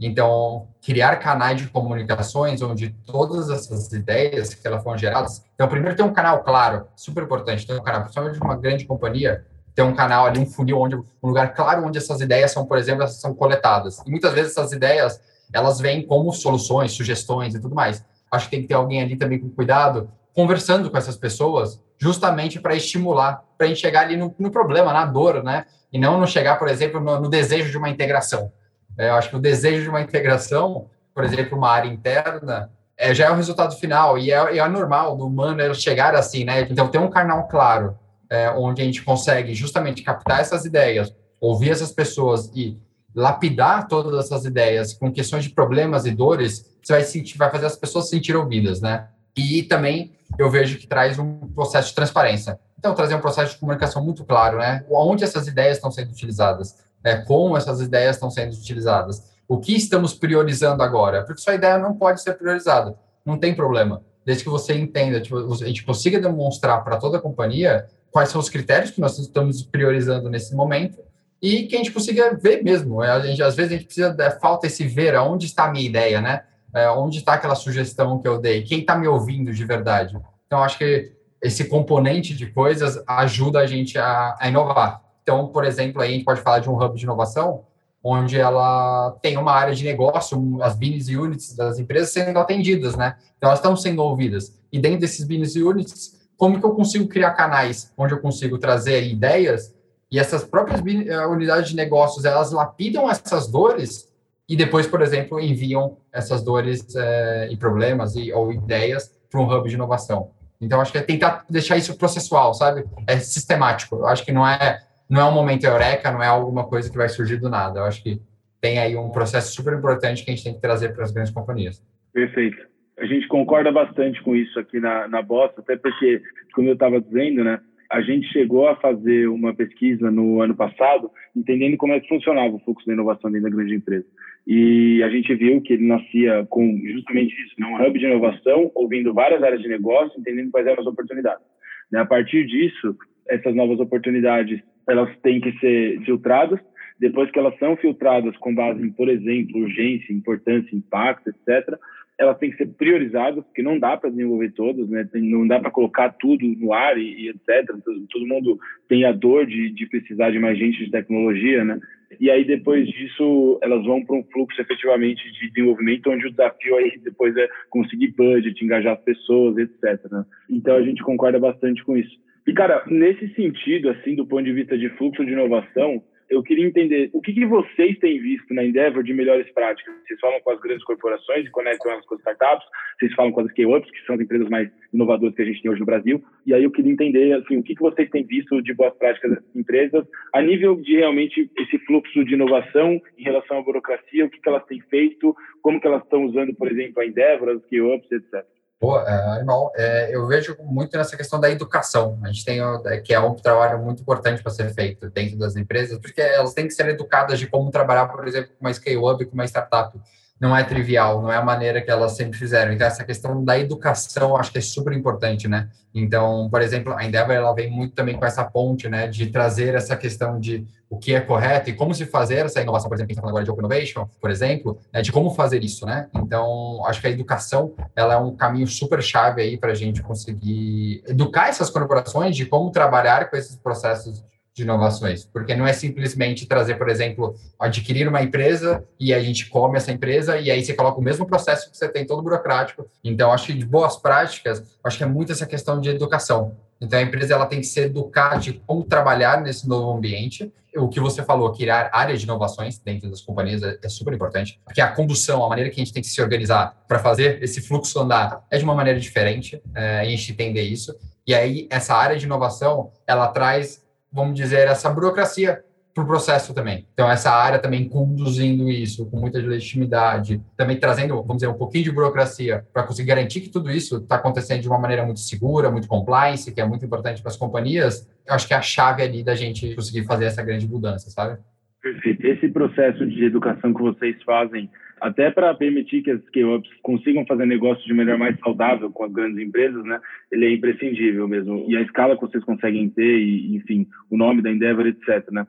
Então, 0.00 0.68
criar 0.80 1.16
canais 1.16 1.60
de 1.60 1.68
comunicações 1.68 2.62
onde 2.62 2.90
todas 3.04 3.50
essas 3.50 3.92
ideias 3.92 4.54
que 4.54 4.66
elas 4.66 4.82
foram 4.82 4.96
geradas. 4.96 5.42
Então, 5.54 5.66
primeiro 5.66 5.96
tem 5.96 6.06
um 6.06 6.12
canal 6.12 6.44
claro, 6.44 6.86
super 6.94 7.24
importante, 7.24 7.66
tem 7.66 7.76
um 7.76 7.82
canal, 7.82 8.02
principalmente 8.02 8.34
de 8.34 8.40
uma 8.40 8.56
grande 8.56 8.86
companhia, 8.86 9.44
tem 9.74 9.84
um 9.84 9.94
canal 9.94 10.26
ali, 10.26 10.38
um 10.38 10.46
funil, 10.46 10.78
onde, 10.78 10.94
um 10.96 11.04
lugar 11.22 11.52
claro 11.52 11.84
onde 11.84 11.98
essas 11.98 12.20
ideias 12.20 12.52
são, 12.52 12.64
por 12.64 12.78
exemplo, 12.78 13.06
são 13.08 13.34
coletadas. 13.34 14.00
E 14.06 14.10
muitas 14.10 14.32
vezes 14.32 14.52
essas 14.52 14.70
ideias, 14.70 15.20
elas 15.52 15.80
vêm 15.80 16.02
como 16.06 16.32
soluções, 16.32 16.92
sugestões 16.92 17.54
e 17.54 17.60
tudo 17.60 17.74
mais. 17.74 18.04
Acho 18.30 18.46
que 18.46 18.50
tem 18.50 18.62
que 18.62 18.68
ter 18.68 18.74
alguém 18.74 19.02
ali 19.02 19.16
também 19.16 19.38
com 19.38 19.48
cuidado, 19.48 20.10
conversando 20.34 20.90
com 20.90 20.96
essas 20.96 21.16
pessoas, 21.16 21.80
justamente 21.98 22.60
para 22.60 22.74
estimular, 22.74 23.42
para 23.56 23.66
a 23.66 23.68
gente 23.68 23.80
chegar 23.80 24.02
ali 24.02 24.16
no, 24.16 24.34
no, 24.38 24.50
problema, 24.50 24.92
na 24.92 25.04
dor, 25.04 25.42
né? 25.42 25.64
E 25.92 25.98
não, 25.98 26.18
não 26.18 26.26
chegar, 26.26 26.58
por 26.58 26.68
exemplo, 26.68 27.00
no, 27.00 27.20
no 27.20 27.28
desejo 27.28 27.70
de 27.70 27.78
uma 27.78 27.88
integração. 27.88 28.52
É, 28.96 29.08
eu 29.08 29.14
acho 29.14 29.30
que 29.30 29.36
o 29.36 29.40
desejo 29.40 29.82
de 29.82 29.88
uma 29.88 30.00
integração, 30.00 30.88
por 31.14 31.24
exemplo, 31.24 31.56
uma 31.56 31.70
área 31.70 31.88
interna, 31.88 32.70
é, 32.96 33.14
já 33.14 33.26
é 33.26 33.30
o 33.30 33.34
resultado 33.34 33.74
final 33.76 34.18
e 34.18 34.30
é, 34.30 34.58
é 34.58 34.68
normal 34.68 35.16
do 35.16 35.26
humano 35.26 35.74
chegar 35.74 36.14
assim, 36.14 36.44
né? 36.44 36.62
Então, 36.62 36.88
tem 36.88 37.00
um 37.00 37.08
canal 37.08 37.48
claro 37.48 37.96
é, 38.28 38.50
onde 38.50 38.82
a 38.82 38.84
gente 38.84 39.02
consegue 39.02 39.54
justamente 39.54 40.02
captar 40.02 40.40
essas 40.40 40.64
ideias, 40.64 41.14
ouvir 41.40 41.70
essas 41.70 41.92
pessoas 41.92 42.50
e 42.54 42.76
lapidar 43.18 43.88
todas 43.88 44.24
essas 44.24 44.44
ideias 44.44 44.94
com 44.94 45.12
questões 45.12 45.42
de 45.42 45.50
problemas 45.50 46.06
e 46.06 46.12
dores, 46.12 46.64
você 46.80 46.92
vai 46.92 47.02
sentir, 47.02 47.36
vai 47.36 47.50
fazer 47.50 47.66
as 47.66 47.74
pessoas 47.74 48.04
se 48.04 48.10
sentir 48.10 48.36
ouvidas, 48.36 48.80
né? 48.80 49.08
E 49.36 49.64
também 49.64 50.12
eu 50.38 50.48
vejo 50.48 50.78
que 50.78 50.86
traz 50.86 51.18
um 51.18 51.48
processo 51.48 51.88
de 51.88 51.96
transparência. 51.96 52.60
Então, 52.78 52.94
trazer 52.94 53.16
um 53.16 53.20
processo 53.20 53.54
de 53.54 53.58
comunicação 53.58 54.04
muito 54.04 54.24
claro, 54.24 54.58
né? 54.58 54.84
Onde 54.88 55.24
essas 55.24 55.48
ideias 55.48 55.78
estão 55.78 55.90
sendo 55.90 56.12
utilizadas 56.12 56.76
é, 57.02 57.16
como 57.16 57.56
essas 57.56 57.80
ideias 57.80 58.14
estão 58.14 58.30
sendo 58.30 58.52
utilizadas. 58.52 59.32
O 59.48 59.58
que 59.58 59.74
estamos 59.74 60.14
priorizando 60.14 60.84
agora? 60.84 61.24
Porque 61.24 61.40
sua 61.40 61.54
ideia 61.54 61.76
não 61.76 61.96
pode 61.96 62.22
ser 62.22 62.34
priorizada, 62.34 62.96
não 63.24 63.36
tem 63.36 63.52
problema. 63.52 64.02
Desde 64.24 64.44
que 64.44 64.50
você 64.50 64.74
entenda, 64.74 65.20
tipo, 65.20 65.38
a 65.38 65.66
gente 65.66 65.84
consiga 65.84 66.20
demonstrar 66.20 66.84
para 66.84 66.98
toda 66.98 67.18
a 67.18 67.20
companhia 67.20 67.86
quais 68.12 68.28
são 68.28 68.40
os 68.40 68.48
critérios 68.48 68.92
que 68.92 69.00
nós 69.00 69.18
estamos 69.18 69.62
priorizando 69.62 70.28
nesse 70.28 70.54
momento 70.54 71.07
e 71.40 71.64
que 71.64 71.74
a 71.74 71.78
gente 71.78 71.92
consiga 71.92 72.34
ver 72.34 72.62
mesmo. 72.62 73.02
É, 73.02 73.10
a 73.10 73.20
gente, 73.20 73.42
às 73.42 73.54
vezes 73.54 73.72
a 73.72 73.76
gente 73.76 73.86
precisa, 73.86 74.16
é, 74.18 74.30
falta 74.30 74.66
esse 74.66 74.86
ver 74.86 75.14
aonde 75.14 75.46
está 75.46 75.64
a 75.64 75.70
minha 75.70 75.86
ideia, 75.86 76.20
né? 76.20 76.42
É, 76.74 76.90
onde 76.90 77.18
está 77.18 77.34
aquela 77.34 77.54
sugestão 77.54 78.18
que 78.18 78.28
eu 78.28 78.38
dei? 78.38 78.62
Quem 78.62 78.80
está 78.80 78.96
me 78.96 79.06
ouvindo 79.06 79.52
de 79.52 79.64
verdade? 79.64 80.18
Então, 80.46 80.62
acho 80.62 80.78
que 80.78 81.12
esse 81.40 81.64
componente 81.64 82.34
de 82.34 82.46
coisas 82.46 83.02
ajuda 83.06 83.60
a 83.60 83.66
gente 83.66 83.98
a, 83.98 84.36
a 84.38 84.48
inovar. 84.48 85.02
Então, 85.22 85.48
por 85.48 85.64
exemplo, 85.64 86.02
aí 86.02 86.10
a 86.10 86.12
gente 86.12 86.24
pode 86.24 86.40
falar 86.40 86.58
de 86.58 86.68
um 86.68 86.76
hub 86.76 86.96
de 86.96 87.04
inovação, 87.04 87.64
onde 88.02 88.38
ela 88.38 89.16
tem 89.22 89.36
uma 89.36 89.52
área 89.52 89.74
de 89.74 89.84
negócio, 89.84 90.62
as 90.62 90.74
business 90.74 91.08
units 91.08 91.54
das 91.54 91.78
empresas 91.78 92.10
sendo 92.10 92.38
atendidas, 92.38 92.96
né? 92.96 93.16
Então, 93.36 93.48
elas 93.48 93.60
estão 93.60 93.76
sendo 93.76 94.02
ouvidas. 94.02 94.58
E 94.72 94.78
dentro 94.78 95.00
desses 95.00 95.26
business 95.26 95.54
units, 95.54 96.18
como 96.36 96.58
que 96.58 96.66
eu 96.66 96.70
consigo 96.70 97.08
criar 97.08 97.32
canais 97.32 97.92
onde 97.96 98.14
eu 98.14 98.20
consigo 98.20 98.58
trazer 98.58 99.04
ideias 99.04 99.74
e 100.10 100.18
essas 100.18 100.44
próprias 100.44 100.80
eh, 100.80 101.26
unidades 101.26 101.70
de 101.70 101.76
negócios, 101.76 102.24
elas 102.24 102.50
lapidam 102.50 103.10
essas 103.10 103.46
dores 103.46 104.08
e 104.48 104.56
depois, 104.56 104.86
por 104.86 105.02
exemplo, 105.02 105.38
enviam 105.38 105.98
essas 106.10 106.42
dores 106.42 106.96
é, 106.96 107.48
e 107.50 107.56
problemas 107.56 108.16
e, 108.16 108.32
ou 108.32 108.50
ideias 108.50 109.10
para 109.30 109.40
um 109.40 109.44
hub 109.44 109.68
de 109.68 109.74
inovação. 109.74 110.30
Então, 110.58 110.80
acho 110.80 110.90
que 110.90 110.98
é 110.98 111.02
tentar 111.02 111.44
deixar 111.50 111.76
isso 111.76 111.96
processual, 111.98 112.54
sabe? 112.54 112.84
É 113.06 113.18
sistemático. 113.18 113.96
Eu 113.96 114.06
acho 114.06 114.24
que 114.24 114.32
não 114.32 114.46
é 114.46 114.80
não 115.08 115.22
é 115.22 115.24
um 115.24 115.32
momento 115.32 115.64
eureka, 115.64 116.10
não 116.10 116.22
é 116.22 116.26
alguma 116.26 116.66
coisa 116.66 116.90
que 116.90 116.96
vai 116.96 117.08
surgir 117.08 117.38
do 117.38 117.48
nada. 117.48 117.80
Eu 117.80 117.84
acho 117.84 118.02
que 118.02 118.20
tem 118.60 118.78
aí 118.78 118.96
um 118.96 119.10
processo 119.10 119.54
super 119.54 119.72
importante 119.72 120.24
que 120.24 120.30
a 120.30 120.34
gente 120.34 120.44
tem 120.44 120.54
que 120.54 120.60
trazer 120.60 120.94
para 120.94 121.04
as 121.04 121.10
grandes 121.10 121.32
companhias. 121.32 121.82
Perfeito. 122.12 122.58
A 122.98 123.06
gente 123.06 123.28
concorda 123.28 123.70
bastante 123.70 124.22
com 124.22 124.34
isso 124.34 124.58
aqui 124.58 124.80
na, 124.80 125.06
na 125.08 125.22
Bossa, 125.22 125.54
até 125.58 125.76
porque, 125.76 126.20
como 126.52 126.68
eu 126.68 126.74
estava 126.74 127.00
dizendo, 127.00 127.44
né, 127.44 127.60
a 127.90 128.02
gente 128.02 128.26
chegou 128.28 128.68
a 128.68 128.76
fazer 128.76 129.28
uma 129.28 129.54
pesquisa 129.54 130.10
no 130.10 130.42
ano 130.42 130.54
passado, 130.54 131.10
entendendo 131.34 131.76
como 131.78 131.94
é 131.94 132.00
que 132.00 132.08
funcionava 132.08 132.54
o 132.54 132.58
fluxo 132.60 132.86
da 132.86 132.92
inovação 132.92 133.30
dentro 133.30 133.48
da 133.48 133.56
grande 133.56 133.74
empresa. 133.74 134.06
E 134.46 135.02
a 135.02 135.08
gente 135.08 135.34
viu 135.34 135.60
que 135.62 135.72
ele 135.72 135.86
nascia 135.86 136.46
com 136.50 136.80
justamente 136.84 137.34
isso, 137.42 137.54
né? 137.58 137.66
um 137.66 137.82
hub 137.82 137.98
de 137.98 138.04
inovação, 138.04 138.70
ouvindo 138.74 139.14
várias 139.14 139.42
áreas 139.42 139.62
de 139.62 139.68
negócio, 139.68 140.18
entendendo 140.20 140.50
quais 140.50 140.66
eram 140.66 140.82
as 140.82 140.86
oportunidades. 140.86 141.44
Né? 141.90 142.00
A 142.00 142.06
partir 142.06 142.46
disso, 142.46 142.96
essas 143.26 143.54
novas 143.54 143.80
oportunidades 143.80 144.60
elas 144.88 145.14
têm 145.22 145.40
que 145.40 145.52
ser 145.58 146.00
filtradas. 146.04 146.58
Depois 146.98 147.30
que 147.30 147.38
elas 147.38 147.56
são 147.58 147.76
filtradas 147.76 148.36
com 148.38 148.54
base 148.54 148.82
em, 148.82 148.90
por 148.90 149.08
exemplo, 149.08 149.60
urgência, 149.60 150.12
importância, 150.12 150.74
impacto, 150.74 151.30
etc., 151.30 151.78
elas 152.18 152.36
têm 152.38 152.50
que 152.50 152.56
ser 152.56 152.66
priorizadas, 152.66 153.44
porque 153.44 153.62
não 153.62 153.78
dá 153.78 153.96
para 153.96 154.10
desenvolver 154.10 154.50
todas, 154.50 154.88
né? 154.88 155.08
não 155.14 155.46
dá 155.46 155.60
para 155.60 155.70
colocar 155.70 156.10
tudo 156.10 156.44
no 156.44 156.72
ar 156.72 156.98
e, 156.98 157.26
e 157.26 157.28
etc. 157.28 157.76
Todo, 157.84 158.06
todo, 158.10 158.26
mundo 158.26 158.58
tem 158.88 159.04
a 159.04 159.12
dor 159.12 159.46
de, 159.46 159.70
de 159.70 159.86
precisar 159.86 160.30
de 160.30 160.38
mais 160.40 160.58
gente 160.58 160.84
de 160.84 160.90
tecnologia, 160.90 161.64
né? 161.64 161.78
E 162.18 162.30
aí 162.30 162.44
depois 162.44 162.88
disso 162.88 163.58
elas 163.62 163.84
vão 163.84 164.04
para 164.04 164.16
um 164.16 164.24
fluxo 164.32 164.60
efetivamente 164.60 165.22
de 165.32 165.48
desenvolvimento, 165.50 166.10
onde 166.10 166.26
o 166.26 166.30
desafio 166.30 166.76
aí 166.76 166.98
depois 167.04 167.36
é 167.36 167.46
conseguir 167.70 168.14
budget, 168.16 168.64
engajar 168.64 168.94
as 168.94 169.04
pessoas, 169.04 169.56
etc. 169.58 170.10
Né? 170.10 170.24
Então 170.50 170.74
a 170.74 170.82
gente 170.82 171.02
concorda 171.02 171.38
bastante 171.38 171.84
com 171.84 171.96
isso. 171.96 172.18
E 172.46 172.52
cara, 172.52 172.82
nesse 172.86 173.28
sentido, 173.34 173.90
assim, 173.90 174.16
do 174.16 174.26
ponto 174.26 174.42
de 174.42 174.52
vista 174.52 174.76
de 174.76 174.88
fluxo 174.96 175.24
de 175.24 175.32
inovação, 175.32 176.02
eu 176.30 176.42
queria 176.42 176.66
entender 176.66 177.10
o 177.12 177.20
que, 177.20 177.32
que, 177.32 177.46
vocês 177.46 177.98
têm 177.98 178.20
visto 178.20 178.52
na 178.52 178.64
Endeavor 178.64 179.02
de 179.02 179.14
melhores 179.14 179.50
práticas. 179.52 179.94
Vocês 180.06 180.20
falam 180.20 180.40
com 180.40 180.50
as 180.50 180.60
grandes 180.60 180.84
corporações 180.84 181.46
e 181.46 181.50
conectam 181.50 181.90
elas 181.90 182.04
com 182.06 182.14
as 182.14 182.20
startups, 182.20 182.66
vocês 182.98 183.14
falam 183.14 183.32
com 183.32 183.40
as 183.40 183.50
scale-ups, 183.50 183.90
que 183.90 184.04
são 184.04 184.14
as 184.14 184.20
empresas 184.20 184.48
mais 184.48 184.70
inovadoras 184.92 185.34
que 185.34 185.42
a 185.42 185.44
gente 185.44 185.62
tem 185.62 185.70
hoje 185.70 185.80
no 185.80 185.86
Brasil. 185.86 186.22
E 186.46 186.52
aí 186.52 186.62
eu 186.62 186.70
queria 186.70 186.92
entender 186.92 187.32
assim, 187.32 187.56
o 187.56 187.62
que, 187.62 187.74
que 187.74 187.80
vocês 187.80 188.10
têm 188.10 188.24
visto 188.24 188.60
de 188.62 188.74
boas 188.74 188.94
práticas 188.98 189.30
dessas 189.30 189.56
empresas 189.56 190.06
a 190.34 190.42
nível 190.42 190.76
de 190.76 190.96
realmente 190.96 191.50
esse 191.58 191.78
fluxo 191.86 192.24
de 192.24 192.34
inovação 192.34 193.00
em 193.16 193.22
relação 193.22 193.58
à 193.58 193.62
burocracia, 193.62 194.26
o 194.26 194.30
que, 194.30 194.40
que 194.40 194.48
elas 194.48 194.64
têm 194.66 194.80
feito, 194.82 195.34
como 195.62 195.80
que 195.80 195.86
elas 195.86 196.02
estão 196.02 196.24
usando, 196.24 196.54
por 196.54 196.70
exemplo, 196.70 197.00
a 197.00 197.06
Endeavor, 197.06 197.48
as 197.48 197.62
scale-ups, 197.62 198.10
etc. 198.12 198.44
É, 198.80 199.12
animal. 199.36 199.72
É, 199.74 200.14
eu 200.14 200.26
vejo 200.28 200.56
muito 200.60 200.96
nessa 200.96 201.16
questão 201.16 201.40
da 201.40 201.50
educação. 201.50 202.18
A 202.22 202.28
gente 202.28 202.44
tem 202.44 202.60
é, 202.86 202.98
que 202.98 203.12
é 203.12 203.18
um 203.18 203.34
trabalho 203.34 203.78
muito 203.80 204.02
importante 204.02 204.40
para 204.40 204.52
ser 204.52 204.72
feito 204.72 205.10
dentro 205.10 205.36
das 205.36 205.56
empresas, 205.56 205.98
porque 205.98 206.20
elas 206.20 206.54
têm 206.54 206.68
que 206.68 206.74
ser 206.74 206.88
educadas 206.88 207.40
de 207.40 207.48
como 207.48 207.72
trabalhar, 207.72 208.06
por 208.06 208.26
exemplo, 208.26 208.50
com 208.50 208.64
uma 208.64 208.72
scale-up, 208.72 209.24
com 209.24 209.34
uma 209.34 209.44
startup 209.46 209.98
não 210.40 210.56
é 210.56 210.62
trivial, 210.62 211.20
não 211.20 211.32
é 211.32 211.36
a 211.36 211.44
maneira 211.44 211.82
que 211.82 211.90
elas 211.90 212.12
sempre 212.12 212.38
fizeram. 212.38 212.72
Então, 212.72 212.86
essa 212.86 213.04
questão 213.04 213.44
da 213.44 213.58
educação, 213.58 214.36
acho 214.36 214.52
que 214.52 214.58
é 214.58 214.60
super 214.60 214.92
importante, 214.92 215.48
né? 215.48 215.68
Então, 215.94 216.48
por 216.50 216.62
exemplo, 216.62 216.92
a 216.92 217.04
Endeavor, 217.04 217.34
ela 217.34 217.52
vem 217.52 217.70
muito 217.70 217.94
também 217.94 218.16
com 218.16 218.24
essa 218.24 218.44
ponte, 218.44 218.88
né, 218.88 219.08
de 219.08 219.26
trazer 219.26 219.74
essa 219.74 219.96
questão 219.96 220.38
de 220.38 220.66
o 220.88 220.98
que 220.98 221.14
é 221.14 221.20
correto 221.20 221.68
e 221.68 221.74
como 221.74 221.94
se 221.94 222.06
fazer 222.06 222.46
essa 222.46 222.62
inovação, 222.62 222.88
por 222.88 222.94
exemplo, 222.94 223.10
a 223.10 223.12
gente 223.12 223.18
está 223.18 223.28
agora 223.28 223.44
de 223.44 223.50
Open 223.50 223.60
Innovation, 223.60 224.08
por 224.20 224.30
exemplo, 224.30 224.78
né, 224.92 225.02
de 225.02 225.12
como 225.12 225.30
fazer 225.30 225.62
isso, 225.62 225.84
né? 225.84 226.08
Então, 226.14 226.82
acho 226.86 227.00
que 227.00 227.06
a 227.06 227.10
educação, 227.10 227.74
ela 227.96 228.14
é 228.14 228.16
um 228.16 228.34
caminho 228.34 228.66
super 228.66 229.02
chave 229.02 229.42
aí 229.42 229.58
para 229.58 229.72
a 229.72 229.74
gente 229.74 230.02
conseguir 230.02 231.02
educar 231.06 231.48
essas 231.48 231.68
corporações 231.68 232.36
de 232.36 232.46
como 232.46 232.70
trabalhar 232.70 233.28
com 233.28 233.36
esses 233.36 233.56
processos 233.56 234.24
de 234.58 234.64
inovações, 234.64 235.24
porque 235.24 235.54
não 235.54 235.66
é 235.66 235.72
simplesmente 235.72 236.46
trazer, 236.46 236.74
por 236.74 236.88
exemplo, 236.88 237.34
adquirir 237.58 238.08
uma 238.08 238.22
empresa 238.22 238.84
e 238.98 239.14
a 239.14 239.20
gente 239.20 239.48
come 239.48 239.76
essa 239.76 239.92
empresa 239.92 240.38
e 240.38 240.50
aí 240.50 240.62
você 240.62 240.74
coloca 240.74 240.98
o 240.98 241.02
mesmo 241.02 241.26
processo 241.26 241.70
que 241.70 241.76
você 241.76 241.88
tem 241.88 242.04
todo 242.04 242.22
burocrático. 242.22 242.86
Então, 243.02 243.32
acho 243.32 243.46
que 243.46 243.54
de 243.54 243.64
boas 243.64 243.96
práticas, 243.96 244.62
acho 244.82 244.98
que 244.98 245.04
é 245.04 245.06
muito 245.06 245.32
essa 245.32 245.46
questão 245.46 245.80
de 245.80 245.88
educação. 245.88 246.56
Então, 246.80 246.98
a 246.98 247.02
empresa 247.02 247.34
ela 247.34 247.46
tem 247.46 247.60
que 247.60 247.66
se 247.66 247.80
educar 247.80 248.38
de 248.38 248.54
como 248.66 248.84
trabalhar 248.84 249.40
nesse 249.40 249.68
novo 249.68 249.96
ambiente. 249.96 250.52
O 250.76 250.88
que 250.88 251.00
você 251.00 251.24
falou, 251.24 251.52
criar 251.52 251.90
áreas 251.92 252.20
de 252.20 252.24
inovações 252.24 252.78
dentro 252.78 253.08
das 253.10 253.20
companhias 253.20 253.62
é, 253.62 253.78
é 253.82 253.88
super 253.88 254.12
importante, 254.12 254.60
porque 254.64 254.80
a 254.80 254.88
condução, 254.88 255.44
a 255.44 255.48
maneira 255.48 255.70
que 255.70 255.80
a 255.80 255.84
gente 255.84 255.92
tem 255.92 256.02
que 256.02 256.08
se 256.08 256.20
organizar 256.20 256.76
para 256.86 256.98
fazer 256.98 257.42
esse 257.42 257.60
fluxo 257.60 257.98
andar 257.98 258.44
é 258.50 258.58
de 258.58 258.64
uma 258.64 258.74
maneira 258.74 259.00
diferente, 259.00 259.60
é, 259.74 260.00
a 260.00 260.04
gente 260.04 260.30
entender 260.30 260.62
isso. 260.62 260.94
E 261.26 261.34
aí, 261.34 261.66
essa 261.70 261.94
área 261.94 262.16
de 262.16 262.24
inovação, 262.24 262.90
ela 263.06 263.28
traz 263.28 263.86
vamos 264.12 264.34
dizer, 264.34 264.68
essa 264.68 264.90
burocracia 264.90 265.64
para 265.94 266.04
o 266.04 266.06
processo 266.06 266.54
também. 266.54 266.86
Então, 266.92 267.10
essa 267.10 267.30
área 267.30 267.58
também 267.58 267.88
conduzindo 267.88 268.70
isso 268.70 269.06
com 269.06 269.18
muita 269.18 269.38
legitimidade, 269.38 270.40
também 270.56 270.78
trazendo, 270.78 271.16
vamos 271.16 271.36
dizer, 271.36 271.48
um 271.48 271.54
pouquinho 271.54 271.84
de 271.84 271.90
burocracia 271.90 272.64
para 272.72 272.84
conseguir 272.84 273.08
garantir 273.08 273.40
que 273.40 273.48
tudo 273.48 273.70
isso 273.70 273.96
está 273.96 274.16
acontecendo 274.16 274.62
de 274.62 274.68
uma 274.68 274.78
maneira 274.78 275.04
muito 275.04 275.20
segura, 275.20 275.70
muito 275.70 275.88
compliance, 275.88 276.52
que 276.52 276.60
é 276.60 276.66
muito 276.66 276.84
importante 276.84 277.20
para 277.20 277.30
as 277.30 277.36
companhias, 277.36 278.08
eu 278.26 278.34
acho 278.34 278.46
que 278.46 278.54
é 278.54 278.56
a 278.56 278.62
chave 278.62 279.02
ali 279.02 279.24
da 279.24 279.34
gente 279.34 279.74
conseguir 279.74 280.04
fazer 280.04 280.26
essa 280.26 280.42
grande 280.42 280.68
mudança, 280.68 281.10
sabe? 281.10 281.38
Perfeito. 281.82 282.26
Esse 282.26 282.48
processo 282.48 283.06
de 283.06 283.24
educação 283.24 283.72
que 283.72 283.82
vocês 283.82 284.20
fazem 284.24 284.68
até 285.00 285.30
para 285.30 285.54
permitir 285.54 286.02
que 286.02 286.10
as 286.10 286.20
scale-ups 286.24 286.68
consigam 286.82 287.24
fazer 287.24 287.46
negócio 287.46 287.84
de 287.84 287.94
maneira 287.94 288.18
mais 288.18 288.38
saudável 288.40 288.90
com 288.90 289.04
as 289.04 289.12
grandes 289.12 289.38
empresas, 289.38 289.84
né? 289.84 290.00
Ele 290.32 290.46
é 290.46 290.52
imprescindível 290.52 291.28
mesmo. 291.28 291.64
E 291.68 291.76
a 291.76 291.82
escala 291.82 292.16
que 292.16 292.22
vocês 292.22 292.42
conseguem 292.42 292.90
ter, 292.90 293.18
e, 293.18 293.54
enfim, 293.56 293.86
o 294.10 294.16
nome 294.16 294.42
da 294.42 294.50
Endeavor, 294.50 294.86
etc, 294.86 295.30
né? 295.30 295.46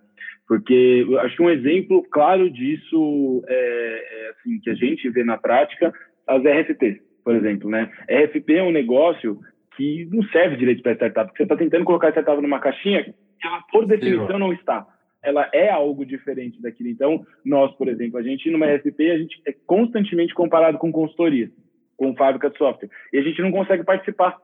Porque 0.48 1.06
acho 1.22 1.36
que 1.36 1.42
um 1.42 1.50
exemplo 1.50 2.06
claro 2.12 2.50
disso 2.50 3.44
é, 3.48 3.56
é, 3.56 4.30
assim, 4.30 4.60
que 4.60 4.70
a 4.70 4.76
gente 4.76 5.10
vê 5.10 5.24
na 5.24 5.38
prática, 5.38 5.92
as 6.28 6.44
RFPs, 6.44 7.00
por 7.24 7.36
exemplo, 7.36 7.70
né? 7.70 7.90
RFP 8.08 8.54
é 8.54 8.64
um 8.64 8.72
negócio 8.72 9.40
que 9.76 10.08
não 10.12 10.22
serve 10.26 10.58
direito 10.58 10.84
para 10.84 10.94
startup, 10.94 11.28
porque 11.28 11.38
você 11.38 11.44
está 11.44 11.56
tentando 11.56 11.86
colocar 11.86 12.08
a 12.08 12.12
startup 12.12 12.42
numa 12.42 12.60
caixinha 12.60 13.04
que 13.04 13.48
ela, 13.48 13.64
por 13.72 13.88
definição, 13.88 14.38
não 14.38 14.54
está 14.54 14.86
ela 15.24 15.50
é 15.54 15.70
algo 15.70 16.06
diferente 16.06 16.62
daquilo. 16.62 16.90
Então, 16.90 17.26
nós, 17.44 17.72
por 17.76 17.88
exemplo, 17.88 18.18
a 18.18 18.24
gente 18.24 18.50
numa 18.50 18.66
RFP, 18.66 19.12
a 19.12 19.18
gente 19.18 19.42
é 19.46 19.54
constantemente 19.66 20.34
comparado 20.34 20.78
com 20.78 20.92
consultoria, 20.92 21.50
com 21.98 22.16
fábrica 22.16 22.50
de 22.50 22.58
software. 22.58 22.90
E 23.12 23.18
a 23.18 23.22
gente 23.22 23.42
não 23.42 23.52
consegue 23.52 23.84
participar, 23.84 24.38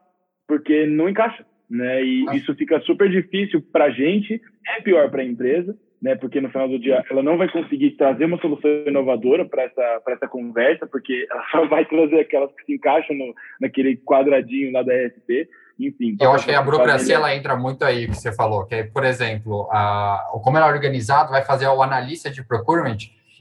porque 0.47 0.85
não 0.85 1.09
encaixa. 1.09 1.45
Né? 1.69 2.03
E 2.03 2.25
isso 2.35 2.53
fica 2.55 2.79
super 2.81 3.09
difícil 3.09 3.61
para 3.61 3.85
a 3.85 3.89
gente, 3.89 4.39
é 4.67 4.81
pior 4.81 5.09
para 5.09 5.21
a 5.21 5.25
empresa, 5.25 5.75
né? 6.01 6.15
Porque 6.15 6.39
no 6.39 6.49
final 6.49 6.69
do 6.69 6.77
dia 6.77 7.03
ela 7.09 7.23
não 7.23 7.37
vai 7.37 7.49
conseguir 7.49 7.91
trazer 7.91 8.25
uma 8.25 8.39
solução 8.39 8.69
inovadora 8.85 9.43
para 9.43 9.63
essa 9.63 10.01
para 10.03 10.13
essa 10.13 10.27
conversa, 10.27 10.85
porque 10.85 11.25
ela 11.31 11.43
só 11.49 11.65
vai 11.65 11.83
trazer 11.85 12.19
aquelas 12.19 12.53
que 12.53 12.65
se 12.65 12.73
encaixam 12.73 13.15
no, 13.15 13.33
naquele 13.59 13.97
quadradinho 13.97 14.71
lá 14.71 14.83
da 14.83 14.93
RFP 14.93 15.49
enfim. 15.79 16.17
Eu 16.19 16.31
acho 16.31 16.45
que 16.45 16.53
a 16.53 16.61
burocracia 16.61 17.15
ela 17.15 17.35
entra 17.35 17.55
muito 17.55 17.83
aí 17.83 18.07
que 18.07 18.15
você 18.15 18.31
falou, 18.31 18.65
que 18.65 18.75
é, 18.75 18.83
por 18.83 19.03
exemplo, 19.03 19.67
a, 19.71 20.25
como 20.43 20.57
ela 20.57 20.67
é 20.67 20.71
organizado, 20.71 21.31
vai 21.31 21.43
fazer 21.43 21.67
o 21.67 21.83
analista 21.83 22.29
de 22.29 22.43
procurement, 22.43 22.97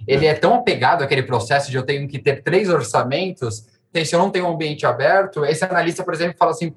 ele 0.06 0.26
é 0.26 0.34
tão 0.34 0.54
apegado 0.54 1.02
àquele 1.02 1.22
processo 1.22 1.70
de 1.70 1.76
eu 1.76 1.82
tenho 1.84 2.08
que 2.08 2.18
ter 2.18 2.42
três 2.42 2.68
orçamentos, 2.68 3.66
se 4.04 4.14
eu 4.14 4.18
não 4.18 4.30
tenho 4.30 4.46
um 4.46 4.54
ambiente 4.54 4.84
aberto, 4.84 5.44
esse 5.44 5.64
analista, 5.64 6.02
por 6.02 6.12
exemplo, 6.12 6.36
fala 6.36 6.50
assim, 6.50 6.74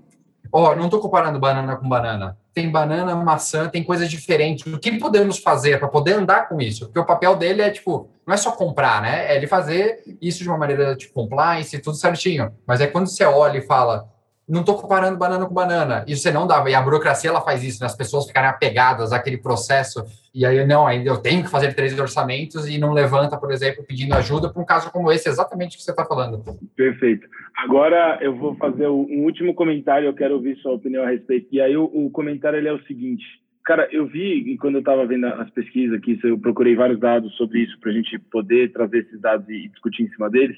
ó, 0.51 0.71
oh, 0.71 0.75
não 0.75 0.85
estou 0.85 0.99
comparando 0.99 1.39
banana 1.39 1.75
com 1.75 1.89
banana. 1.89 2.37
Tem 2.53 2.69
banana, 2.69 3.15
maçã, 3.15 3.67
tem 3.69 3.83
coisas 3.83 4.09
diferentes. 4.09 4.71
O 4.71 4.79
que 4.79 4.97
podemos 4.97 5.39
fazer 5.39 5.79
para 5.79 5.87
poder 5.87 6.13
andar 6.13 6.47
com 6.47 6.59
isso? 6.59 6.85
Porque 6.85 6.99
o 6.99 7.05
papel 7.05 7.35
dele 7.35 7.61
é, 7.61 7.69
tipo, 7.69 8.09
não 8.25 8.33
é 8.33 8.37
só 8.37 8.51
comprar, 8.51 9.01
né? 9.01 9.31
É 9.31 9.35
ele 9.35 9.45
fazer 9.45 10.03
isso 10.21 10.41
de 10.41 10.49
uma 10.49 10.57
maneira, 10.57 10.95
tipo, 10.95 11.13
compliance, 11.13 11.77
tudo 11.79 11.97
certinho. 11.97 12.51
Mas 12.65 12.81
é 12.81 12.87
quando 12.87 13.07
você 13.07 13.23
olha 13.25 13.59
e 13.59 13.61
fala, 13.61 14.07
não 14.47 14.61
estou 14.61 14.75
comparando 14.75 15.17
banana 15.17 15.45
com 15.45 15.53
banana. 15.53 16.05
Isso 16.07 16.21
você 16.21 16.31
não 16.31 16.47
dá. 16.47 16.63
E 16.69 16.73
a 16.73 16.81
burocracia 16.81 17.29
ela 17.29 17.41
faz 17.41 17.63
isso, 17.63 17.81
né? 17.81 17.85
As 17.85 17.97
pessoas 17.97 18.25
ficarem 18.25 18.49
apegadas 18.49 19.11
àquele 19.11 19.37
processo. 19.37 20.03
E 20.33 20.45
aí, 20.45 20.65
não, 20.65 20.87
ainda 20.87 21.09
eu 21.09 21.17
tenho 21.17 21.43
que 21.43 21.49
fazer 21.49 21.73
três 21.73 21.97
orçamentos 21.99 22.67
e 22.67 22.77
não 22.77 22.93
levanta, 22.93 23.37
por 23.37 23.51
exemplo, 23.51 23.83
pedindo 23.85 24.13
ajuda 24.13 24.49
para 24.49 24.61
um 24.61 24.65
caso 24.65 24.91
como 24.91 25.11
esse, 25.11 25.27
exatamente 25.27 25.75
o 25.75 25.77
que 25.77 25.83
você 25.83 25.91
está 25.91 26.05
falando. 26.05 26.41
Perfeito. 26.75 27.27
Agora 27.57 28.19
eu 28.21 28.35
vou 28.35 28.55
fazer 28.55 28.87
um 28.87 29.23
último 29.23 29.53
comentário, 29.53 30.07
eu 30.07 30.13
quero 30.13 30.35
ouvir 30.35 30.57
sua 30.57 30.73
opinião 30.73 31.03
a 31.03 31.09
respeito. 31.09 31.47
E 31.51 31.59
aí 31.59 31.75
o, 31.75 31.83
o 31.85 32.09
comentário 32.09 32.57
ele 32.57 32.69
é 32.69 32.73
o 32.73 32.83
seguinte. 32.83 33.25
Cara, 33.65 33.85
eu 33.91 34.07
vi, 34.07 34.57
quando 34.61 34.75
eu 34.75 34.79
estava 34.79 35.05
vendo 35.05 35.25
as 35.25 35.49
pesquisas 35.49 35.97
aqui, 35.97 36.17
eu 36.23 36.39
procurei 36.39 36.73
vários 36.73 37.01
dados 37.01 37.35
sobre 37.35 37.59
isso 37.59 37.77
para 37.81 37.91
a 37.91 37.93
gente 37.93 38.17
poder 38.31 38.71
trazer 38.71 38.99
esses 38.99 39.19
dados 39.19 39.45
e 39.49 39.67
discutir 39.67 40.03
em 40.03 40.09
cima 40.09 40.29
deles. 40.29 40.55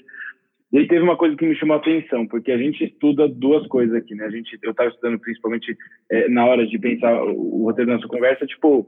E 0.71 0.77
aí 0.77 0.87
teve 0.87 1.01
uma 1.01 1.17
coisa 1.17 1.35
que 1.35 1.45
me 1.45 1.55
chamou 1.55 1.77
a 1.77 1.79
atenção, 1.79 2.27
porque 2.27 2.51
a 2.51 2.57
gente 2.57 2.83
estuda 2.83 3.27
duas 3.27 3.65
coisas 3.67 3.95
aqui, 3.95 4.13
né? 4.13 4.25
A 4.25 4.29
gente, 4.29 4.57
eu 4.61 4.71
estava 4.71 4.89
estudando 4.89 5.19
principalmente 5.19 5.75
é, 6.11 6.29
na 6.29 6.45
hora 6.45 6.65
de 6.65 6.77
pensar 6.77 7.23
o, 7.23 7.63
roteiro 7.63 7.89
da 7.89 7.95
nossa 7.95 8.07
conversa, 8.07 8.45
tipo, 8.45 8.87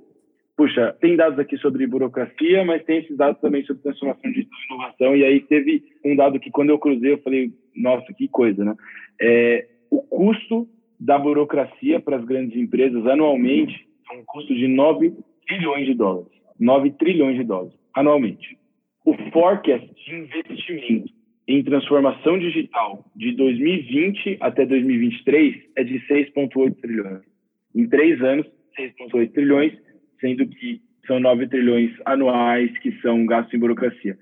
puxa, 0.56 0.96
tem 1.02 1.16
dados 1.16 1.40
aqui 1.40 1.58
sobre 1.58 1.88
burocracia, 1.88 2.64
mas 2.64 2.84
tem 2.84 3.00
esses 3.00 3.18
dados 3.18 3.42
também 3.42 3.66
sobre 3.66 3.82
transformação 3.82 4.32
de 4.32 4.48
inovação. 4.70 5.16
E 5.16 5.26
aí 5.26 5.40
teve 5.42 5.84
um 6.06 6.16
dado 6.16 6.40
que 6.40 6.52
quando 6.52 6.70
eu 6.70 6.78
cruzei, 6.78 7.14
eu 7.14 7.22
falei, 7.24 7.52
nossa, 7.76 8.14
que 8.14 8.28
coisa, 8.28 8.64
né? 8.64 8.76
É, 9.20 9.68
o 9.90 10.04
custo 10.04 10.68
da 11.00 11.18
burocracia 11.18 12.00
para 12.00 12.18
as 12.18 12.26
grandes 12.26 12.56
empresas 12.56 13.08
anualmente 13.08 13.88
é 14.12 14.18
um 14.18 14.24
custo 14.24 14.54
de 14.54 14.68
9 14.68 15.14
trilhões 15.48 15.88
de 15.88 15.96
dólares. 15.96 16.32
9 16.60 16.92
trilhões 16.92 17.38
de 17.38 17.44
dólares 17.44 17.74
anualmente. 17.96 18.56
O 19.04 19.16
forecast 19.32 19.88
de 20.06 20.16
investimento 20.16 21.21
em 21.48 21.64
transformação 21.64 22.38
digital 22.38 23.06
de 23.16 23.36
2020 23.36 24.38
até 24.40 24.66
2023 24.66 25.56
é 25.76 25.84
de 25.84 26.00
6,8 26.08 26.76
trilhões. 26.82 27.22
em 27.74 27.88
três 27.88 28.22
anos, 28.22 28.46
6,8 28.78 29.32
trilhões, 29.32 29.74
sendo 30.20 30.46
que 30.48 30.82
são 31.08 31.20
9 31.20 31.48
trilhões 31.48 31.92
anuais 32.06 32.72
que 32.80 32.92
são 33.02 33.26
gastos 33.26 33.54
em 33.54 33.60
burocracia. 33.60 34.18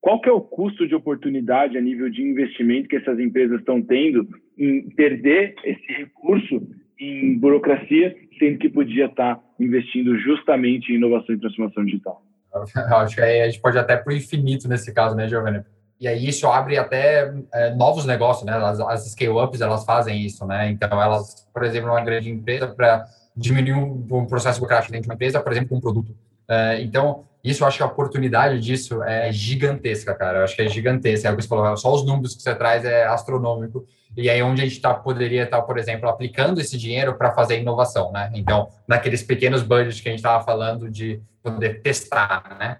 Qual 0.00 0.20
que 0.20 0.28
é 0.28 0.32
o 0.32 0.40
custo 0.40 0.86
de 0.86 0.94
oportunidade 0.94 1.76
a 1.76 1.80
nível 1.80 2.08
de 2.08 2.22
investimento 2.22 2.88
que 2.88 2.96
essas 2.96 3.18
empresas 3.18 3.58
estão 3.58 3.82
tendo 3.82 4.26
em 4.56 4.88
perder 4.90 5.54
esse 5.64 5.92
recurso 5.92 6.62
em 6.98 7.36
burocracia, 7.38 8.16
sendo 8.38 8.58
que 8.58 8.68
podia 8.68 9.06
estar 9.06 9.40
investindo 9.58 10.16
justamente 10.18 10.92
em 10.92 10.96
inovação 10.96 11.34
e 11.34 11.40
transformação 11.40 11.84
digital? 11.84 12.22
Eu 12.54 12.96
acho 12.96 13.16
que 13.16 13.20
a 13.20 13.48
gente 13.48 13.60
pode 13.60 13.76
até 13.76 13.96
para 13.96 14.12
o 14.12 14.16
infinito 14.16 14.68
nesse 14.68 14.94
caso, 14.94 15.14
né, 15.14 15.28
Giovanni? 15.28 15.62
E 15.98 16.06
aí 16.06 16.28
isso 16.28 16.46
abre 16.46 16.76
até 16.76 17.32
é, 17.52 17.74
novos 17.74 18.04
negócios, 18.04 18.44
né? 18.44 18.52
As, 18.52 18.80
as 18.80 19.10
scale-ups, 19.12 19.60
elas 19.60 19.84
fazem 19.84 20.20
isso, 20.20 20.46
né? 20.46 20.68
Então, 20.70 21.00
elas, 21.00 21.48
por 21.52 21.64
exemplo, 21.64 21.90
uma 21.90 22.02
grande 22.02 22.30
empresa, 22.30 22.68
para 22.68 23.06
diminuir 23.34 23.74
um, 23.74 24.06
um, 24.10 24.26
processo 24.26 24.58
burocrático 24.58 24.92
dentro 24.92 25.04
de 25.04 25.08
uma 25.08 25.14
empresa, 25.14 25.40
por 25.40 25.52
exemplo, 25.52 25.70
com 25.70 25.76
um 25.76 25.80
produto. 25.80 26.14
É, 26.48 26.80
então, 26.82 27.24
isso 27.42 27.62
eu 27.62 27.68
acho 27.68 27.78
que 27.78 27.82
a 27.82 27.86
oportunidade 27.86 28.60
disso 28.60 29.02
é 29.02 29.32
gigantesca, 29.32 30.14
cara. 30.14 30.38
Eu 30.38 30.44
acho 30.44 30.54
que 30.54 30.62
é 30.62 30.68
gigantesca. 30.68 31.28
É 31.28 31.32
o 31.32 31.36
que 31.36 31.42
você 31.42 31.48
falou, 31.48 31.76
só 31.76 31.94
os 31.94 32.04
números 32.04 32.34
que 32.34 32.42
você 32.42 32.54
traz 32.54 32.84
é 32.84 33.06
astronômico. 33.06 33.86
E 34.16 34.28
aí, 34.28 34.42
onde 34.42 34.62
a 34.62 34.64
gente 34.64 34.80
tá, 34.80 34.94
poderia 34.94 35.44
estar, 35.44 35.58
tá, 35.58 35.62
por 35.62 35.78
exemplo, 35.78 36.08
aplicando 36.08 36.60
esse 36.60 36.76
dinheiro 36.76 37.14
para 37.16 37.32
fazer 37.32 37.60
inovação, 37.60 38.10
né? 38.12 38.30
Então, 38.34 38.68
naqueles 38.88 39.22
pequenos 39.22 39.62
budgets 39.62 40.00
que 40.00 40.08
a 40.08 40.12
gente 40.12 40.20
estava 40.20 40.42
falando 40.42 40.90
de 40.90 41.20
poder 41.42 41.82
testar, 41.82 42.56
né? 42.58 42.78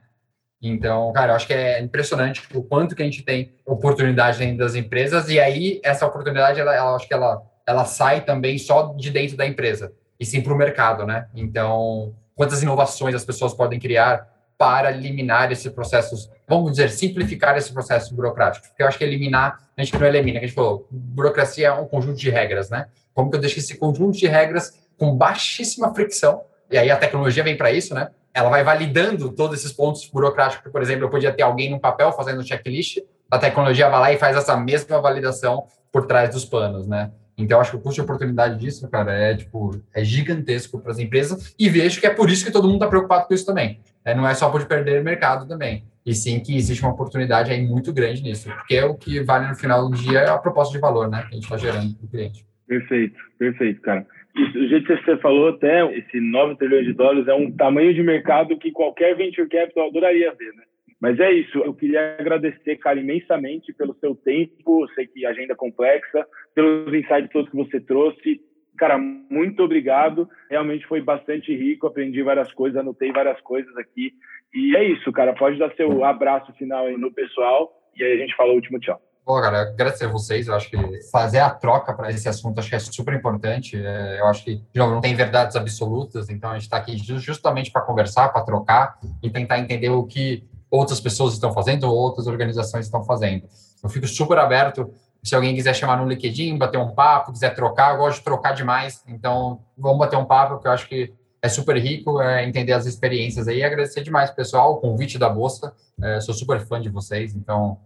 Então, 0.61 1.13
cara, 1.13 1.33
eu 1.33 1.37
acho 1.37 1.47
que 1.47 1.53
é 1.53 1.81
impressionante 1.81 2.43
o 2.55 2.63
quanto 2.63 2.95
que 2.97 3.03
a 3.03 3.05
gente 3.05 3.23
tem 3.23 3.55
oportunidade 3.65 4.39
dentro 4.39 4.59
das 4.59 4.75
empresas 4.75 5.29
e 5.29 5.39
aí 5.39 5.81
essa 5.85 6.07
oportunidade, 6.07 6.61
ela, 6.61 6.75
ela 6.75 6.97
acho 6.97 7.07
que 7.07 7.15
ela, 7.15 7.43
ela 7.67 7.85
sai 7.85 8.23
também 8.23 8.57
só 8.59 8.95
de 8.95 9.11
dentro 9.11 9.37
da 9.37 9.47
empresa 9.47 9.93
e 10.19 10.25
sim 10.25 10.41
para 10.41 10.53
o 10.53 10.57
mercado, 10.57 11.05
né? 11.05 11.29
Então, 11.35 12.15
quantas 12.35 12.63
inovações 12.63 13.15
as 13.15 13.25
pessoas 13.25 13.53
podem 13.53 13.79
criar 13.79 14.27
para 14.59 14.91
eliminar 14.91 15.53
esses 15.53 15.71
processos, 15.71 16.31
vamos 16.49 16.71
dizer, 16.73 16.91
simplificar 16.91 17.57
esse 17.59 17.73
processo 17.73 18.15
burocrático. 18.15 18.67
Porque 18.69 18.83
eu 18.83 18.87
acho 18.87 18.97
que 18.97 19.05
eliminar, 19.05 19.61
a 19.77 19.85
gente 19.85 19.99
não 19.99 20.07
elimina, 20.07 20.39
a 20.39 20.43
gente 20.43 20.55
falou, 20.55 20.87
burocracia 20.91 21.69
é 21.69 21.73
um 21.73 21.87
conjunto 21.87 22.19
de 22.19 22.31
regras, 22.31 22.71
né? 22.71 22.87
Como 23.13 23.31
que 23.31 23.37
eu 23.37 23.41
deixo 23.41 23.59
esse 23.59 23.77
conjunto 23.77 24.17
de 24.17 24.27
regras 24.27 24.73
com 24.99 25.15
baixíssima 25.15 25.95
fricção, 25.95 26.43
e 26.71 26.79
aí 26.79 26.91
a 26.91 26.97
tecnologia 26.97 27.45
vem 27.45 27.57
para 27.57 27.71
isso, 27.71 27.95
né? 27.95 28.11
Ela 28.37 28.51
vai 28.51 28.63
validando 28.63 29.33
todos 29.33 29.59
esses 29.59 29.73
pontos 29.73 30.07
burocráticos. 30.13 30.71
Por 30.71 30.83
exemplo, 30.83 31.07
eu 31.07 31.09
podia 31.09 31.33
ter 31.33 31.43
alguém 31.43 31.71
no 31.71 31.81
papel 31.81 32.13
fazendo 32.13 32.47
checklist, 32.47 32.99
a 33.31 33.39
tecnologia 33.39 33.89
vai 33.89 33.99
lá 33.99 34.13
e 34.13 34.19
faz 34.19 34.37
essa 34.37 34.55
mesma 34.59 35.01
validação 35.01 35.65
por 35.91 36.07
trás 36.07 36.29
dos 36.29 36.45
panos, 36.45 36.87
né? 36.87 37.11
Então, 37.39 37.59
acho 37.59 37.71
que 37.71 37.77
o 37.79 37.81
custo 37.81 37.95
de 37.95 38.01
oportunidade 38.03 38.59
disso, 38.59 38.87
cara, 38.91 39.13
é 39.13 39.35
tipo 39.35 39.81
é 39.95 40.05
gigantesco 40.05 40.79
para 40.79 40.93
as 40.93 40.99
empresas 40.99 41.55
e 41.59 41.69
vejo 41.71 41.99
que 41.99 42.07
é 42.07 42.11
por 42.11 42.29
isso 42.29 42.45
que 42.45 42.53
todo 42.53 42.65
mundo 42.65 42.77
está 42.77 42.89
preocupado 42.89 43.27
com 43.27 43.33
isso 43.33 43.47
também. 43.47 43.81
É, 44.05 44.15
não 44.15 44.29
é 44.29 44.35
só 44.35 44.51
por 44.51 44.65
perder 44.67 45.03
mercado 45.03 45.49
também, 45.49 45.85
e 46.05 46.15
sim 46.15 46.39
que 46.39 46.55
existe 46.55 46.83
uma 46.83 46.93
oportunidade 46.93 47.51
aí 47.51 47.67
muito 47.67 47.93
grande 47.93 48.23
nisso, 48.23 48.51
porque 48.51 48.77
é 48.77 48.85
o 48.85 48.95
que 48.95 49.23
vale 49.23 49.49
no 49.49 49.55
final 49.55 49.89
do 49.89 49.97
dia 49.97 50.21
é 50.21 50.29
a 50.29 50.39
proposta 50.39 50.73
de 50.73 50.79
valor, 50.79 51.09
né, 51.09 51.23
que 51.23 51.29
a 51.29 51.35
gente 51.35 51.45
está 51.45 51.57
gerando 51.57 51.95
para 51.95 52.05
o 52.05 52.09
cliente. 52.09 52.47
Perfeito, 52.67 53.19
perfeito, 53.39 53.81
cara. 53.81 54.07
Isso, 54.37 54.59
o 54.59 54.69
jeito 54.69 54.87
que 54.87 55.03
você 55.03 55.17
falou, 55.17 55.49
até 55.49 55.83
esse 55.97 56.21
9 56.21 56.57
trilhões 56.57 56.85
de 56.85 56.93
dólares 56.93 57.27
é 57.27 57.35
um 57.35 57.51
tamanho 57.51 57.95
de 57.95 58.03
mercado 58.03 58.59
que 58.59 58.71
qualquer 58.71 59.17
venture 59.17 59.49
capital 59.49 59.89
adoraria 59.89 60.35
ver, 60.35 60.53
né? 60.55 60.65
Mas 61.01 61.19
é 61.21 61.31
isso, 61.33 61.59
eu 61.59 61.75
queria 61.75 62.17
agradecer, 62.19 62.77
cara, 62.77 63.01
imensamente 63.01 63.73
pelo 63.73 63.95
seu 63.95 64.15
tempo, 64.15 64.87
sei 64.95 65.07
que 65.07 65.27
agenda 65.27 65.53
é 65.53 65.57
complexa, 65.57 66.27
pelos 66.55 66.93
insights 66.93 67.31
todos 67.33 67.51
que 67.51 67.57
você 67.57 67.81
trouxe. 67.81 68.41
Cara, 68.79 68.99
muito 68.99 69.63
obrigado, 69.63 70.29
realmente 70.51 70.87
foi 70.87 71.01
bastante 71.01 71.55
rico, 71.55 71.87
aprendi 71.87 72.23
várias 72.23 72.53
coisas, 72.53 72.79
anotei 72.79 73.13
várias 73.13 73.41
coisas 73.41 73.75
aqui. 73.77 74.13
E 74.55 74.77
é 74.77 74.85
isso, 74.85 75.11
cara, 75.13 75.35
pode 75.35 75.59
dar 75.59 75.75
seu 75.75 76.05
abraço 76.05 76.53
final 76.55 76.87
aí 76.87 76.97
no 76.97 77.13
pessoal 77.13 77.73
e 77.97 78.05
aí 78.05 78.13
a 78.13 78.17
gente 78.19 78.37
fala 78.37 78.53
o 78.53 78.55
último 78.55 78.79
tchau. 78.79 79.01
Bom, 79.27 79.41
cara, 79.41 79.63
agradecer 79.63 80.05
a 80.05 80.09
vocês. 80.09 80.47
Eu 80.47 80.55
acho 80.55 80.71
que 80.71 81.03
fazer 81.11 81.41
a 81.41 81.51
troca 81.51 81.93
para 81.93 82.11
esse 82.11 82.29
assunto 82.29 82.61
acho 82.61 82.69
que 82.69 82.77
é 82.77 82.79
super 82.79 83.13
importante. 83.13 83.77
É, 83.77 84.21
eu 84.21 84.27
acho 84.27 84.45
que, 84.45 84.63
de 84.73 84.79
novo, 84.79 84.95
não 84.95 85.01
tem 85.01 85.17
verdades 85.17 85.57
absolutas, 85.57 86.31
então 86.31 86.51
a 86.51 86.53
gente 86.53 86.63
está 86.63 86.77
aqui 86.77 86.97
justamente 86.97 87.73
para 87.73 87.83
conversar, 87.83 88.29
para 88.29 88.43
trocar 88.43 89.01
e 89.21 89.29
tentar 89.29 89.59
entender 89.59 89.89
o 89.89 90.05
que 90.05 90.49
outras 90.71 91.01
pessoas 91.01 91.33
estão 91.33 91.53
fazendo 91.53 91.89
ou 91.89 91.97
outras 91.97 92.29
organizações 92.29 92.85
estão 92.85 93.03
fazendo. 93.03 93.49
Eu 93.83 93.89
fico 93.89 94.07
super 94.07 94.39
aberto. 94.39 94.93
Se 95.25 95.35
alguém 95.35 95.57
quiser 95.57 95.75
chamar 95.75 95.97
no 95.97 96.09
LinkedIn, 96.09 96.57
bater 96.57 96.79
um 96.79 96.93
papo, 96.95 97.33
quiser 97.33 97.53
trocar, 97.53 97.95
eu 97.95 97.99
gosto 97.99 98.19
de 98.19 98.25
trocar 98.25 98.53
demais. 98.53 99.03
Então, 99.09 99.59
vamos 99.77 99.99
bater 99.99 100.17
um 100.17 100.25
papo, 100.25 100.55
porque 100.55 100.69
eu 100.69 100.73
acho 100.73 100.89
que 100.89 101.13
é 101.43 101.49
super 101.49 101.77
rico 101.77 102.23
é, 102.23 102.47
entender 102.47 102.75
as 102.75 102.87
experiências 102.87 103.49
aí. 103.49 103.65
Agradecer 103.65 104.05
demais, 104.05 104.31
pessoal, 104.31 104.75
o 104.75 104.77
convite 104.77 105.19
da 105.19 105.29
Bolsa. 105.29 105.73
É, 106.01 106.21
sou 106.21 106.33
super 106.33 106.61
fã 106.61 106.81
de 106.81 106.89
vocês, 106.89 107.35
então 107.35 107.77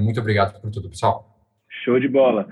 muito 0.00 0.20
obrigado 0.20 0.60
por 0.60 0.70
tudo, 0.70 0.88
pessoal. 0.88 1.36
Show 1.84 1.98
de 2.00 2.08
bola. 2.08 2.48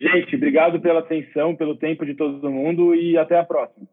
Gente, 0.00 0.34
obrigado 0.34 0.80
pela 0.80 1.00
atenção, 1.00 1.54
pelo 1.54 1.76
tempo 1.76 2.04
de 2.04 2.14
todo 2.14 2.50
mundo 2.50 2.94
e 2.94 3.16
até 3.16 3.38
a 3.38 3.44
próxima. 3.44 3.86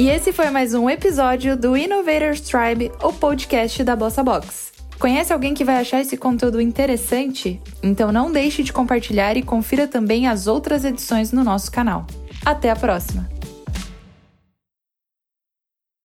E 0.00 0.08
esse 0.08 0.32
foi 0.32 0.48
mais 0.48 0.72
um 0.72 0.88
episódio 0.88 1.54
do 1.54 1.76
Innovators 1.76 2.40
Tribe, 2.40 2.90
o 3.02 3.12
podcast 3.12 3.84
da 3.84 3.94
Bossa 3.94 4.24
Box. 4.24 4.72
Conhece 4.98 5.30
alguém 5.30 5.52
que 5.52 5.62
vai 5.62 5.76
achar 5.76 6.00
esse 6.00 6.16
conteúdo 6.16 6.58
interessante? 6.58 7.60
Então 7.82 8.10
não 8.10 8.32
deixe 8.32 8.62
de 8.62 8.72
compartilhar 8.72 9.36
e 9.36 9.42
confira 9.42 9.86
também 9.86 10.26
as 10.26 10.46
outras 10.46 10.86
edições 10.86 11.32
no 11.32 11.44
nosso 11.44 11.70
canal. 11.70 12.06
Até 12.42 12.70
a 12.70 12.76
próxima! 12.76 13.28